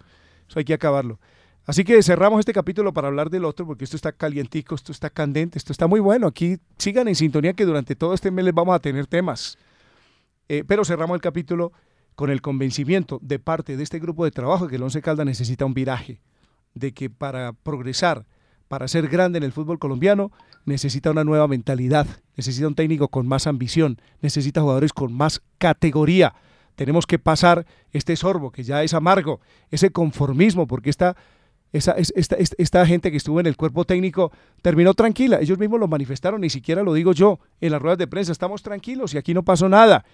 Eso 0.48 0.58
hay 0.58 0.64
que 0.64 0.74
acabarlo. 0.74 1.20
Así 1.64 1.84
que 1.84 2.02
cerramos 2.02 2.40
este 2.40 2.52
capítulo 2.52 2.92
para 2.92 3.06
hablar 3.08 3.30
del 3.30 3.44
otro 3.44 3.66
porque 3.66 3.84
esto 3.84 3.96
está 3.96 4.10
calientico, 4.12 4.74
esto 4.74 4.90
está 4.92 5.08
candente, 5.10 5.58
esto 5.58 5.72
está 5.72 5.86
muy 5.86 6.00
bueno. 6.00 6.26
Aquí 6.26 6.58
sigan 6.76 7.06
en 7.08 7.14
sintonía 7.14 7.54
que 7.54 7.64
durante 7.64 7.94
todo 7.94 8.12
este 8.14 8.30
mes 8.32 8.44
les 8.44 8.52
vamos 8.52 8.74
a 8.74 8.80
tener 8.80 9.06
temas. 9.06 9.56
Eh, 10.48 10.64
pero 10.66 10.84
cerramos 10.84 11.14
el 11.14 11.20
capítulo 11.20 11.72
con 12.14 12.30
el 12.30 12.40
convencimiento 12.42 13.18
de 13.22 13.38
parte 13.38 13.76
de 13.76 13.82
este 13.82 13.98
grupo 13.98 14.24
de 14.24 14.30
trabajo 14.30 14.68
que 14.68 14.76
el 14.76 14.82
Once 14.82 15.00
Caldas 15.02 15.26
necesita 15.26 15.64
un 15.64 15.74
viraje, 15.74 16.20
de 16.74 16.92
que 16.92 17.10
para 17.10 17.52
progresar, 17.52 18.26
para 18.68 18.86
ser 18.88 19.08
grande 19.08 19.38
en 19.38 19.42
el 19.44 19.52
fútbol 19.52 19.78
colombiano, 19.78 20.30
necesita 20.64 21.10
una 21.10 21.24
nueva 21.24 21.48
mentalidad, 21.48 22.06
necesita 22.36 22.66
un 22.68 22.74
técnico 22.74 23.08
con 23.08 23.26
más 23.26 23.46
ambición, 23.46 24.00
necesita 24.20 24.60
jugadores 24.60 24.92
con 24.92 25.12
más 25.12 25.42
categoría. 25.58 26.34
Tenemos 26.74 27.06
que 27.06 27.18
pasar 27.18 27.66
este 27.92 28.16
sorbo 28.16 28.50
que 28.50 28.62
ya 28.64 28.82
es 28.82 28.94
amargo, 28.94 29.40
ese 29.70 29.90
conformismo, 29.90 30.66
porque 30.66 30.90
esta, 30.90 31.16
esa, 31.72 31.92
es- 31.92 32.12
esta, 32.16 32.36
esta, 32.36 32.56
esta 32.58 32.86
gente 32.86 33.10
que 33.10 33.16
estuvo 33.16 33.38
en 33.40 33.46
el 33.46 33.56
cuerpo 33.56 33.84
técnico 33.84 34.32
terminó 34.62 34.94
tranquila. 34.94 35.38
Ellos 35.40 35.58
mismos 35.58 35.78
lo 35.80 35.86
manifestaron, 35.88 36.40
ni 36.40 36.50
siquiera 36.50 36.82
lo 36.82 36.94
digo 36.94 37.12
yo 37.12 37.38
en 37.60 37.72
las 37.72 37.80
ruedas 37.82 37.98
de 37.98 38.06
prensa. 38.06 38.32
Estamos 38.32 38.62
tranquilos 38.62 39.14
y 39.14 39.18
aquí 39.18 39.34
no 39.34 39.42
pasó 39.44 39.68
nada. 39.68 40.04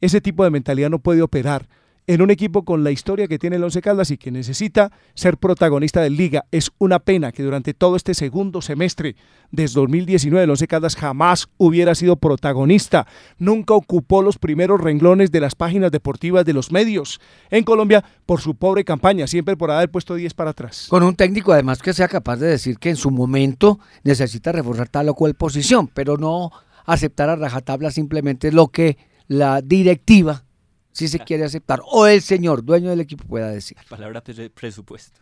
Ese 0.00 0.20
tipo 0.20 0.44
de 0.44 0.50
mentalidad 0.50 0.90
no 0.90 0.98
puede 0.98 1.22
operar 1.22 1.68
en 2.06 2.22
un 2.22 2.30
equipo 2.30 2.64
con 2.64 2.82
la 2.82 2.90
historia 2.90 3.28
que 3.28 3.38
tiene 3.38 3.54
el 3.54 3.62
Once 3.62 3.80
Caldas 3.80 4.10
y 4.10 4.18
que 4.18 4.32
necesita 4.32 4.90
ser 5.14 5.36
protagonista 5.36 6.00
de 6.00 6.10
liga. 6.10 6.44
Es 6.50 6.72
una 6.78 6.98
pena 6.98 7.30
que 7.30 7.44
durante 7.44 7.72
todo 7.72 7.94
este 7.94 8.14
segundo 8.14 8.62
semestre, 8.62 9.14
desde 9.52 9.78
2019, 9.78 10.42
el 10.42 10.50
Once 10.50 10.66
Caldas 10.66 10.96
jamás 10.96 11.48
hubiera 11.56 11.94
sido 11.94 12.16
protagonista. 12.16 13.06
Nunca 13.38 13.74
ocupó 13.74 14.22
los 14.22 14.38
primeros 14.38 14.80
renglones 14.80 15.30
de 15.30 15.40
las 15.40 15.54
páginas 15.54 15.92
deportivas 15.92 16.44
de 16.44 16.52
los 16.52 16.72
medios 16.72 17.20
en 17.48 17.62
Colombia 17.62 18.04
por 18.26 18.40
su 18.40 18.56
pobre 18.56 18.84
campaña, 18.84 19.28
siempre 19.28 19.56
por 19.56 19.70
haber 19.70 19.90
puesto 19.90 20.16
10 20.16 20.34
para 20.34 20.50
atrás. 20.50 20.86
Con 20.90 21.04
un 21.04 21.14
técnico 21.14 21.52
además 21.52 21.80
que 21.80 21.92
sea 21.92 22.08
capaz 22.08 22.38
de 22.38 22.48
decir 22.48 22.78
que 22.78 22.90
en 22.90 22.96
su 22.96 23.12
momento 23.12 23.78
necesita 24.02 24.50
reforzar 24.50 24.88
tal 24.88 25.10
o 25.10 25.14
cual 25.14 25.34
posición, 25.34 25.86
pero 25.86 26.16
no 26.16 26.50
aceptar 26.86 27.28
a 27.28 27.36
rajatabla 27.36 27.92
simplemente 27.92 28.50
lo 28.50 28.66
que 28.66 29.09
la 29.30 29.62
directiva, 29.62 30.44
si 30.90 31.06
se 31.06 31.20
quiere 31.20 31.44
aceptar, 31.44 31.80
o 31.86 32.04
el 32.08 32.20
señor 32.20 32.64
dueño 32.64 32.90
del 32.90 32.98
equipo 33.00 33.24
pueda 33.28 33.48
decir. 33.48 33.76
Palabra 33.88 34.20
pre- 34.24 34.50
presupuesto. 34.50 35.20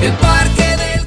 El 0.00 0.12
Parque 0.12 0.62
del 0.62 1.06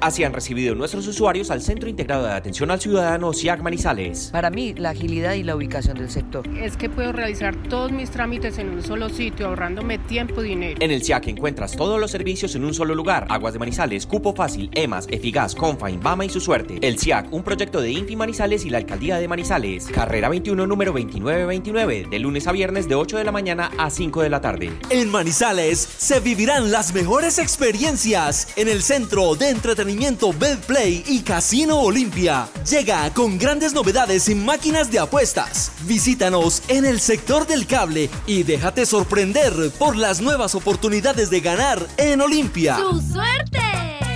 Así 0.00 0.24
han 0.24 0.32
recibido 0.32 0.74
nuestros 0.74 1.06
usuarios 1.06 1.50
al 1.50 1.62
Centro 1.62 1.88
Integrado 1.88 2.26
de 2.26 2.32
Atención 2.32 2.70
al 2.70 2.80
Ciudadano 2.80 3.32
CIAC 3.32 3.62
Manizales. 3.62 4.28
Para 4.32 4.50
mí, 4.50 4.74
la 4.74 4.90
agilidad 4.90 5.34
y 5.34 5.42
la 5.42 5.56
ubicación 5.56 5.96
del 5.96 6.10
sector. 6.10 6.46
Es 6.58 6.76
que 6.76 6.90
puedo 6.90 7.12
realizar 7.12 7.56
todos 7.68 7.92
mis 7.92 8.10
trámites 8.10 8.58
en 8.58 8.70
un 8.70 8.82
solo 8.82 9.08
sitio, 9.08 9.46
ahorrándome 9.46 9.98
tiempo 9.98 10.42
y 10.42 10.48
dinero. 10.48 10.78
En 10.80 10.90
el 10.90 11.02
CIAC 11.02 11.28
encuentras 11.28 11.76
todos 11.76 11.98
los 11.98 12.10
servicios 12.10 12.54
en 12.54 12.64
un 12.64 12.74
solo 12.74 12.94
lugar. 12.94 13.26
Aguas 13.30 13.52
de 13.52 13.58
Manizales, 13.58 14.06
Cupo 14.06 14.34
Fácil, 14.34 14.70
EMAS, 14.74 15.06
Efigas, 15.10 15.54
Confain, 15.54 16.00
Bama 16.00 16.24
y 16.24 16.28
su 16.28 16.40
suerte. 16.40 16.78
El 16.82 16.98
CIAC, 16.98 17.32
un 17.32 17.42
proyecto 17.42 17.80
de 17.80 17.90
Infi 17.90 18.16
Manizales 18.16 18.64
y 18.64 18.70
la 18.70 18.78
Alcaldía 18.78 19.16
de 19.18 19.28
Manizales. 19.28 19.86
Carrera 19.86 20.28
21, 20.28 20.66
número 20.66 20.92
2929, 20.92 22.08
de 22.10 22.18
lunes 22.18 22.46
a 22.46 22.52
viernes 22.52 22.88
de 22.88 22.94
8 22.94 23.18
de 23.18 23.24
la 23.24 23.32
mañana 23.32 23.70
a 23.78 23.88
5 23.88 24.22
de 24.22 24.28
la 24.28 24.40
tarde. 24.40 24.72
En 24.90 25.10
Manizales 25.10 25.78
se 25.78 26.20
vivirán 26.20 26.70
las 26.70 26.92
mejores 26.92 27.38
experiencias 27.38 28.48
en 28.56 28.68
el 28.68 28.82
Centro 28.82 29.34
de 29.34 29.50
Entretenimiento 29.50 29.93
Betplay 30.38 31.04
y 31.06 31.20
Casino 31.20 31.80
Olimpia. 31.80 32.48
Llega 32.68 33.12
con 33.12 33.38
grandes 33.38 33.72
novedades 33.72 34.28
en 34.28 34.44
máquinas 34.44 34.90
de 34.90 34.98
apuestas. 34.98 35.72
Visítanos 35.82 36.62
en 36.68 36.84
el 36.84 37.00
sector 37.00 37.46
del 37.46 37.66
cable 37.66 38.10
y 38.26 38.42
déjate 38.42 38.86
sorprender 38.86 39.52
por 39.78 39.96
las 39.96 40.20
nuevas 40.20 40.54
oportunidades 40.54 41.30
de 41.30 41.40
ganar 41.40 41.86
en 41.96 42.20
Olimpia. 42.20 42.76
¡Su 42.76 43.00
suerte! 43.00 43.60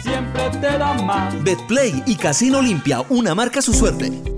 Siempre 0.03 0.51
te 0.51 0.79
da 0.79 0.95
más. 1.03 1.43
Betplay 1.43 2.03
y 2.07 2.17
Casino 2.17 2.59
Olimpia, 2.59 3.05
una 3.09 3.35
marca 3.35 3.63
su 3.63 3.73
suerte. 3.73 4.38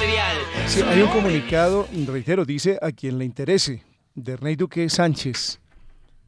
Hay 0.00 1.02
un 1.02 1.08
comunicado, 1.08 1.88
reitero, 2.06 2.44
dice 2.44 2.78
a 2.80 2.92
quien 2.92 3.18
le 3.18 3.24
interese, 3.24 3.82
de 4.14 4.32
Ernei 4.32 4.54
Duque 4.54 4.88
Sánchez, 4.88 5.60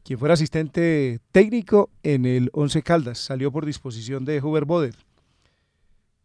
quien 0.03 0.19
fuera 0.19 0.33
asistente 0.33 1.19
técnico 1.31 1.89
en 2.03 2.25
el 2.25 2.49
Once 2.51 2.81
Caldas, 2.81 3.19
salió 3.19 3.49
por 3.51 3.65
disposición 3.65 4.25
de 4.25 4.41
Huber 4.41 4.65
Boder, 4.65 4.95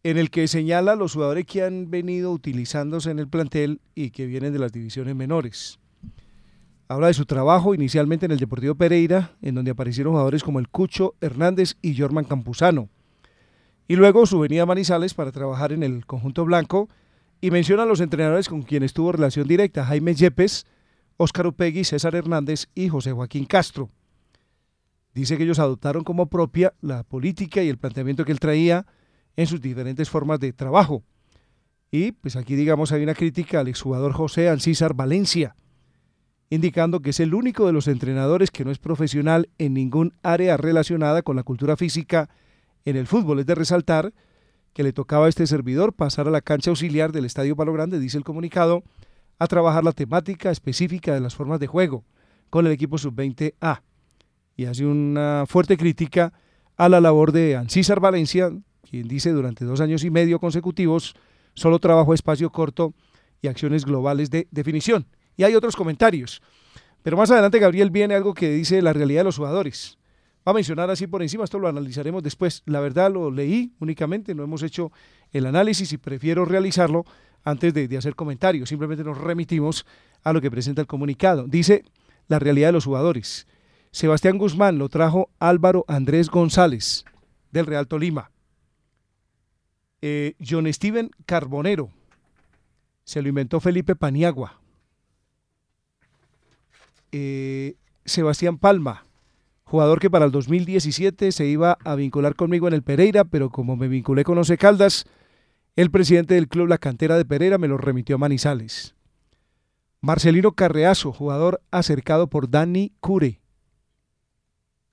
en 0.03 0.17
el 0.17 0.29
que 0.29 0.47
señala 0.49 0.95
los 0.95 1.13
jugadores 1.13 1.45
que 1.45 1.63
han 1.63 1.89
venido 1.89 2.31
utilizándose 2.31 3.11
en 3.11 3.19
el 3.19 3.29
plantel 3.29 3.79
y 3.95 4.09
que 4.09 4.25
vienen 4.25 4.51
de 4.51 4.59
las 4.59 4.73
divisiones 4.73 5.15
menores. 5.15 5.79
Habla 6.89 7.07
de 7.07 7.13
su 7.13 7.25
trabajo 7.25 7.73
inicialmente 7.73 8.25
en 8.25 8.33
el 8.33 8.39
Deportivo 8.39 8.75
Pereira, 8.75 9.31
en 9.41 9.55
donde 9.55 9.71
aparecieron 9.71 10.13
jugadores 10.13 10.43
como 10.43 10.59
el 10.59 10.67
Cucho 10.67 11.15
Hernández 11.21 11.75
y 11.81 11.97
Jorman 11.97 12.25
Campuzano. 12.25 12.89
Y 13.87 13.95
luego 13.95 14.25
su 14.25 14.39
venida 14.39 14.63
a 14.63 14.65
Manizales 14.65 15.13
para 15.13 15.31
trabajar 15.31 15.71
en 15.71 15.83
el 15.83 16.05
conjunto 16.05 16.43
blanco 16.43 16.89
y 17.41 17.51
menciona 17.51 17.83
a 17.83 17.85
los 17.85 18.01
entrenadores 18.01 18.49
con 18.49 18.61
quienes 18.61 18.93
tuvo 18.93 19.11
relación 19.11 19.47
directa, 19.47 19.85
Jaime 19.85 20.15
Yepes, 20.15 20.65
Óscar 21.17 21.47
Upegui, 21.47 21.83
César 21.83 22.15
Hernández 22.15 22.67
y 22.75 22.89
José 22.89 23.11
Joaquín 23.11 23.45
Castro. 23.45 23.89
Dice 25.13 25.37
que 25.37 25.43
ellos 25.43 25.59
adoptaron 25.59 26.03
como 26.03 26.27
propia 26.27 26.73
la 26.81 27.03
política 27.03 27.63
y 27.63 27.69
el 27.69 27.77
planteamiento 27.77 28.23
que 28.23 28.31
él 28.31 28.39
traía 28.39 28.85
en 29.35 29.47
sus 29.47 29.61
diferentes 29.61 30.09
formas 30.09 30.39
de 30.39 30.53
trabajo. 30.53 31.03
Y 31.89 32.11
pues 32.11 32.35
aquí 32.35 32.55
digamos 32.55 32.91
hay 32.91 33.03
una 33.03 33.15
crítica 33.15 33.59
al 33.59 33.67
exjugador 33.67 34.13
José 34.13 34.49
Ancísar 34.49 34.93
Valencia, 34.93 35.55
indicando 36.49 37.01
que 37.01 37.11
es 37.11 37.19
el 37.19 37.33
único 37.33 37.65
de 37.65 37.73
los 37.73 37.87
entrenadores 37.87 38.51
que 38.51 38.65
no 38.65 38.71
es 38.71 38.77
profesional 38.77 39.49
en 39.57 39.73
ningún 39.73 40.13
área 40.21 40.57
relacionada 40.57 41.21
con 41.21 41.35
la 41.35 41.43
cultura 41.43 41.77
física 41.77 42.29
en 42.85 42.95
el 42.95 43.07
fútbol. 43.07 43.39
Es 43.39 43.45
de 43.45 43.55
resaltar 43.55 44.13
que 44.77 44.83
le 44.83 44.93
tocaba 44.93 45.25
a 45.25 45.29
este 45.29 45.47
servidor 45.47 45.91
pasar 45.91 46.27
a 46.27 46.29
la 46.29 46.39
cancha 46.39 46.69
auxiliar 46.69 47.11
del 47.11 47.25
Estadio 47.25 47.55
Palo 47.55 47.73
Grande, 47.73 47.99
dice 47.99 48.15
el 48.15 48.23
comunicado, 48.23 48.83
a 49.39 49.47
trabajar 49.47 49.83
la 49.83 49.91
temática 49.91 50.51
específica 50.51 51.15
de 51.15 51.19
las 51.19 51.33
formas 51.33 51.59
de 51.59 51.65
juego 51.65 52.05
con 52.51 52.67
el 52.67 52.71
equipo 52.71 52.99
sub-20A. 52.99 53.81
Y 54.55 54.65
hace 54.65 54.85
una 54.85 55.45
fuerte 55.47 55.77
crítica 55.77 56.31
a 56.75 56.89
la 56.89 57.01
labor 57.01 57.31
de 57.31 57.55
Ancísar 57.55 57.99
Valencia, 57.99 58.51
quien 58.87 59.07
dice 59.07 59.31
durante 59.31 59.65
dos 59.65 59.81
años 59.81 60.03
y 60.03 60.11
medio 60.11 60.39
consecutivos 60.39 61.15
solo 61.55 61.79
trabajó 61.79 62.13
espacio 62.13 62.51
corto 62.51 62.93
y 63.41 63.47
acciones 63.47 63.83
globales 63.83 64.29
de 64.29 64.47
definición. 64.51 65.07
Y 65.37 65.43
hay 65.43 65.55
otros 65.55 65.75
comentarios. 65.75 66.39
Pero 67.01 67.17
más 67.17 67.31
adelante, 67.31 67.57
Gabriel, 67.57 67.89
viene 67.89 68.13
algo 68.13 68.35
que 68.35 68.51
dice 68.51 68.83
la 68.83 68.93
realidad 68.93 69.21
de 69.21 69.25
los 69.25 69.37
jugadores. 69.37 69.96
A 70.47 70.53
mencionar 70.53 70.89
así 70.89 71.07
por 71.07 71.21
encima, 71.21 71.43
esto 71.43 71.59
lo 71.59 71.67
analizaremos 71.67 72.23
después. 72.23 72.63
La 72.65 72.79
verdad 72.79 73.11
lo 73.11 73.29
leí 73.29 73.73
únicamente, 73.81 74.33
no 74.33 74.43
hemos 74.45 74.63
hecho 74.63 74.93
el 75.33 75.45
análisis 75.45 75.91
y 75.91 75.97
prefiero 75.97 76.45
realizarlo 76.45 77.03
antes 77.43 77.73
de, 77.73 77.89
de 77.89 77.97
hacer 77.97 78.15
comentarios. 78.15 78.69
Simplemente 78.69 79.03
nos 79.03 79.17
remitimos 79.17 79.85
a 80.23 80.31
lo 80.31 80.39
que 80.39 80.49
presenta 80.49 80.79
el 80.79 80.87
comunicado. 80.87 81.47
Dice 81.49 81.83
la 82.29 82.39
realidad 82.39 82.69
de 82.69 82.71
los 82.71 82.85
jugadores. 82.85 83.45
Sebastián 83.91 84.37
Guzmán 84.37 84.77
lo 84.77 84.87
trajo 84.87 85.29
Álvaro 85.37 85.83
Andrés 85.89 86.29
González 86.29 87.03
del 87.51 87.65
Real 87.65 87.89
Tolima. 87.89 88.31
Eh, 90.01 90.35
John 90.39 90.71
Steven 90.71 91.11
Carbonero 91.25 91.89
se 93.03 93.21
lo 93.21 93.27
inventó 93.27 93.59
Felipe 93.59 93.97
Paniagua. 93.97 94.61
Eh, 97.11 97.75
Sebastián 98.05 98.57
Palma, 98.57 99.06
jugador 99.67 99.99
que 99.99 100.09
para 100.09 100.25
el 100.25 100.31
2017 100.31 101.31
se 101.33 101.45
iba 101.45 101.77
a 101.83 101.95
vincular 101.95 102.35
conmigo 102.35 102.67
en 102.69 102.73
el 102.73 102.83
Pereira, 102.83 103.25
pero 103.25 103.49
como 103.49 103.75
me 103.75 103.89
vinculé 103.89 104.23
con 104.23 104.37
Once 104.37 104.57
Caldas, 104.57 105.05
el 105.75 105.91
presidente 105.91 106.35
del 106.35 106.47
club 106.47 106.67
La 106.67 106.77
Cantera 106.77 107.17
de 107.17 107.25
Pereira 107.25 107.57
me 107.57 107.67
lo 107.67 107.77
remitió 107.77 108.15
a 108.15 108.19
Manizales. 108.19 108.95
Marcelino 109.99 110.53
Carreazo, 110.53 111.11
jugador 111.11 111.61
acercado 111.69 112.27
por 112.27 112.49
Dani 112.49 112.93
Cure, 113.01 113.41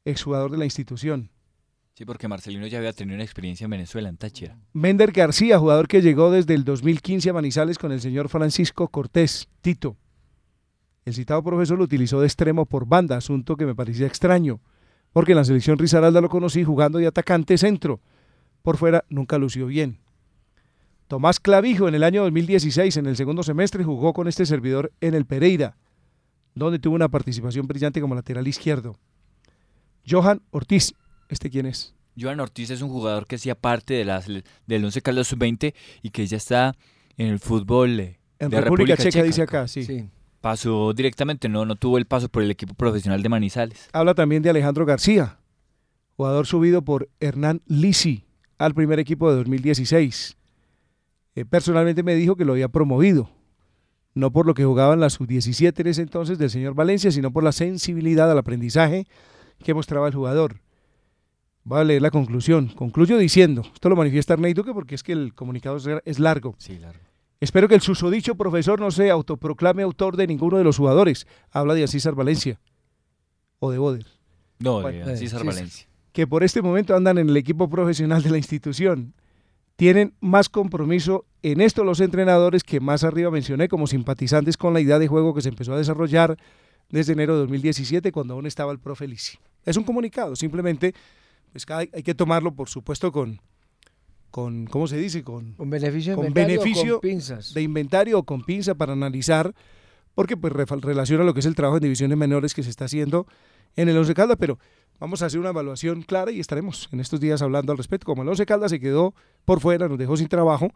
exjugador 0.04 0.50
de 0.50 0.58
la 0.58 0.64
institución. 0.64 1.30
Sí, 1.94 2.04
porque 2.04 2.26
Marcelino 2.26 2.66
ya 2.66 2.78
había 2.78 2.92
tenido 2.92 3.14
una 3.14 3.22
experiencia 3.22 3.66
en 3.66 3.70
Venezuela, 3.70 4.08
en 4.08 4.16
Táchira. 4.16 4.58
Mender 4.72 5.12
García, 5.12 5.60
jugador 5.60 5.86
que 5.86 6.02
llegó 6.02 6.32
desde 6.32 6.54
el 6.54 6.64
2015 6.64 7.30
a 7.30 7.32
Manizales 7.32 7.78
con 7.78 7.92
el 7.92 8.00
señor 8.00 8.28
Francisco 8.28 8.88
Cortés, 8.88 9.48
Tito. 9.60 9.96
El 11.04 11.14
citado 11.14 11.42
profesor 11.42 11.78
lo 11.78 11.84
utilizó 11.84 12.20
de 12.20 12.26
extremo 12.26 12.64
por 12.64 12.86
banda, 12.86 13.16
asunto 13.16 13.56
que 13.56 13.66
me 13.66 13.74
parecía 13.74 14.06
extraño, 14.06 14.60
porque 15.12 15.32
en 15.32 15.38
la 15.38 15.44
selección 15.44 15.78
Rizaralda 15.78 16.20
lo 16.20 16.28
conocí 16.28 16.64
jugando 16.64 16.98
de 16.98 17.06
atacante 17.06 17.58
centro. 17.58 18.00
Por 18.62 18.78
fuera 18.78 19.04
nunca 19.10 19.36
lució 19.38 19.66
bien. 19.66 19.98
Tomás 21.06 21.38
Clavijo 21.38 21.86
en 21.86 21.94
el 21.94 22.02
año 22.02 22.22
2016, 22.22 22.96
en 22.96 23.06
el 23.06 23.16
segundo 23.16 23.42
semestre, 23.42 23.84
jugó 23.84 24.14
con 24.14 24.26
este 24.26 24.46
servidor 24.46 24.92
en 25.02 25.14
el 25.14 25.26
Pereira, 25.26 25.76
donde 26.54 26.78
tuvo 26.78 26.94
una 26.94 27.10
participación 27.10 27.66
brillante 27.66 28.00
como 28.00 28.14
lateral 28.14 28.48
izquierdo. 28.48 28.96
Johan 30.08 30.40
Ortiz, 30.50 30.94
¿este 31.28 31.50
quién 31.50 31.66
es? 31.66 31.94
Johan 32.18 32.40
Ortiz 32.40 32.70
es 32.70 32.80
un 32.80 32.88
jugador 32.88 33.26
que 33.26 33.36
hacía 33.36 33.54
parte 33.54 33.94
de 33.94 34.04
las, 34.04 34.26
del 34.26 34.84
11 34.84 35.02
Caldas 35.02 35.26
Sub-20 35.28 35.74
y 36.02 36.10
que 36.10 36.26
ya 36.26 36.38
está 36.38 36.74
en 37.16 37.28
el 37.28 37.38
fútbol 37.38 38.00
eh, 38.00 38.18
En 38.38 38.50
de 38.50 38.60
República, 38.60 38.96
Checa, 38.96 39.22
dice 39.22 39.42
acá, 39.42 39.68
sí. 39.68 40.08
Pasó 40.44 40.92
directamente, 40.92 41.48
no, 41.48 41.64
no 41.64 41.74
tuvo 41.74 41.96
el 41.96 42.04
paso 42.04 42.28
por 42.28 42.42
el 42.42 42.50
equipo 42.50 42.74
profesional 42.74 43.22
de 43.22 43.30
Manizales. 43.30 43.88
Habla 43.94 44.12
también 44.12 44.42
de 44.42 44.50
Alejandro 44.50 44.84
García, 44.84 45.38
jugador 46.18 46.46
subido 46.46 46.82
por 46.82 47.08
Hernán 47.18 47.62
Lisi 47.66 48.26
al 48.58 48.74
primer 48.74 48.98
equipo 48.98 49.30
de 49.30 49.36
2016. 49.38 50.36
Eh, 51.36 51.46
personalmente 51.46 52.02
me 52.02 52.14
dijo 52.14 52.36
que 52.36 52.44
lo 52.44 52.52
había 52.52 52.68
promovido, 52.68 53.30
no 54.12 54.32
por 54.32 54.44
lo 54.44 54.52
que 54.52 54.66
jugaba 54.66 54.92
en 54.92 55.00
la 55.00 55.08
sub-17 55.08 55.80
en 55.80 55.86
ese 55.86 56.02
entonces 56.02 56.36
del 56.36 56.50
señor 56.50 56.74
Valencia, 56.74 57.10
sino 57.10 57.32
por 57.32 57.42
la 57.42 57.52
sensibilidad 57.52 58.30
al 58.30 58.36
aprendizaje 58.36 59.06
que 59.60 59.72
mostraba 59.72 60.08
el 60.08 60.14
jugador. 60.14 60.60
Voy 61.62 61.80
a 61.80 61.84
leer 61.84 62.02
la 62.02 62.10
conclusión. 62.10 62.68
Concluyo 62.68 63.16
diciendo, 63.16 63.62
esto 63.72 63.88
lo 63.88 63.96
manifiesta 63.96 64.34
Arnei 64.34 64.52
Duque 64.52 64.74
porque 64.74 64.94
es 64.94 65.02
que 65.02 65.12
el 65.12 65.32
comunicado 65.32 65.78
es- 65.78 65.88
es 66.04 66.18
largo. 66.18 66.54
Sí, 66.58 66.78
largo. 66.78 67.00
Espero 67.44 67.68
que 67.68 67.74
el 67.74 67.82
susodicho 67.82 68.36
profesor 68.36 68.80
no 68.80 68.90
se 68.90 69.10
autoproclame 69.10 69.82
autor 69.82 70.16
de 70.16 70.26
ninguno 70.26 70.56
de 70.56 70.64
los 70.64 70.78
jugadores. 70.78 71.26
Habla 71.50 71.74
de 71.74 71.86
César 71.86 72.14
Valencia 72.14 72.58
o 73.58 73.70
de 73.70 73.76
Boder. 73.76 74.06
No, 74.60 74.80
Bueno, 74.80 75.04
de 75.04 75.14
César 75.18 75.44
Valencia. 75.44 75.86
que 76.12 76.26
por 76.26 76.42
este 76.42 76.62
momento 76.62 76.96
andan 76.96 77.18
en 77.18 77.28
el 77.28 77.36
equipo 77.36 77.68
profesional 77.68 78.22
de 78.22 78.30
la 78.30 78.38
institución. 78.38 79.12
Tienen 79.76 80.14
más 80.20 80.48
compromiso 80.48 81.26
en 81.42 81.60
esto 81.60 81.84
los 81.84 82.00
entrenadores 82.00 82.64
que 82.64 82.80
más 82.80 83.04
arriba 83.04 83.30
mencioné 83.30 83.68
como 83.68 83.86
simpatizantes 83.88 84.56
con 84.56 84.72
la 84.72 84.80
idea 84.80 84.98
de 84.98 85.06
juego 85.06 85.34
que 85.34 85.42
se 85.42 85.50
empezó 85.50 85.74
a 85.74 85.76
desarrollar 85.76 86.38
desde 86.88 87.12
enero 87.12 87.34
de 87.34 87.40
2017 87.40 88.10
cuando 88.10 88.32
aún 88.32 88.46
estaba 88.46 88.72
el 88.72 88.78
profe 88.78 89.06
Lisi. 89.06 89.36
Es 89.66 89.76
un 89.76 89.84
comunicado, 89.84 90.34
simplemente 90.34 90.94
pues, 91.52 91.66
hay 91.68 92.02
que 92.02 92.14
tomarlo 92.14 92.54
por 92.54 92.70
supuesto 92.70 93.12
con, 93.12 93.38
con 94.34 94.66
¿cómo 94.66 94.88
se 94.88 94.96
dice? 94.96 95.22
Con, 95.22 95.52
con 95.52 95.70
beneficio, 95.70 96.16
con 96.16 96.34
beneficio 96.34 96.94
con 96.94 97.08
pinzas. 97.08 97.54
de 97.54 97.62
inventario 97.62 98.18
o 98.18 98.24
con 98.24 98.42
pinza 98.42 98.74
para 98.74 98.92
analizar, 98.92 99.54
porque 100.16 100.36
pues 100.36 100.52
relaciona 100.52 101.22
lo 101.22 101.34
que 101.34 101.38
es 101.38 101.46
el 101.46 101.54
trabajo 101.54 101.76
en 101.76 101.84
divisiones 101.84 102.18
menores 102.18 102.52
que 102.52 102.64
se 102.64 102.70
está 102.70 102.86
haciendo 102.86 103.28
en 103.76 103.88
el 103.88 103.96
Once 103.96 104.12
Caldas, 104.12 104.36
pero 104.40 104.58
vamos 104.98 105.22
a 105.22 105.26
hacer 105.26 105.38
una 105.38 105.50
evaluación 105.50 106.02
clara 106.02 106.32
y 106.32 106.40
estaremos 106.40 106.88
en 106.90 106.98
estos 106.98 107.20
días 107.20 107.42
hablando 107.42 107.70
al 107.70 107.78
respecto. 107.78 108.06
Como 108.06 108.22
el 108.22 108.28
Once 108.28 108.44
Caldas 108.44 108.72
se 108.72 108.80
quedó 108.80 109.14
por 109.44 109.60
fuera, 109.60 109.88
nos 109.88 109.98
dejó 109.98 110.16
sin 110.16 110.26
trabajo, 110.26 110.66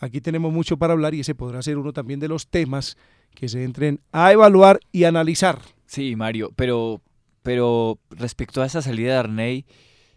aquí 0.00 0.20
tenemos 0.20 0.52
mucho 0.52 0.76
para 0.76 0.94
hablar 0.94 1.14
y 1.14 1.20
ese 1.20 1.36
podrá 1.36 1.62
ser 1.62 1.78
uno 1.78 1.92
también 1.92 2.18
de 2.18 2.26
los 2.26 2.48
temas 2.48 2.96
que 3.36 3.48
se 3.48 3.62
entren 3.62 4.00
a 4.10 4.32
evaluar 4.32 4.80
y 4.90 5.04
analizar. 5.04 5.60
Sí, 5.86 6.16
Mario, 6.16 6.50
pero, 6.56 7.00
pero 7.44 7.96
respecto 8.10 8.60
a 8.60 8.66
esa 8.66 8.82
salida 8.82 9.12
de 9.12 9.18
Arney, 9.18 9.66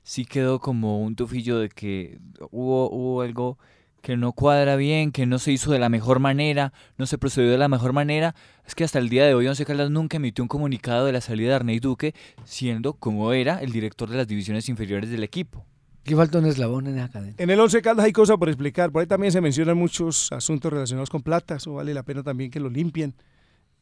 sí 0.08 0.24
quedó 0.24 0.60
como 0.60 1.02
un 1.02 1.18
tufillo 1.18 1.60
de 1.60 1.68
que 1.68 2.18
hubo, 2.50 2.90
hubo 2.90 3.22
algo 3.24 3.58
que 4.02 4.16
no 4.16 4.32
cuadra 4.32 4.78
bien, 4.78 5.12
que 5.12 5.26
no 5.26 5.38
se 5.38 5.52
hizo 5.52 5.70
de 5.70 5.80
la 5.80 5.90
mejor 5.90 6.20
manera, 6.20 6.72
no 6.98 7.06
se 7.06 7.18
procedió 7.18 7.52
de 7.52 7.58
la 7.58 7.68
mejor 7.68 7.92
manera. 7.92 8.34
Es 8.66 8.74
que 8.74 8.86
hasta 8.86 9.00
el 9.00 9.10
día 9.10 9.26
de 9.26 9.34
hoy 9.34 9.46
Once 9.48 9.66
Caldas 9.66 9.92
nunca 9.92 10.16
emitió 10.16 10.46
un 10.46 10.48
comunicado 10.48 11.06
de 11.06 11.12
la 11.12 11.20
salida 11.20 11.50
de 11.50 11.56
Arney 11.56 11.80
Duque, 11.80 12.16
siendo 12.46 12.94
como 12.94 13.34
era 13.34 13.62
el 13.62 13.74
director 13.74 14.10
de 14.10 14.16
las 14.16 14.30
divisiones 14.30 14.70
inferiores 14.70 15.10
del 15.10 15.24
equipo. 15.24 15.66
Aquí 16.04 16.16
falta 16.16 16.38
un 16.38 16.46
eslabón 16.46 16.88
en 16.88 17.00
esa 17.00 17.10
cadena. 17.10 17.36
En 17.38 17.50
el 17.50 17.60
Once 17.60 17.82
Caldas 17.82 18.06
hay 18.06 18.14
cosas 18.14 18.38
por 18.38 18.48
explicar, 18.48 18.94
por 18.94 19.02
ahí 19.02 19.08
también 19.08 19.34
se 19.34 19.42
mencionan 19.42 19.78
muchos 19.78 20.32
asuntos 20.32 20.72
relacionados 20.72 21.10
con 21.10 21.22
plata, 21.22 21.58
eso 21.58 21.74
vale 21.74 21.94
la 21.94 22.04
pena 22.04 22.24
también 22.24 22.50
que 22.50 22.62
lo 22.62 22.70
limpien. 22.70 23.14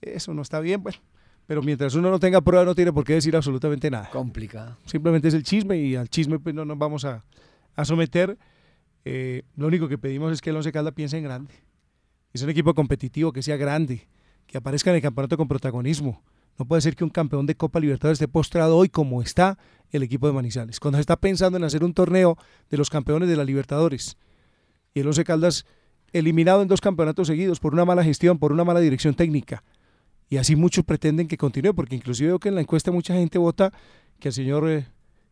Eso 0.01 0.33
no 0.33 0.41
está 0.41 0.59
bien, 0.59 0.81
bueno, 0.81 0.97
pero 1.45 1.61
mientras 1.61 1.95
uno 1.95 2.09
no 2.09 2.19
tenga 2.19 2.41
prueba 2.41 2.65
no 2.65 2.75
tiene 2.75 2.91
por 2.91 3.03
qué 3.03 3.13
decir 3.13 3.35
absolutamente 3.35 3.89
nada. 3.91 4.09
Complicado. 4.09 4.77
Simplemente 4.85 5.27
es 5.27 5.33
el 5.33 5.43
chisme 5.43 5.77
y 5.77 5.95
al 5.95 6.09
chisme 6.09 6.39
pues 6.39 6.55
no 6.55 6.65
nos 6.65 6.77
vamos 6.77 7.05
a, 7.05 7.23
a 7.75 7.85
someter. 7.85 8.37
Eh, 9.03 9.43
lo 9.55 9.67
único 9.67 9.87
que 9.87 9.97
pedimos 9.97 10.33
es 10.33 10.41
que 10.41 10.49
el 10.49 10.55
Once 10.55 10.71
Caldas 10.71 10.93
piense 10.93 11.17
en 11.17 11.23
grande. 11.23 11.53
Es 12.33 12.41
un 12.41 12.49
equipo 12.49 12.73
competitivo, 12.73 13.31
que 13.31 13.41
sea 13.41 13.55
grande, 13.55 14.07
que 14.47 14.57
aparezca 14.57 14.89
en 14.89 14.97
el 14.97 15.01
campeonato 15.01 15.37
con 15.37 15.47
protagonismo. 15.47 16.21
No 16.57 16.65
puede 16.65 16.81
ser 16.81 16.95
que 16.95 17.03
un 17.03 17.09
campeón 17.09 17.45
de 17.45 17.55
Copa 17.55 17.79
Libertadores 17.79 18.15
esté 18.17 18.27
postrado 18.27 18.77
hoy 18.77 18.89
como 18.89 19.21
está 19.21 19.57
el 19.91 20.03
equipo 20.03 20.27
de 20.27 20.33
Manizales. 20.33 20.79
Cuando 20.79 20.97
se 20.97 21.01
está 21.01 21.17
pensando 21.17 21.57
en 21.57 21.63
hacer 21.63 21.83
un 21.83 21.93
torneo 21.93 22.37
de 22.69 22.77
los 22.77 22.89
campeones 22.89 23.29
de 23.29 23.35
la 23.35 23.43
Libertadores 23.43 24.17
y 24.93 25.01
el 25.01 25.07
Once 25.07 25.23
Caldas 25.23 25.65
eliminado 26.13 26.61
en 26.61 26.67
dos 26.67 26.81
campeonatos 26.81 27.27
seguidos 27.27 27.59
por 27.59 27.73
una 27.73 27.85
mala 27.85 28.03
gestión, 28.03 28.39
por 28.39 28.53
una 28.53 28.63
mala 28.63 28.79
dirección 28.79 29.13
técnica. 29.15 29.63
Y 30.29 30.37
así 30.37 30.55
muchos 30.55 30.83
pretenden 30.83 31.27
que 31.27 31.37
continúe, 31.37 31.73
porque 31.73 31.95
inclusive 31.95 32.29
veo 32.29 32.39
que 32.39 32.49
en 32.49 32.55
la 32.55 32.61
encuesta 32.61 32.91
mucha 32.91 33.13
gente 33.13 33.37
vota 33.37 33.71
que 34.19 34.29
el 34.29 34.33
señor, 34.33 34.69
eh, 34.69 34.87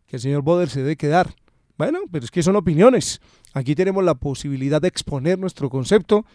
que 0.05 0.17
el 0.17 0.21
señor 0.21 0.41
Boder 0.43 0.69
se 0.69 0.81
debe 0.81 0.95
quedar. 0.95 1.33
Bueno, 1.77 1.99
pero 2.11 2.23
es 2.23 2.31
que 2.31 2.43
son 2.43 2.55
opiniones. 2.55 3.19
Aquí 3.53 3.75
tenemos 3.75 4.03
la 4.03 4.15
posibilidad 4.15 4.81
de 4.81 4.87
exponer 4.87 5.39
nuestro 5.39 5.69
concepto 5.69 6.25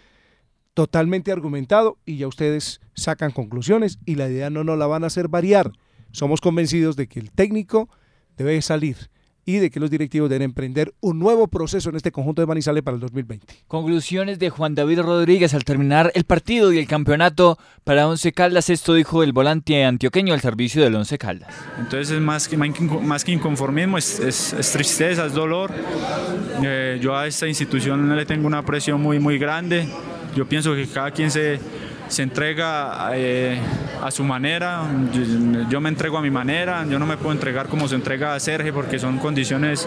totalmente 0.75 1.33
argumentado 1.33 1.99
y 2.05 2.19
ya 2.19 2.29
ustedes 2.29 2.81
sacan 2.95 3.31
conclusiones 3.31 3.99
y 4.05 4.15
la 4.15 4.29
idea 4.29 4.51
no 4.51 4.65
nos 4.65 4.79
la 4.79 4.87
van 4.87 5.05
a 5.05 5.09
hacer 5.09 5.29
variar. 5.29 5.73
Somos 6.13 6.41
convencidos 6.41 6.97
de 6.97 7.09
que 7.09 7.21
el 7.21 7.31
técnico 7.31 7.89
debe 8.37 8.61
salir 8.63 9.11
y 9.49 9.61
de 9.61 9.71
que 9.71 9.81
los 9.81 9.89
directivos 9.89 10.29
deben 10.29 10.43
emprender 10.43 10.93
un 11.01 11.19
nuevo 11.19 11.49
proceso 11.49 11.89
en 11.89 11.97
este 11.97 12.13
conjunto 12.13 12.43
de 12.43 12.47
Manizales 12.47 12.83
para 12.83 12.97
el 12.97 13.01
2020. 13.01 13.47
Conclusiones 13.67 14.39
de 14.39 14.51
Juan 14.51 14.75
David 14.75 15.01
Rodríguez 15.01 15.55
al 15.55 15.65
terminar 15.65 16.13
el 16.15 16.25
partido 16.25 16.71
y 16.71 16.79
el 16.79 16.87
campeonato 16.87 17.59
para 17.83 18.07
Once 18.07 18.31
Caldas. 18.33 18.69
Esto 18.69 18.93
dijo 18.93 19.23
el 19.23 19.33
volante 19.33 19.87
antioqueño 19.87 20.35
al 20.35 20.43
servicio 20.43 20.85
del 20.85 20.95
Once 20.97 21.17
Caldas. 21.17 21.55
Entonces 21.79 22.11
es 22.11 22.21
más 22.21 22.47
que, 22.47 22.59
más 22.59 23.25
que 23.25 23.33
inconformismo, 23.33 23.97
es, 23.97 24.21
es, 24.21 24.53
es 24.53 24.71
tristeza, 24.71 25.25
es 25.25 25.33
dolor. 25.33 25.73
Eh, 26.63 26.99
yo 27.01 27.17
a 27.17 27.27
esta 27.27 27.49
institución 27.49 28.15
le 28.15 28.27
tengo 28.27 28.47
una 28.47 28.67
presión 28.67 29.01
muy, 29.01 29.19
muy 29.19 29.39
grande. 29.39 29.89
Yo 30.37 30.47
pienso 30.47 30.75
que 30.75 30.87
cada 30.89 31.11
quien 31.11 31.31
se, 31.31 31.59
se 32.09 32.23
entrega 32.23 33.11
eh, 33.15 33.59
a 34.03 34.11
su 34.11 34.25
manera, 34.25 34.83
yo, 35.69 35.81
me 35.81 35.89
entrego 35.89 36.19
a 36.19 36.23
mi 36.23 36.31
manera, 36.31 36.87
yo 36.89 36.99
no 36.99 37.07
me 37.07 37.17
puedo 37.17 37.33
entregar 37.33 37.69
como 37.69 37.87
se 37.89 37.95
entrega 37.95 38.35
a 38.35 38.41
Sergio 38.41 38.73
porque 38.73 38.99
son 38.99 39.19
condiciones 39.19 39.87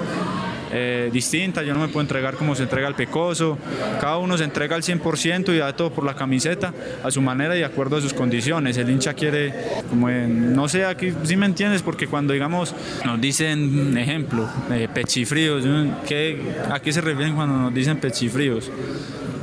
eh, 0.71 1.09
distintas, 1.11 1.65
yo 1.65 1.73
no 1.73 1.81
me 1.81 1.87
puedo 1.87 2.01
entregar 2.01 2.35
como 2.35 2.55
se 2.55 2.63
entrega 2.63 2.87
al 2.87 2.95
Pecoso, 2.95 3.57
cada 3.99 4.17
uno 4.17 4.37
se 4.37 4.43
entrega 4.43 4.75
al 4.75 4.83
100% 4.83 5.53
y 5.53 5.57
da 5.57 5.75
todo 5.75 5.91
por 5.91 6.05
la 6.05 6.15
camiseta 6.15 6.73
a 7.03 7.11
su 7.11 7.21
manera 7.21 7.55
y 7.55 7.59
de 7.59 7.65
acuerdo 7.65 7.97
a 7.97 8.01
sus 8.01 8.13
condiciones, 8.13 8.77
el 8.77 8.89
hincha 8.89 9.13
quiere, 9.13 9.53
como 9.89 10.09
no 10.09 10.67
sé, 10.69 10.85
aquí 10.85 11.13
sí 11.23 11.35
me 11.35 11.45
entiendes, 11.45 11.81
porque 11.81 12.07
cuando 12.07 12.33
digamos, 12.33 12.75
nos 13.05 13.19
dicen, 13.19 13.97
ejemplo, 13.97 14.47
eh, 14.71 14.87
pechifríos, 14.93 15.65
¿qué, 16.07 16.39
¿a 16.69 16.79
qué 16.79 16.93
se 16.93 17.01
refieren 17.01 17.35
cuando 17.35 17.57
nos 17.57 17.73
dicen 17.73 17.97
pechifríos? 17.97 18.71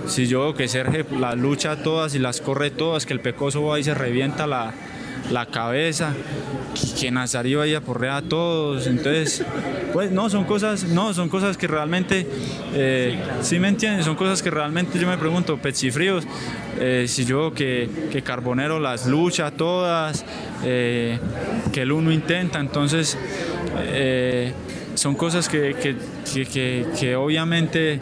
Si 0.09 0.27
yo 0.27 0.41
veo 0.41 0.55
que 0.55 0.69
Sergio 0.69 1.07
las 1.19 1.37
lucha 1.37 1.77
todas 1.77 2.15
y 2.15 2.19
las 2.19 2.41
corre 2.41 2.71
todas, 2.71 3.07
que 3.07 3.13
el 3.13 3.21
Pecoso 3.21 3.63
va 3.65 3.79
y 3.79 3.85
se 3.85 3.95
revienta 3.95 4.47
la, 4.47 4.73
la 5.31 5.47
cabeza, 5.47 6.15
que 6.99 7.11
Nazarí 7.11 7.55
vaya 7.55 7.79
a 7.79 7.81
porrear 7.81 8.17
a 8.17 8.23
todos, 8.23 8.87
entonces, 8.87 9.45
pues 9.93 10.11
no, 10.11 10.31
son 10.31 10.45
cosas, 10.45 10.85
no, 10.85 11.13
son 11.13 11.29
cosas 11.29 11.57
que 11.57 11.67
realmente, 11.67 12.27
eh, 12.75 13.19
me 13.61 13.69
entienden, 13.69 14.03
son 14.03 14.17
cosas 14.17 14.43
que 14.43 14.51
realmente 14.51 14.99
yo 14.99 15.07
me 15.07 15.19
pregunto, 15.19 15.59
pechifríos, 15.59 16.25
eh, 16.81 17.05
si 17.09 17.25
yo 17.25 17.39
veo 17.39 17.55
que, 17.55 17.91
que, 18.11 18.23
Carbonero 18.23 18.79
las 18.81 19.07
lucha 19.07 19.51
todas, 19.51 20.25
eh, 20.65 21.19
que 21.73 21.83
el 21.83 21.93
uno 21.93 22.11
intenta, 22.13 22.61
entonces 22.61 23.19
son 24.95 25.15
cosas 25.15 25.49
que, 25.49 25.77
que, 25.81 25.97
que, 26.47 26.87
que 26.99 27.17
obviamente 27.17 28.01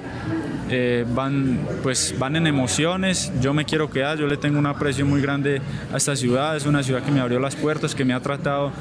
eh, 0.69 1.05
van, 1.15 1.61
pues, 1.83 2.15
van 2.19 2.35
en 2.37 2.47
emociones, 2.47 3.33
yo 3.41 3.55
me 3.55 3.65
quiero 3.65 3.89
quedar, 3.89 4.19
yo 4.19 4.27
le 4.27 4.37
tengo 4.37 4.59
un 4.59 4.67
aprecio 4.67 5.07
muy 5.07 5.21
grande 5.21 5.61
a 5.93 5.97
esta 5.97 6.17
ciudad, 6.17 6.57
es 6.57 6.67
una 6.67 6.83
ciudad 6.83 7.03
que 7.03 7.13
me 7.13 7.21
abrió 7.21 7.39
las 7.39 7.55
puertas, 7.55 7.95
que 7.95 8.05
me 8.05 8.13
ha 8.13 8.21
tratado 8.21 8.73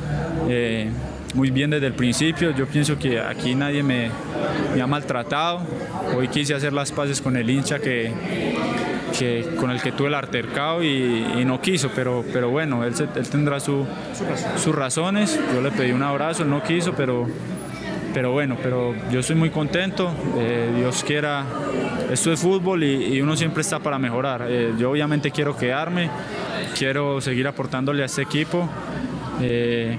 eh, 0.50 0.90
muy 1.36 1.52
bien 1.52 1.70
desde 1.70 1.88
el 1.88 1.94
principio, 1.94 2.52
yo 2.52 2.66
pienso 2.66 2.98
que 2.98 3.20
aquí 3.20 3.54
nadie 3.54 3.84
me, 3.84 4.10
ha 4.82 4.88
maltratado, 4.88 5.62
hoy 6.16 6.28
quise 6.28 6.56
hacer 6.56 6.74
las 6.74 6.92
paces 6.92 7.22
con 7.22 7.38
el 7.38 7.50
hincha 7.50 7.78
que, 7.78 8.12
que 9.20 9.56
con 9.60 9.70
el 9.70 9.82
que 9.82 9.92
tuve 9.92 10.08
el 10.08 10.16
altercado 10.16 10.82
y, 10.82 11.26
y 11.38 11.46
no 11.46 11.62
quiso, 11.62 11.92
pero, 11.94 12.24
pero 12.34 12.50
bueno, 12.50 12.84
él 12.84 12.94
tendrá 13.30 13.60
su, 13.60 13.86
sus 14.58 14.74
razones, 14.74 15.40
yo 15.54 15.62
le 15.62 15.72
pedí 15.72 15.92
un 15.92 16.04
abrazo, 16.04 16.44
él 16.44 16.50
no 16.50 16.64
quiso, 16.64 16.94
pero 16.94 17.28
pero 18.16 18.32
bueno, 18.32 18.58
pero 18.64 18.96
yo 19.12 19.20
estoy 19.20 19.36
muy 19.36 19.50
contento, 19.50 20.10
eh, 20.38 20.72
Dios 20.78 21.04
quiera, 21.04 21.44
esto 22.10 22.32
es 22.32 22.40
fútbol 22.40 22.82
y, 22.82 23.14
y, 23.14 23.22
uno 23.22 23.36
siempre 23.36 23.60
está 23.60 23.80
para 23.80 24.00
mejorar. 24.00 24.46
Eh, 24.48 24.72
yo 24.80 24.90
obviamente 24.90 25.32
quiero 25.32 25.58
quedarme, 25.58 26.10
quiero 26.80 27.20
seguir 27.20 27.46
aportándole 27.46 28.04
a 28.04 28.06
este 28.06 28.22
equipo. 28.22 28.70
Eh, 29.42 29.98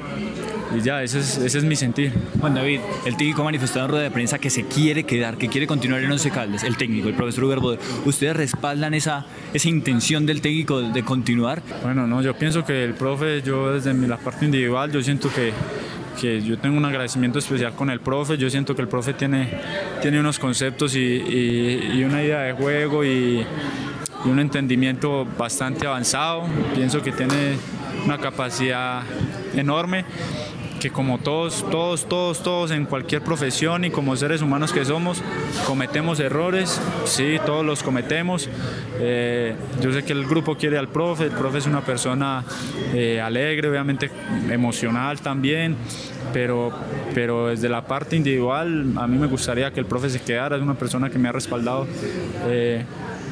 y 0.75 0.81
ya, 0.81 1.03
ese 1.03 1.21
es, 1.21 1.37
ese 1.37 1.59
es, 1.59 1.65
mi 1.65 1.77
sentir. 1.77 2.11
Juan 2.41 2.55
David, 2.55 2.81
el 3.05 3.17
técnico 3.17 3.43
ha 3.43 3.45
manifestado 3.45 3.85
en 3.85 3.91
rueda 3.91 4.05
de 4.05 4.11
prensa 4.11 4.39
que 4.39 4.49
se 4.51 4.65
quiere 4.65 5.05
quedar, 5.05 5.37
que 5.37 5.49
quiere 5.49 5.67
continuar 5.67 6.03
en 6.03 6.11
Once 6.11 6.31
Caldas, 6.31 6.65
el 6.65 6.77
técnico, 6.77 7.09
el 7.09 7.15
profesor 7.15 7.45
Uber 7.45 7.61
Boder. 7.61 7.81
¿Ustedes 8.05 8.35
respaldan 8.35 8.95
esa, 8.95 9.27
esa 9.53 9.69
intención 9.69 10.27
del 10.27 10.41
técnico 10.41 10.81
de 10.81 11.03
continuar? 11.05 11.63
Bueno, 11.83 12.07
no, 12.07 12.23
yo 12.23 12.35
pienso 12.35 12.65
que 12.65 12.83
el 12.83 12.95
profe, 12.95 13.43
yo 13.43 13.75
desde 13.75 13.93
la 14.09 14.17
parte 14.17 14.47
individual, 14.47 14.91
yo 14.91 15.03
siento 15.03 15.31
que, 15.33 15.53
que 16.21 16.43
yo 16.43 16.59
tengo 16.59 16.77
un 16.77 16.85
agradecimiento 16.85 17.39
especial 17.39 17.75
con 17.75 17.91
el 17.91 18.01
profe, 18.01 18.37
yo 18.37 18.51
siento 18.51 18.75
que 18.75 18.83
el 18.83 18.89
profe 18.89 19.15
tiene, 19.15 19.49
tiene 20.03 20.19
unos 20.19 20.39
conceptos 20.39 20.95
y, 20.95 22.03
una 22.05 22.23
idea 22.23 22.41
de 22.41 22.53
juego 22.53 23.05
y, 23.05 23.45
un 24.25 24.41
entendimiento 24.41 25.25
bastante 25.39 25.87
avanzado, 25.87 26.49
pienso 26.75 27.01
que 27.01 27.13
tiene 27.13 27.57
una 28.05 28.19
capacidad 28.19 29.03
enorme 29.55 30.05
que 30.81 30.91
como 30.91 31.19
todos, 31.19 31.65
todos, 31.71 32.09
todos, 32.09 32.43
todos 32.43 32.71
en 32.71 32.85
cualquier 32.85 33.23
profesión 33.23 33.85
y 33.85 33.91
como 33.91 34.17
seres 34.17 34.43
humanos 34.43 34.73
que 34.73 34.85
somos, 34.85 35.23
cometemos 35.67 36.21
errores, 36.21 36.81
sí, 37.05 37.37
todos 37.45 37.65
los 37.65 37.83
cometemos. 37.83 38.49
Eh, 39.01 39.55
yo 39.81 39.93
sé 39.93 40.05
que 40.05 40.13
el 40.13 40.27
grupo 40.27 40.57
quiere 40.57 40.79
al 40.79 40.89
profe, 40.89 41.25
el 41.25 41.33
profe 41.33 41.59
es 41.59 41.67
una 41.67 41.81
persona 41.83 42.45
eh, 42.95 43.21
alegre, 43.21 43.69
obviamente 43.69 44.11
emocional 44.51 45.21
también, 45.21 45.77
pero, 46.33 46.73
pero 47.15 47.49
desde 47.49 47.69
la 47.69 47.87
parte 47.87 48.17
individual 48.17 48.93
a 48.97 49.07
mí 49.07 49.19
me 49.19 49.27
gustaría 49.27 49.71
que 49.73 49.81
el 49.81 49.87
profe 49.87 50.11
se 50.11 50.21
quedara, 50.21 50.57
es 50.57 50.63
una 50.63 50.75
persona 50.75 51.11
que 51.11 51.19
me 51.19 51.29
ha 51.29 51.33
respaldado. 51.33 51.87
Eh, 52.47 52.85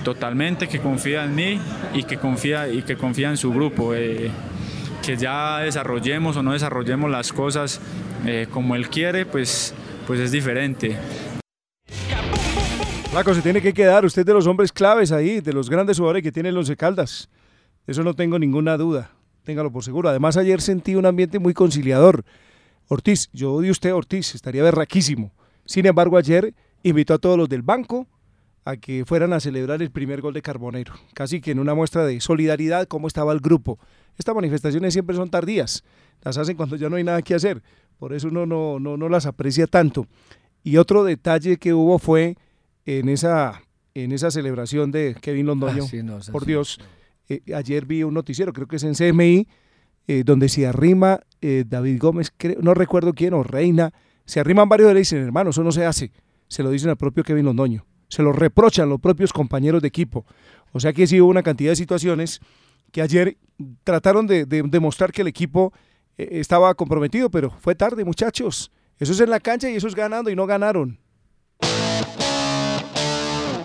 totalmente 0.02 0.68
que 0.68 0.80
confía 0.80 1.24
en 1.24 1.34
mí 1.34 1.58
y 1.94 2.02
que 2.02 2.18
confía 2.18 2.68
y 2.68 2.82
que 2.82 2.94
confía 2.94 3.30
en 3.30 3.38
su 3.38 3.50
grupo 3.52 3.94
que 5.04 5.16
ya 5.16 5.58
desarrollemos 5.58 6.36
o 6.36 6.42
no 6.42 6.52
desarrollemos 6.52 7.10
las 7.10 7.32
cosas 7.32 7.80
eh, 8.24 8.46
como 8.50 8.74
él 8.74 8.88
quiere, 8.88 9.26
pues, 9.26 9.74
pues 10.06 10.18
es 10.18 10.32
diferente. 10.32 10.96
Flaco, 13.10 13.34
se 13.34 13.42
tiene 13.42 13.60
que 13.60 13.74
quedar 13.74 14.04
usted 14.04 14.24
de 14.24 14.32
los 14.32 14.46
hombres 14.46 14.72
claves 14.72 15.12
ahí, 15.12 15.40
de 15.40 15.52
los 15.52 15.68
grandes 15.68 15.98
jugadores 15.98 16.22
que 16.22 16.32
tiene 16.32 16.48
el 16.48 16.56
Once 16.56 16.74
Caldas. 16.76 17.28
Eso 17.86 18.02
no 18.02 18.14
tengo 18.14 18.38
ninguna 18.38 18.78
duda, 18.78 19.10
téngalo 19.44 19.70
por 19.70 19.84
seguro. 19.84 20.08
Además, 20.08 20.38
ayer 20.38 20.62
sentí 20.62 20.94
un 20.94 21.04
ambiente 21.04 21.38
muy 21.38 21.52
conciliador. 21.52 22.24
Ortiz, 22.88 23.28
yo 23.32 23.52
odio 23.52 23.72
usted 23.72 23.94
Ortiz, 23.94 24.34
estaría 24.34 24.62
berraquísimo. 24.62 25.32
Sin 25.66 25.84
embargo, 25.84 26.16
ayer 26.16 26.54
invitó 26.82 27.14
a 27.14 27.18
todos 27.18 27.36
los 27.36 27.48
del 27.48 27.62
banco 27.62 28.06
a 28.64 28.76
que 28.76 29.04
fueran 29.04 29.34
a 29.34 29.40
celebrar 29.40 29.82
el 29.82 29.90
primer 29.90 30.22
gol 30.22 30.32
de 30.32 30.40
Carbonero, 30.40 30.94
casi 31.12 31.42
que 31.42 31.50
en 31.50 31.58
una 31.58 31.74
muestra 31.74 32.06
de 32.06 32.18
solidaridad, 32.20 32.88
cómo 32.88 33.06
estaba 33.06 33.32
el 33.32 33.40
grupo. 33.40 33.78
Estas 34.18 34.34
manifestaciones 34.34 34.92
siempre 34.92 35.16
son 35.16 35.30
tardías, 35.30 35.82
las 36.22 36.38
hacen 36.38 36.56
cuando 36.56 36.76
ya 36.76 36.88
no 36.88 36.96
hay 36.96 37.04
nada 37.04 37.22
que 37.22 37.34
hacer, 37.34 37.62
por 37.98 38.12
eso 38.12 38.28
uno 38.28 38.46
no, 38.46 38.78
no, 38.78 38.96
no 38.96 39.08
las 39.08 39.26
aprecia 39.26 39.66
tanto. 39.66 40.06
Y 40.62 40.76
otro 40.78 41.04
detalle 41.04 41.56
que 41.58 41.74
hubo 41.74 41.98
fue 41.98 42.36
en 42.86 43.08
esa, 43.08 43.62
en 43.94 44.12
esa 44.12 44.30
celebración 44.30 44.90
de 44.90 45.16
Kevin 45.20 45.46
Londoño, 45.46 45.84
Ah, 45.84 45.88
sí, 45.88 46.02
no, 46.02 46.18
esa 46.18 46.32
por 46.32 46.42
sí, 46.42 46.48
Dios, 46.48 46.80
eh, 47.28 47.40
ayer 47.54 47.84
vi 47.86 48.02
un 48.02 48.14
noticiero, 48.14 48.52
creo 48.52 48.66
que 48.68 48.76
es 48.76 48.84
en 48.84 48.94
CMI, 48.94 49.46
eh, 50.06 50.22
donde 50.24 50.48
se 50.48 50.66
arrima 50.66 51.20
eh, 51.40 51.64
David 51.66 51.98
Gómez, 52.00 52.32
creo- 52.36 52.60
no 52.62 52.74
recuerdo 52.74 53.12
quién, 53.14 53.34
o 53.34 53.42
Reina, 53.42 53.92
se 54.26 54.40
arriman 54.40 54.68
varios 54.68 54.88
de 54.88 54.94
y 54.94 54.98
dicen, 54.98 55.22
hermano, 55.22 55.50
eso 55.50 55.62
no 55.62 55.72
se 55.72 55.84
hace. 55.84 56.12
Se 56.48 56.62
lo 56.62 56.70
dicen 56.70 56.88
al 56.90 56.96
propio 56.96 57.22
Kevin 57.24 57.44
Londoño. 57.46 57.84
Se 58.08 58.22
lo 58.22 58.32
reprochan 58.32 58.88
los 58.88 59.00
propios 59.00 59.32
compañeros 59.32 59.82
de 59.82 59.88
equipo. 59.88 60.24
O 60.72 60.80
sea 60.80 60.92
que 60.92 61.06
sí 61.06 61.20
hubo 61.20 61.30
una 61.30 61.42
cantidad 61.42 61.72
de 61.72 61.76
situaciones 61.76 62.40
que 62.94 63.02
ayer 63.02 63.36
trataron 63.82 64.28
de, 64.28 64.46
de 64.46 64.62
demostrar 64.62 65.10
que 65.10 65.22
el 65.22 65.28
equipo 65.28 65.72
eh, 66.16 66.28
estaba 66.30 66.72
comprometido, 66.74 67.28
pero 67.28 67.50
fue 67.60 67.74
tarde, 67.74 68.04
muchachos. 68.04 68.70
Eso 69.00 69.12
es 69.12 69.18
en 69.18 69.30
la 69.30 69.40
cancha 69.40 69.68
y 69.68 69.74
eso 69.74 69.88
es 69.88 69.96
ganando 69.96 70.30
y 70.30 70.36
no 70.36 70.46
ganaron. 70.46 71.00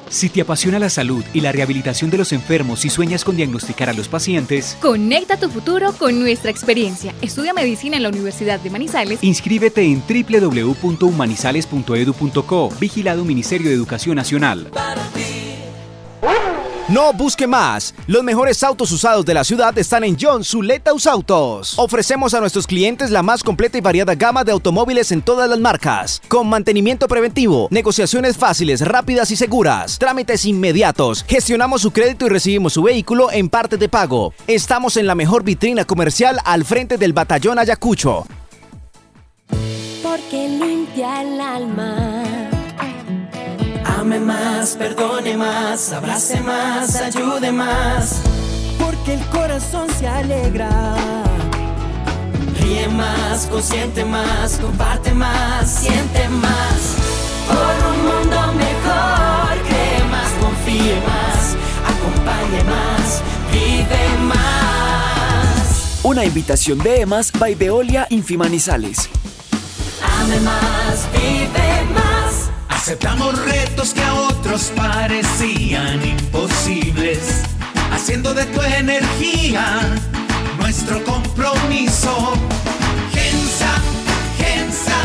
Si 0.09 0.30
te 0.30 0.41
apasiona 0.41 0.80
la 0.80 0.89
salud 0.89 1.23
y 1.32 1.41
la 1.41 1.51
rehabilitación 1.51 2.09
de 2.09 2.17
los 2.17 2.34
enfermos 2.34 2.86
y 2.86 2.89
sueñas 2.89 3.23
con 3.23 3.36
diagnosticar 3.36 3.88
a 3.89 3.93
los 3.93 4.07
pacientes, 4.07 4.75
Conecta 4.82 5.38
tu 5.38 5.51
futuro 5.51 5.93
con 5.93 6.19
nuestra 6.19 6.49
experiencia. 6.49 7.13
Estudia 7.21 7.53
medicina 7.53 7.97
en 7.97 8.03
la 8.03 8.09
Universidad 8.09 8.59
de 8.59 8.71
Manizales. 8.71 9.23
inscríbete 9.23 9.84
en 9.84 10.01
www.humanizales.edu.co, 10.01 12.69
vigilado 12.80 13.23
Ministerio 13.23 13.69
de 13.69 13.75
Educación 13.75 14.15
Nacional. 14.15 14.71
No 16.89 17.13
busque 17.13 17.45
más. 17.45 17.93
Los 18.07 18.23
mejores 18.23 18.63
autos 18.63 18.91
usados 18.91 19.23
de 19.23 19.35
la 19.35 19.43
ciudad 19.43 19.77
están 19.77 20.03
en 20.03 20.17
John 20.19 20.43
Zuletaus 20.43 21.05
Autos. 21.05 21.77
Ofrecemos 21.77 22.33
a 22.33 22.39
nuestros 22.39 22.65
clientes 22.65 23.11
la 23.11 23.21
más 23.21 23.43
completa 23.43 23.77
y 23.77 23.81
variada 23.81 24.15
gama 24.15 24.43
de 24.43 24.51
automóviles 24.51 25.11
en 25.11 25.21
todas 25.21 25.47
las 25.47 25.59
marcas, 25.59 26.19
con 26.27 26.49
mantenimiento 26.49 27.07
preventivo, 27.07 27.67
negociaciones 27.69 28.37
fáciles, 28.37 28.81
rápidas 28.81 29.29
y 29.29 29.35
seguras, 29.35 29.99
trámites 29.99 30.45
inmediatos. 30.45 31.23
Gestionamos 31.27 31.83
su 31.83 31.91
crédito 31.91 32.25
y 32.25 32.29
recibimos 32.29 32.73
su 32.73 32.81
vehículo 32.81 33.31
en 33.31 33.49
parte 33.49 33.77
de 33.77 33.87
pago. 33.87 34.33
Estamos 34.47 34.97
en 34.97 35.05
la 35.05 35.13
mejor 35.13 35.43
vitrina 35.43 35.85
comercial 35.85 36.39
al 36.43 36.65
frente 36.65 36.97
del 36.97 37.13
Batallón 37.13 37.59
Ayacucho. 37.59 38.25
Porque 40.01 40.49
limpia 40.49 41.21
el 41.21 41.39
alma. 41.39 42.09
Ame 43.99 44.17
más, 44.21 44.77
perdone 44.77 45.35
más, 45.35 45.91
abrace 45.91 46.39
más, 46.39 46.95
ayude 46.95 47.51
más. 47.51 48.21
Porque 48.79 49.15
el 49.15 49.25
corazón 49.25 49.89
se 49.99 50.07
alegra. 50.07 50.69
Ríe 52.61 52.87
más, 52.87 53.47
consiente 53.47 54.05
más, 54.05 54.57
comparte 54.59 55.13
más, 55.13 55.69
siente 55.69 56.29
más. 56.29 56.95
Por 57.45 57.91
un 57.91 57.97
mundo 58.07 58.53
mejor, 58.53 59.67
cree 59.67 60.01
más, 60.09 60.31
confíe 60.39 60.95
más, 61.01 61.57
acompañe 61.85 62.63
más, 62.63 63.21
vive 63.51 64.17
más. 64.29 65.99
Una 66.03 66.23
invitación 66.23 66.77
de 66.77 67.01
EMAS 67.01 67.33
by 67.37 67.53
Veolia 67.53 68.07
Infimanizales. 68.09 69.09
Ame 70.21 70.39
más, 70.39 71.05
vive 71.11 71.83
más. 71.93 72.18
Que 73.80 74.03
a 74.03 74.13
otros 74.13 74.73
parecían 74.75 76.05
imposibles, 76.05 77.43
haciendo 77.93 78.34
de 78.34 78.45
tu 78.47 78.61
energía 78.61 79.80
nuestro 80.59 81.01
compromiso. 81.05 82.34
Gensa, 83.13 83.71
Gensa, 84.38 84.97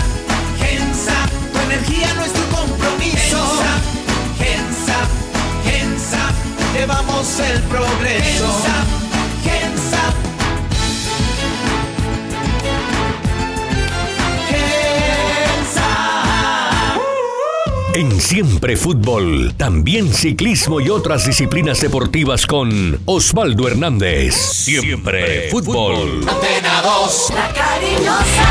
Gensa, 0.58 1.14
tu 1.52 1.58
energía 1.70 2.12
nuestro 2.14 2.42
compromiso. 2.48 3.62
Gensa, 4.38 4.98
Gensa, 5.64 6.32
llevamos 6.76 7.38
el 7.38 7.60
progreso. 7.62 8.44
Gensa, 8.44 9.03
En 17.96 18.10
Siempre 18.10 18.74
Fútbol, 18.74 19.54
también 19.56 20.06
ciclismo 20.08 20.80
y 20.80 20.88
otras 20.88 21.26
disciplinas 21.26 21.80
deportivas 21.80 22.44
con 22.44 22.68
Osvaldo 23.06 23.68
Hernández. 23.68 24.34
Siempre 24.34 25.48
Fútbol. 25.50 26.26
Antena 26.26 26.82
2, 26.82 27.32
la 27.34 27.48
cariñosa. 27.54 28.48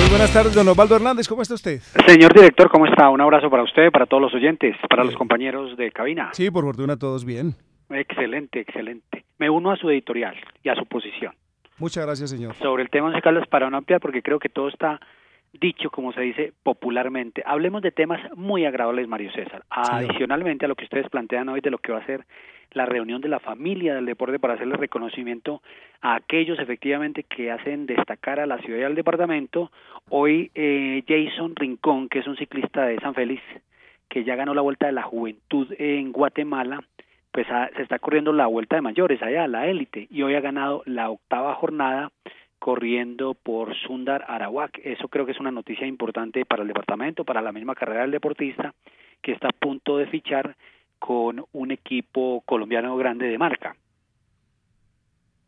Muy 0.00 0.10
buenas 0.10 0.32
tardes, 0.32 0.52
don 0.52 0.66
Osvaldo 0.66 0.96
Hernández, 0.96 1.28
¿cómo 1.28 1.42
está 1.42 1.54
usted? 1.54 1.80
Señor 2.06 2.34
director, 2.34 2.68
¿cómo 2.68 2.86
está? 2.86 3.08
Un 3.08 3.20
abrazo 3.20 3.48
para 3.48 3.62
usted, 3.62 3.92
para 3.92 4.06
todos 4.06 4.22
los 4.22 4.34
oyentes, 4.34 4.74
para 4.90 5.04
los 5.04 5.14
compañeros 5.14 5.76
de 5.76 5.92
cabina. 5.92 6.30
Sí, 6.32 6.50
por 6.50 6.64
fortuna 6.64 6.96
todos 6.96 7.24
bien. 7.24 7.54
Excelente, 7.88 8.60
excelente. 8.60 9.24
Me 9.38 9.48
uno 9.48 9.70
a 9.70 9.76
su 9.76 9.88
editorial 9.90 10.34
y 10.64 10.70
a 10.70 10.74
su 10.74 10.86
posición 10.86 11.32
Muchas 11.78 12.04
gracias, 12.04 12.30
señor. 12.30 12.54
sobre 12.56 12.82
el 12.82 12.90
tema 12.90 13.08
Once 13.08 13.20
Caldas 13.22 13.46
para 13.48 13.70
no 13.70 13.76
ampliar 13.76 14.00
porque 14.00 14.22
creo 14.22 14.40
que 14.40 14.48
todo 14.48 14.68
está 14.68 14.98
dicho, 15.58 15.90
como 15.90 16.12
se 16.12 16.20
dice 16.20 16.52
popularmente. 16.62 17.42
Hablemos 17.44 17.82
de 17.82 17.90
temas 17.90 18.20
muy 18.36 18.64
agradables, 18.64 19.08
Mario 19.08 19.32
César. 19.32 19.64
Adicionalmente 19.70 20.64
a 20.64 20.68
lo 20.68 20.74
que 20.74 20.84
ustedes 20.84 21.08
plantean 21.08 21.48
hoy 21.48 21.60
de 21.60 21.70
lo 21.70 21.78
que 21.78 21.92
va 21.92 21.98
a 21.98 22.06
ser 22.06 22.24
la 22.72 22.86
reunión 22.86 23.20
de 23.20 23.28
la 23.28 23.40
familia 23.40 23.94
del 23.94 24.06
deporte 24.06 24.38
para 24.38 24.54
hacerle 24.54 24.76
reconocimiento 24.76 25.62
a 26.02 26.16
aquellos 26.16 26.58
efectivamente 26.58 27.22
que 27.22 27.50
hacen 27.50 27.86
destacar 27.86 28.38
a 28.38 28.46
la 28.46 28.58
ciudad 28.58 28.80
y 28.80 28.84
al 28.84 28.94
departamento. 28.94 29.70
Hoy 30.10 30.50
eh, 30.54 31.02
Jason 31.08 31.56
Rincón, 31.56 32.08
que 32.08 32.18
es 32.18 32.26
un 32.26 32.36
ciclista 32.36 32.84
de 32.84 32.98
San 33.00 33.14
Félix, 33.14 33.42
que 34.08 34.24
ya 34.24 34.36
ganó 34.36 34.54
la 34.54 34.62
Vuelta 34.62 34.86
de 34.86 34.92
la 34.92 35.02
Juventud 35.02 35.72
en 35.78 36.12
Guatemala, 36.12 36.80
pues 37.32 37.46
ah, 37.50 37.68
se 37.76 37.82
está 37.82 37.98
corriendo 37.98 38.32
la 38.32 38.46
Vuelta 38.46 38.76
de 38.76 38.82
Mayores 38.82 39.22
allá, 39.22 39.46
la 39.46 39.66
élite, 39.66 40.06
y 40.10 40.22
hoy 40.22 40.34
ha 40.34 40.40
ganado 40.40 40.82
la 40.86 41.10
octava 41.10 41.54
jornada 41.54 42.10
corriendo 42.58 43.34
por 43.34 43.74
Sundar 43.76 44.24
Arawak. 44.28 44.80
Eso 44.82 45.08
creo 45.08 45.26
que 45.26 45.32
es 45.32 45.40
una 45.40 45.50
noticia 45.50 45.86
importante 45.86 46.44
para 46.44 46.62
el 46.62 46.68
departamento, 46.68 47.24
para 47.24 47.42
la 47.42 47.52
misma 47.52 47.74
carrera 47.74 48.02
del 48.02 48.10
deportista, 48.10 48.74
que 49.22 49.32
está 49.32 49.48
a 49.48 49.52
punto 49.52 49.98
de 49.98 50.06
fichar 50.06 50.56
con 50.98 51.44
un 51.52 51.70
equipo 51.70 52.42
colombiano 52.46 52.96
grande 52.96 53.26
de 53.26 53.38
marca. 53.38 53.76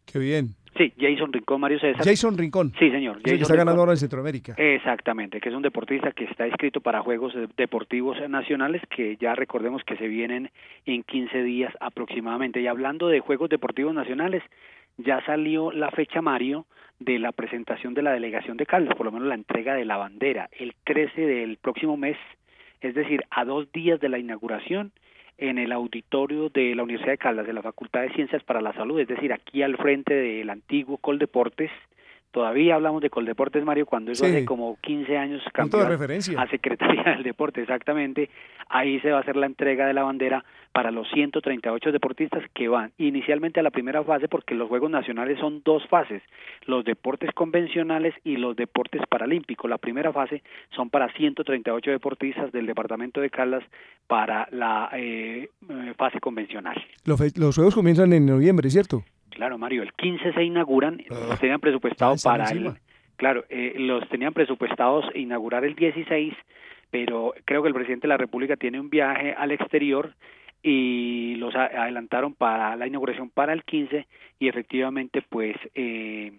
Qué 0.07 0.19
bien. 0.19 0.55
Sí, 0.77 0.93
Jason 0.99 1.33
Rincón, 1.33 1.61
Mario 1.61 1.81
César. 1.81 2.05
Jason 2.05 2.39
Rincón. 2.39 2.73
Sí, 2.79 2.91
señor. 2.91 3.17
El 3.17 3.23
que 3.23 3.31
Jason 3.33 3.43
está 3.43 3.55
ganando 3.55 3.73
Rincón. 3.73 3.81
ahora 3.81 3.93
en 3.93 3.99
Centroamérica. 3.99 4.55
Exactamente, 4.57 5.41
que 5.41 5.49
es 5.49 5.55
un 5.55 5.63
deportista 5.63 6.13
que 6.13 6.25
está 6.25 6.47
inscrito 6.47 6.81
para 6.81 7.03
Juegos 7.03 7.35
Deportivos 7.57 8.17
Nacionales 8.29 8.83
que 8.89 9.17
ya 9.17 9.35
recordemos 9.35 9.83
que 9.85 9.97
se 9.97 10.07
vienen 10.07 10.51
en 10.87 11.03
15 11.03 11.43
días 11.43 11.75
aproximadamente. 11.81 12.61
Y 12.61 12.69
hablando 12.69 13.09
de 13.09 13.21
Juegos 13.21 13.51
Deportivos 13.51 13.93
Nacionales, 13.93 14.43
ya 14.99 15.25
salió 15.25 15.73
la 15.73 15.91
fecha, 15.91 16.21
Mario, 16.21 16.67
de 16.99 17.19
la 17.19 17.33
presentación 17.33 17.95
de 17.95 18.03
la 18.03 18.13
delegación 18.13 18.57
de 18.57 18.67
Caldas, 18.67 18.97
por 18.97 19.07
lo 19.07 19.13
menos 19.13 19.29
la 19.29 19.35
entrega 19.35 19.75
de 19.75 19.85
la 19.85 19.97
bandera, 19.97 20.49
el 20.53 20.75
13 20.85 21.21
del 21.21 21.57
próximo 21.57 21.97
mes, 21.97 22.17
es 22.81 22.95
decir, 22.95 23.25
a 23.31 23.45
dos 23.45 23.71
días 23.73 24.01
de 24.01 24.09
la 24.09 24.19
inauguración 24.19 24.93
en 25.39 25.59
el 25.59 25.71
auditorio 25.71 26.49
de 26.49 26.75
la 26.75 26.83
Universidad 26.83 27.13
de 27.13 27.19
Caldas, 27.19 27.47
de 27.47 27.53
la 27.53 27.63
Facultad 27.63 28.03
de 28.03 28.13
Ciencias 28.13 28.43
para 28.43 28.61
la 28.61 28.73
Salud, 28.73 28.99
es 28.99 29.07
decir, 29.07 29.33
aquí 29.33 29.63
al 29.63 29.77
frente 29.77 30.13
del 30.13 30.51
antiguo 30.51 30.99
Coldeportes. 30.99 31.71
Todavía 32.31 32.75
hablamos 32.75 33.01
de 33.03 33.09
Coldeportes, 33.11 33.65
Mario, 33.65 33.87
cuando 33.87 34.13
eso 34.13 34.25
Sí. 34.25 34.31
hace 34.31 34.45
como 34.45 34.77
15 34.83 35.17
años 35.17 35.43
cambió 35.53 35.79
de 35.81 35.87
a- 35.87 35.89
referencia. 35.89 36.41
a 36.41 36.47
Secretaría 36.49 37.03
del 37.05 37.23
Deporte, 37.23 37.63
exactamente. 37.63 38.29
Ahí 38.69 39.01
se 39.01 39.11
va 39.11 39.19
a 39.19 39.21
hacer 39.23 39.37
la 39.37 39.47
entrega 39.47 39.87
de 39.87 39.95
la 39.95 40.03
bandera 40.03 40.45
para 40.73 40.91
los 40.91 41.09
138 41.11 41.91
deportistas 41.91 42.45
que 42.53 42.69
van 42.69 42.93
inicialmente 42.99 43.59
a 43.59 43.63
la 43.63 43.71
primera 43.71 44.05
fase, 44.05 44.29
porque 44.29 44.55
los 44.55 44.69
Juegos 44.69 44.91
Nacionales 44.91 45.39
son 45.41 45.63
dos 45.65 45.83
fases, 45.89 46.23
los 46.67 46.85
deportes 46.85 47.33
convencionales 47.33 48.15
y 48.25 48.37
los 48.37 48.55
deportes 48.55 49.01
paralímpicos. 49.09 49.69
La 49.71 49.79
primera 49.79 50.13
fase 50.13 50.43
son 50.77 50.91
para 50.91 51.11
138 51.15 51.91
deportistas 51.91 52.53
del 52.53 52.67
departamento 52.67 53.21
de 53.23 53.31
Caldas 53.31 53.65
para 54.07 54.47
la 54.53 54.91
eh, 54.93 55.49
eh, 55.69 55.95
fase 55.97 56.21
convencional. 56.21 56.77
Los 57.05 57.55
juegos 57.57 57.75
comienzan 57.75 58.13
en 58.13 58.27
noviembre, 58.27 58.69
¿cierto? 58.71 59.03
Claro, 59.31 59.59
Mario, 59.59 59.83
el 59.83 59.93
15 59.93 60.33
se 60.33 60.43
inauguran, 60.43 61.03
los 61.09 61.39
tenían 61.39 61.61
presupuestado 61.61 62.17
para 62.23 62.51
el... 62.51 62.73
Claro, 63.17 63.45
eh, 63.49 63.75
los 63.79 64.09
tenían 64.09 64.33
presupuestados 64.33 65.05
inaugurar 65.15 65.65
el 65.65 65.75
16, 65.75 66.35
pero 66.91 67.35
creo 67.45 67.63
que 67.63 67.69
el 67.69 67.75
presidente 67.75 68.07
de 68.07 68.09
la 68.09 68.17
República 68.17 68.57
tiene 68.57 68.79
un 68.79 68.91
viaje 68.91 69.35
al 69.37 69.51
exterior 69.51 70.15
y 70.63 71.35
los 71.37 71.55
adelantaron 71.55 72.35
para 72.35 72.77
la 72.77 72.87
inauguración 72.87 73.31
para 73.31 73.53
el 73.53 73.65
15 73.65 74.07
y 74.39 74.49
efectivamente 74.49 75.23
pues 75.29 75.57
eh, 75.75 76.33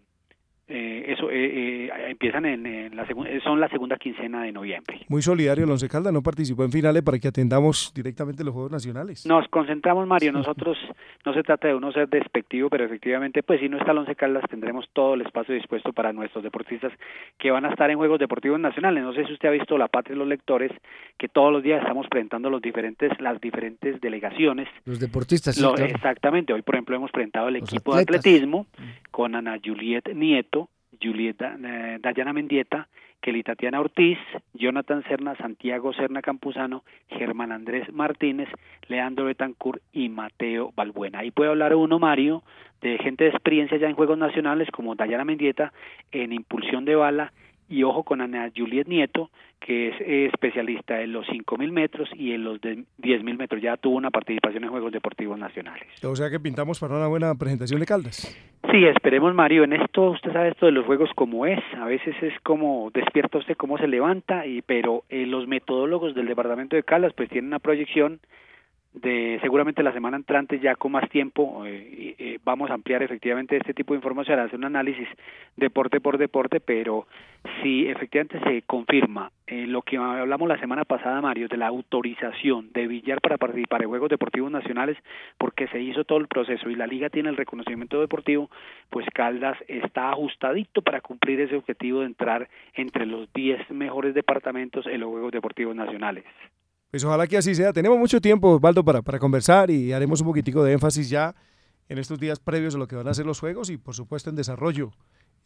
eh, 0.72 1.14
eso 1.14 1.32
eh, 1.32 1.88
eh, 1.88 1.90
empiezan 2.10 2.46
en, 2.46 2.96
la 2.96 3.08
son 3.44 3.60
la 3.60 3.68
segunda 3.70 3.98
quincena 3.98 4.44
de 4.44 4.52
noviembre. 4.52 5.02
Muy 5.08 5.24
solidario 5.24 5.66
el 5.66 5.72
Once 5.72 5.90
Caldas, 5.90 6.14
no 6.14 6.22
participó 6.22 6.64
en 6.64 6.72
finales 6.72 7.02
para 7.02 7.18
que 7.18 7.28
atendamos 7.28 7.92
directamente 7.96 8.44
los 8.44 8.54
Juegos 8.54 8.72
Nacionales. 8.72 9.26
Nos 9.26 9.48
concentramos, 9.48 10.06
Mario, 10.08 10.32
nosotros 10.32 10.78
no 11.26 11.34
se 11.34 11.42
trata 11.42 11.68
de 11.68 11.76
uno 11.76 11.92
ser 11.92 12.08
despectivo, 12.08 12.70
pero 12.70 12.86
efectivamente, 12.86 13.42
pues 13.42 13.60
si 13.60 13.68
no 13.68 13.78
está 13.78 13.94
el 13.94 13.98
Once 13.98 14.16
Caldas 14.16 14.44
tendremos 14.48 14.88
todo 14.94 15.16
el 15.16 15.22
espacio 15.22 15.56
dispuesto 15.56 15.92
para 15.92 16.14
nuestros 16.14 16.44
deportistas 16.44 16.94
que 17.40 17.50
van 17.50 17.66
a 17.66 17.70
estar 17.70 17.90
en 17.90 17.98
Juegos 17.98 18.20
Deportivos 18.20 18.60
Nacionales. 18.60 19.04
No 19.04 19.14
sé 19.14 19.26
si 19.26 19.34
usted 19.34 19.50
ha 19.50 19.54
visto 19.54 19.76
La 19.76 19.88
Patria 19.88 20.16
y 20.16 20.20
los 20.20 20.28
Lectores, 20.28 20.72
que 21.18 21.28
todos 21.28 21.52
los 21.52 21.64
días 21.64 21.82
estamos 21.82 22.06
presentando 22.08 22.50
los 22.52 22.62
diferentes, 22.62 23.12
las 23.20 23.42
diferentes 23.42 24.00
delegaciones. 24.02 24.68
Los 24.86 25.00
deportistas, 25.00 25.56
sí, 25.56 25.66
Exactamente, 25.80 26.54
hoy 26.54 26.62
por 26.62 26.76
ejemplo 26.76 26.96
hemos 26.96 27.12
presentado 27.12 27.48
el 27.48 27.56
equipo 27.56 27.96
de 27.96 28.04
atletismo 28.04 28.68
con 29.10 29.34
Ana 29.36 29.58
Juliet 29.64 30.14
Nieto, 30.14 30.59
Julieta 31.02 31.58
eh, 31.64 31.98
Dayana 32.02 32.34
Mendieta, 32.34 32.88
Kelly 33.22 33.44
Tatiana 33.44 33.82
Ortiz, 33.82 34.18
Jonathan 34.54 35.04
Serna, 35.04 35.36
Santiago 35.36 35.94
Serna 35.94 36.22
Campuzano, 36.22 36.84
Germán 37.10 37.52
Andrés 37.52 37.92
Martínez, 37.92 38.48
Leandro 38.88 39.26
Betancourt 39.26 39.82
y 39.92 40.10
Mateo 40.10 40.72
Balbuena. 40.76 41.20
Ahí 41.20 41.32
puede 41.32 41.50
hablar 41.50 41.76
uno, 41.76 42.00
Mario, 42.00 42.44
de 42.82 42.98
gente 42.98 43.26
de 43.26 43.32
experiencia 43.32 43.78
ya 43.78 43.88
en 43.88 43.96
Juegos 43.96 44.18
Nacionales 44.18 44.70
como 44.72 44.96
Dayana 44.96 45.26
Mendieta 45.26 45.74
en 46.12 46.32
impulsión 46.32 46.86
de 46.86 46.96
bala 46.96 47.34
y 47.70 47.84
ojo 47.84 48.04
con 48.04 48.22
Ana 48.22 48.52
Juliet 48.56 48.88
Nieto, 48.88 49.30
que 49.60 49.90
es 49.90 50.32
especialista 50.34 51.02
en 51.02 51.14
los 51.14 51.28
5.000 51.28 51.72
metros 51.72 52.10
y 52.16 52.32
en 52.32 52.44
los 52.44 52.60
10.000 52.60 53.38
metros. 53.38 53.62
Ya 53.62 53.78
tuvo 53.78 53.98
una 53.98 54.10
participación 54.10 54.64
en 54.64 54.72
Juegos 54.72 54.92
Deportivos 54.92 55.38
Nacionales. 55.38 55.88
O 56.04 56.16
sea 56.16 56.30
que 56.30 56.40
pintamos 56.40 56.80
para 56.80 56.96
una 56.96 57.08
buena 57.08 57.36
presentación 57.36 57.80
de 57.80 57.86
Caldas. 57.86 58.36
Sí, 58.72 58.86
esperemos 58.86 59.34
Mario. 59.34 59.64
En 59.64 59.74
esto, 59.74 60.12
usted 60.12 60.32
sabe 60.32 60.50
esto 60.50 60.68
de 60.68 60.72
los 60.72 60.86
Juegos 60.86 61.10
como 61.16 61.48
es. 61.48 61.60
A 61.80 61.86
veces 61.86 62.16
es 62.22 62.34
como 62.42 62.92
despierta 62.94 63.40
usted 63.40 63.58
cómo 63.58 63.80
se 63.80 63.88
levanta, 63.88 64.46
y 64.46 64.62
pero 64.62 65.04
eh, 65.10 65.26
los 65.26 65.48
metodólogos 65.48 66.14
del 66.14 66.28
Departamento 66.28 66.76
de 66.76 66.84
Caldas 66.84 67.14
pues 67.14 67.30
tienen 67.30 67.48
una 67.48 67.58
proyección 67.60 68.20
de 68.94 69.38
seguramente 69.42 69.84
la 69.84 69.94
semana 69.94 70.18
entrante 70.18 70.60
ya 70.60 70.76
con 70.76 70.92
más 70.92 71.08
tiempo 71.10 71.64
eh, 71.66 72.16
eh, 72.18 72.40
vamos 72.44 72.72
a 72.72 72.74
ampliar 72.74 73.04
efectivamente 73.04 73.56
este 73.56 73.74
tipo 73.74 73.94
de 73.94 73.98
información, 73.98 74.40
hacer 74.40 74.58
un 74.58 74.66
análisis 74.66 75.08
deporte 75.56 76.02
por 76.02 76.18
deporte, 76.18 76.60
pero 76.60 77.08
si 77.62 77.88
efectivamente 77.88 78.40
se 78.40 78.64
confirma 78.64 79.32
eh, 79.46 79.68
lo 79.68 79.84
que 79.84 79.98
hablamos 79.98 80.48
la 80.48 80.60
semana 80.60 80.86
pasada, 80.86 81.22
Mario, 81.22 81.48
de 81.48 81.58
la 81.58 81.68
autorización 81.68 82.72
de 82.74 82.88
Villar 82.88 83.22
para 83.22 83.38
participar 83.38 83.84
en 83.84 83.90
Juegos 83.90 84.10
Deportivos 84.10 84.52
Nacionales, 84.52 84.98
porque 85.38 85.68
se 85.68 85.80
hizo 85.80 86.04
todo 86.04 86.18
el 86.18 86.28
proceso 86.28 86.70
y 86.70 86.76
la 86.76 86.88
liga 86.88 87.10
tiene 87.10 87.30
el 87.30 87.38
reconocimiento 87.38 88.02
deportivo, 88.02 88.50
pues 88.90 89.06
Caldas 89.14 89.58
está 89.68 90.12
ajustadito 90.12 90.82
para 90.82 91.02
cumplir 91.02 91.40
ese 91.42 91.56
objetivo 91.56 92.00
de 92.00 92.08
entrar 92.08 92.50
entre 92.74 93.06
los 93.06 93.32
10 93.34 93.70
mejores 93.70 94.16
departamentos 94.16 94.88
en 94.88 95.00
los 95.00 95.10
Juegos 95.10 95.32
Deportivos 95.32 95.76
Nacionales. 95.76 96.26
Pues 96.92 97.04
ojalá 97.04 97.28
que 97.28 97.38
así 97.38 97.54
sea. 97.54 97.72
Tenemos 97.72 98.00
mucho 98.00 98.20
tiempo, 98.20 98.50
Osvaldo, 98.50 98.84
para, 98.84 99.02
para 99.02 99.20
conversar 99.20 99.70
y 99.70 99.94
haremos 99.94 100.22
un 100.22 100.28
poquitico 100.28 100.64
de 100.64 100.74
énfasis 100.74 101.10
ya 101.10 101.36
en 101.88 101.98
estos 102.00 102.20
días 102.20 102.40
previos 102.40 102.76
a 102.76 102.78
lo 102.80 102.88
que 102.88 102.96
van 102.96 103.08
a 103.08 103.14
ser 103.14 103.26
los 103.26 103.40
juegos 103.40 103.70
y 103.70 103.78
por 103.78 103.94
supuesto 103.94 104.30
en 104.30 104.36
desarrollo. 104.36 104.92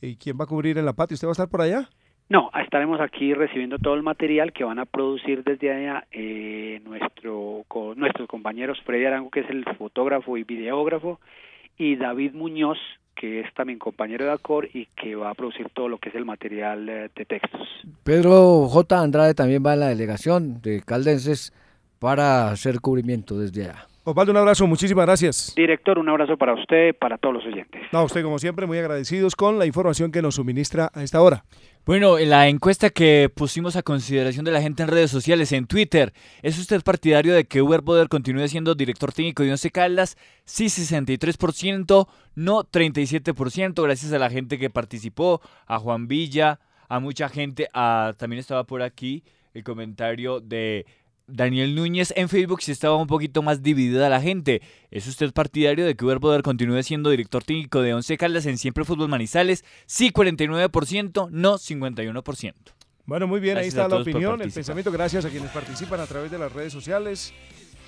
¿Y 0.02 0.16
quién 0.18 0.38
va 0.40 0.46
a 0.46 0.48
cubrir 0.48 0.78
en 0.78 0.86
la 0.86 0.94
patio? 0.94 1.16
¿Usted 1.16 1.28
va 1.28 1.32
a 1.32 1.34
estar 1.34 1.50
por 1.50 1.62
allá? 1.62 1.90
No, 2.30 2.50
estaremos 2.62 3.02
aquí 3.02 3.34
recibiendo 3.34 3.78
todo 3.78 3.96
el 3.96 4.04
material 4.04 4.54
que 4.54 4.64
van 4.64 4.80
a 4.80 4.86
producir 4.86 5.44
desde 5.44 5.72
allá 5.72 6.08
eh, 6.12 6.82
nuestro, 6.86 7.66
nuestros 7.96 8.28
compañeros 8.28 8.82
Freddy 8.86 9.06
Arango, 9.06 9.30
que 9.30 9.42
es 9.42 9.50
el 9.50 9.66
fotógrafo 9.78 10.38
y 10.38 10.44
videógrafo, 10.44 11.20
y 11.78 11.96
David 11.96 12.34
Muñoz, 12.34 12.78
que 13.16 13.42
es 13.42 13.54
también 13.54 13.80
compañero 13.80 14.26
de 14.26 14.32
ACOR 14.32 14.70
y 14.74 14.88
que 14.96 15.16
va 15.16 15.30
a 15.30 15.34
producir 15.34 15.70
todo 15.74 15.88
lo 15.88 15.98
que 15.98 16.10
es 16.10 16.16
el 16.16 16.26
material 16.26 16.88
eh, 16.90 17.10
de 17.16 17.26
textos. 17.26 17.68
Pedro 18.04 18.68
J. 18.68 19.00
Andrade 19.00 19.34
también 19.34 19.64
va 19.66 19.74
en 19.74 19.80
la 19.82 19.88
delegación 19.90 20.62
de 20.62 20.82
Caldenses 20.82 21.54
para 22.00 22.50
hacer 22.50 22.82
cubrimiento 22.82 23.40
desde 23.40 23.66
allá. 23.66 23.88
Osvaldo, 24.06 24.34
un 24.34 24.38
abrazo, 24.38 24.68
muchísimas 24.68 25.06
gracias. 25.06 25.54
Director, 25.56 25.98
un 25.98 26.10
abrazo 26.10 26.36
para 26.36 26.54
usted, 26.54 26.94
para 26.94 27.18
todos 27.18 27.36
los 27.36 27.46
oyentes. 27.46 27.82
No, 27.94 28.04
usted 28.04 28.22
como 28.22 28.38
siempre, 28.38 28.66
muy 28.66 28.78
agradecidos 28.78 29.34
con 29.34 29.58
la 29.58 29.66
información 29.66 30.12
que 30.12 30.22
nos 30.22 30.36
suministra 30.36 30.92
a 30.94 31.04
esta 31.04 31.22
hora. 31.22 31.46
Bueno, 31.86 32.18
en 32.18 32.30
la 32.30 32.50
encuesta 32.50 32.90
que 32.90 33.32
pusimos 33.34 33.78
a 33.78 33.82
consideración 33.82 34.44
de 34.44 34.52
la 34.52 34.62
gente 34.62 34.84
en 34.84 34.90
redes 34.90 35.10
sociales, 35.10 35.54
en 35.54 35.68
Twitter, 35.68 36.12
¿es 36.42 36.60
usted 36.60 36.82
partidario 36.82 37.34
de 37.34 37.46
que 37.46 37.62
Uber 37.62 37.80
Boder 37.80 38.10
continúe 38.10 38.46
siendo 38.50 38.76
director 38.76 39.14
técnico 39.14 39.42
de 39.42 39.52
Once 39.52 39.72
Caldas? 39.72 40.18
Sí, 40.44 40.66
63%, 40.66 42.08
no 42.36 42.64
37%, 42.66 43.84
gracias 43.84 44.12
a 44.12 44.20
la 44.20 44.30
gente 44.30 44.60
que 44.60 44.70
participó, 44.70 45.40
a 45.66 45.80
Juan 45.80 46.10
Villa, 46.10 46.60
a 46.90 47.00
mucha 47.00 47.30
gente, 47.30 47.70
a, 47.74 48.12
también 48.18 48.42
estaba 48.42 48.66
por 48.66 48.82
aquí 48.82 49.24
el 49.54 49.64
comentario 49.64 50.42
de 50.42 50.86
Daniel 51.34 51.74
Núñez 51.74 52.14
en 52.16 52.30
Facebook 52.30 52.62
si 52.62 52.72
estaba 52.72 52.96
un 52.96 53.08
poquito 53.08 53.42
más 53.42 53.64
dividida 53.64 54.08
la 54.08 54.22
gente. 54.22 54.62
¿Es 54.92 55.08
usted 55.08 55.34
partidario 55.34 55.84
de 55.84 55.96
que 55.96 56.06
Uber 56.06 56.20
Poder 56.20 56.44
continúe 56.44 56.84
siendo 56.84 57.10
director 57.10 57.44
técnico 57.44 57.82
de 57.82 57.96
Once 57.96 58.16
Caldas 58.18 58.46
en 58.46 58.60
Siempre 58.60 58.86
Fútbol 58.86 59.10
Manizales? 59.10 59.66
Sí, 59.88 60.12
49%, 60.12 61.30
no 61.32 61.58
51%. 61.58 62.54
Bueno, 63.06 63.28
muy 63.28 63.40
bien, 63.40 63.58
ahí 63.58 63.68
está 63.68 63.88
la 63.88 63.98
opinión, 63.98 64.42
el 64.44 64.52
pensamiento. 64.52 64.92
Gracias 64.92 65.26
a 65.26 65.30
quienes 65.30 65.50
participan 65.50 66.00
a 66.00 66.06
través 66.06 66.30
de 66.30 66.38
las 66.38 66.54
redes 66.54 66.72
sociales. 66.72 67.34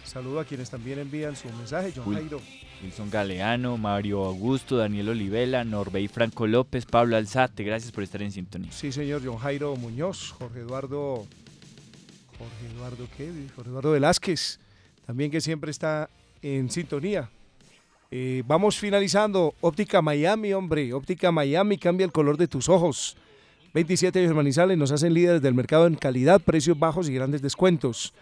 Saludo 0.03 0.39
a 0.39 0.45
quienes 0.45 0.71
también 0.71 0.97
envían 0.97 1.35
su 1.35 1.47
mensaje. 1.49 1.93
John 1.95 2.13
Jairo. 2.13 2.41
Wilson 2.83 3.11
Galeano, 3.11 3.77
Mario 3.77 4.25
Augusto, 4.25 4.75
Daniel 4.75 5.09
Olivela, 5.09 5.63
Norbey 5.63 6.07
Franco 6.07 6.47
López, 6.47 6.85
Pablo 6.85 7.15
Alzate. 7.15 7.63
Gracias 7.63 7.91
por 7.91 8.03
estar 8.03 8.21
en 8.23 8.31
sintonía. 8.31 8.71
Sí, 8.71 8.91
señor. 8.91 9.21
John 9.23 9.37
Jairo 9.37 9.75
Muñoz, 9.75 10.31
Jorge 10.31 10.59
Eduardo 10.59 11.25
Jorge 12.38 12.75
Eduardo 12.75 13.07
¿qué? 13.17 13.31
Jorge 13.55 13.69
Eduardo 13.69 13.91
Velázquez, 13.91 14.59
también 15.05 15.31
que 15.31 15.41
siempre 15.41 15.71
está 15.71 16.09
en 16.41 16.69
sintonía. 16.69 17.29
Eh, 18.11 18.43
vamos 18.45 18.77
finalizando. 18.77 19.55
Óptica 19.61 20.01
Miami, 20.01 20.53
hombre. 20.53 20.93
Óptica 20.93 21.31
Miami 21.31 21.77
cambia 21.77 22.05
el 22.05 22.11
color 22.11 22.38
de 22.38 22.47
tus 22.47 22.69
ojos. 22.69 23.17
27 23.73 24.19
años 24.19 24.33
Manizales 24.33 24.77
nos 24.77 24.91
hacen 24.91 25.13
líderes 25.13 25.41
del 25.41 25.53
mercado 25.53 25.88
en 25.88 25.95
calidad, 25.95 26.39
precios 26.39 26.79
bajos 26.79 27.09
y 27.09 27.13
grandes 27.13 27.41
descuentos. 27.41 28.13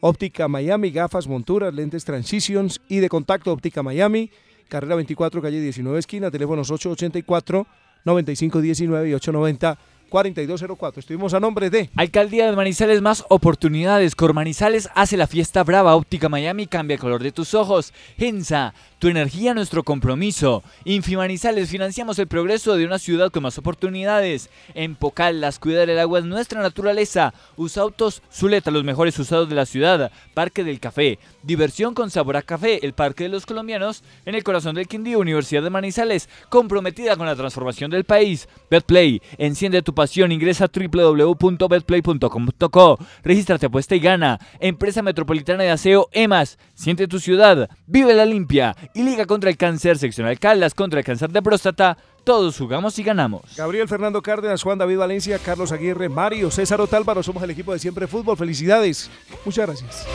Óptica 0.00 0.48
Miami, 0.48 0.90
gafas, 0.90 1.26
monturas, 1.26 1.72
lentes 1.72 2.04
Transitions 2.04 2.80
y 2.88 2.98
de 2.98 3.08
contacto 3.08 3.52
Óptica 3.52 3.82
Miami, 3.82 4.30
carrera 4.68 4.96
24, 4.96 5.40
calle 5.40 5.60
19, 5.60 5.98
esquina, 5.98 6.30
teléfonos 6.30 6.70
884 6.70 7.66
9519 8.04 9.08
y 9.08 9.14
890 9.14 9.78
4204. 10.08 11.00
Estuvimos 11.00 11.34
a 11.34 11.40
nombre 11.40 11.70
de 11.70 11.90
Alcaldía 11.96 12.46
de 12.46 12.56
Manizales 12.56 13.02
más 13.02 13.24
oportunidades. 13.28 14.16
Cormanizales 14.16 14.88
hace 14.94 15.16
la 15.16 15.26
fiesta 15.26 15.62
brava. 15.64 15.96
Óptica 15.96 16.28
Miami 16.28 16.66
cambia 16.66 16.94
el 16.94 17.00
color 17.00 17.22
de 17.22 17.32
tus 17.32 17.54
ojos. 17.54 17.92
Gensa, 18.16 18.74
tu 18.98 19.08
energía 19.08 19.54
nuestro 19.54 19.84
compromiso. 19.84 20.62
Infimanizales 20.84 21.68
financiamos 21.68 22.18
el 22.18 22.26
progreso 22.26 22.76
de 22.76 22.86
una 22.86 22.98
ciudad 22.98 23.30
con 23.30 23.42
más 23.42 23.58
oportunidades. 23.58 24.50
En 24.74 24.96
Pocaldas 24.96 25.58
cuidar 25.58 25.88
el 25.90 25.98
agua 25.98 26.18
es 26.18 26.24
nuestra 26.24 26.62
naturaleza. 26.62 27.34
Usautos 27.56 28.22
Zuleta 28.32 28.70
los 28.70 28.84
mejores 28.84 29.18
usados 29.18 29.48
de 29.48 29.54
la 29.54 29.66
ciudad. 29.66 30.10
Parque 30.34 30.64
del 30.64 30.80
Café. 30.80 31.18
Diversión 31.48 31.94
con 31.94 32.10
sabor 32.10 32.36
a 32.36 32.42
café. 32.42 32.84
El 32.84 32.92
Parque 32.92 33.24
de 33.24 33.30
los 33.30 33.46
Colombianos 33.46 34.04
en 34.26 34.34
el 34.34 34.44
corazón 34.44 34.74
del 34.74 34.86
Quindío. 34.86 35.18
Universidad 35.18 35.62
de 35.62 35.70
Manizales 35.70 36.28
comprometida 36.50 37.16
con 37.16 37.24
la 37.24 37.34
transformación 37.34 37.90
del 37.90 38.04
país. 38.04 38.46
Betplay 38.70 39.22
enciende 39.38 39.80
tu 39.80 39.94
pasión, 39.94 40.30
ingresa 40.30 40.66
a 40.66 40.68
www.betplay.com.co. 40.68 42.98
Regístrate, 43.24 43.64
apuesta 43.64 43.94
y 43.94 44.00
gana. 44.00 44.38
Empresa 44.60 45.00
Metropolitana 45.00 45.62
de 45.62 45.70
Aseo 45.70 46.10
EMAS. 46.12 46.58
Siente 46.74 47.08
tu 47.08 47.18
ciudad. 47.18 47.70
Vive 47.86 48.12
la 48.12 48.26
limpia. 48.26 48.76
Y 48.92 49.02
Liga 49.02 49.24
contra 49.24 49.48
el 49.48 49.56
Cáncer, 49.56 49.96
seccional 49.96 50.38
Caldas 50.38 50.74
contra 50.74 51.00
el 51.00 51.06
cáncer 51.06 51.30
de 51.30 51.40
próstata. 51.40 51.96
Todos 52.24 52.58
jugamos 52.58 52.98
y 52.98 53.02
ganamos. 53.02 53.56
Gabriel 53.56 53.88
Fernando 53.88 54.20
Cárdenas, 54.20 54.62
Juan 54.62 54.76
David 54.76 54.98
Valencia, 54.98 55.38
Carlos 55.38 55.72
Aguirre, 55.72 56.10
Mario, 56.10 56.50
César 56.50 56.82
Otálvaro. 56.82 57.22
Somos 57.22 57.42
el 57.42 57.52
equipo 57.52 57.72
de 57.72 57.78
Siempre 57.78 58.06
Fútbol. 58.06 58.36
Felicidades. 58.36 59.10
Muchas 59.46 59.66
gracias. 59.66 60.06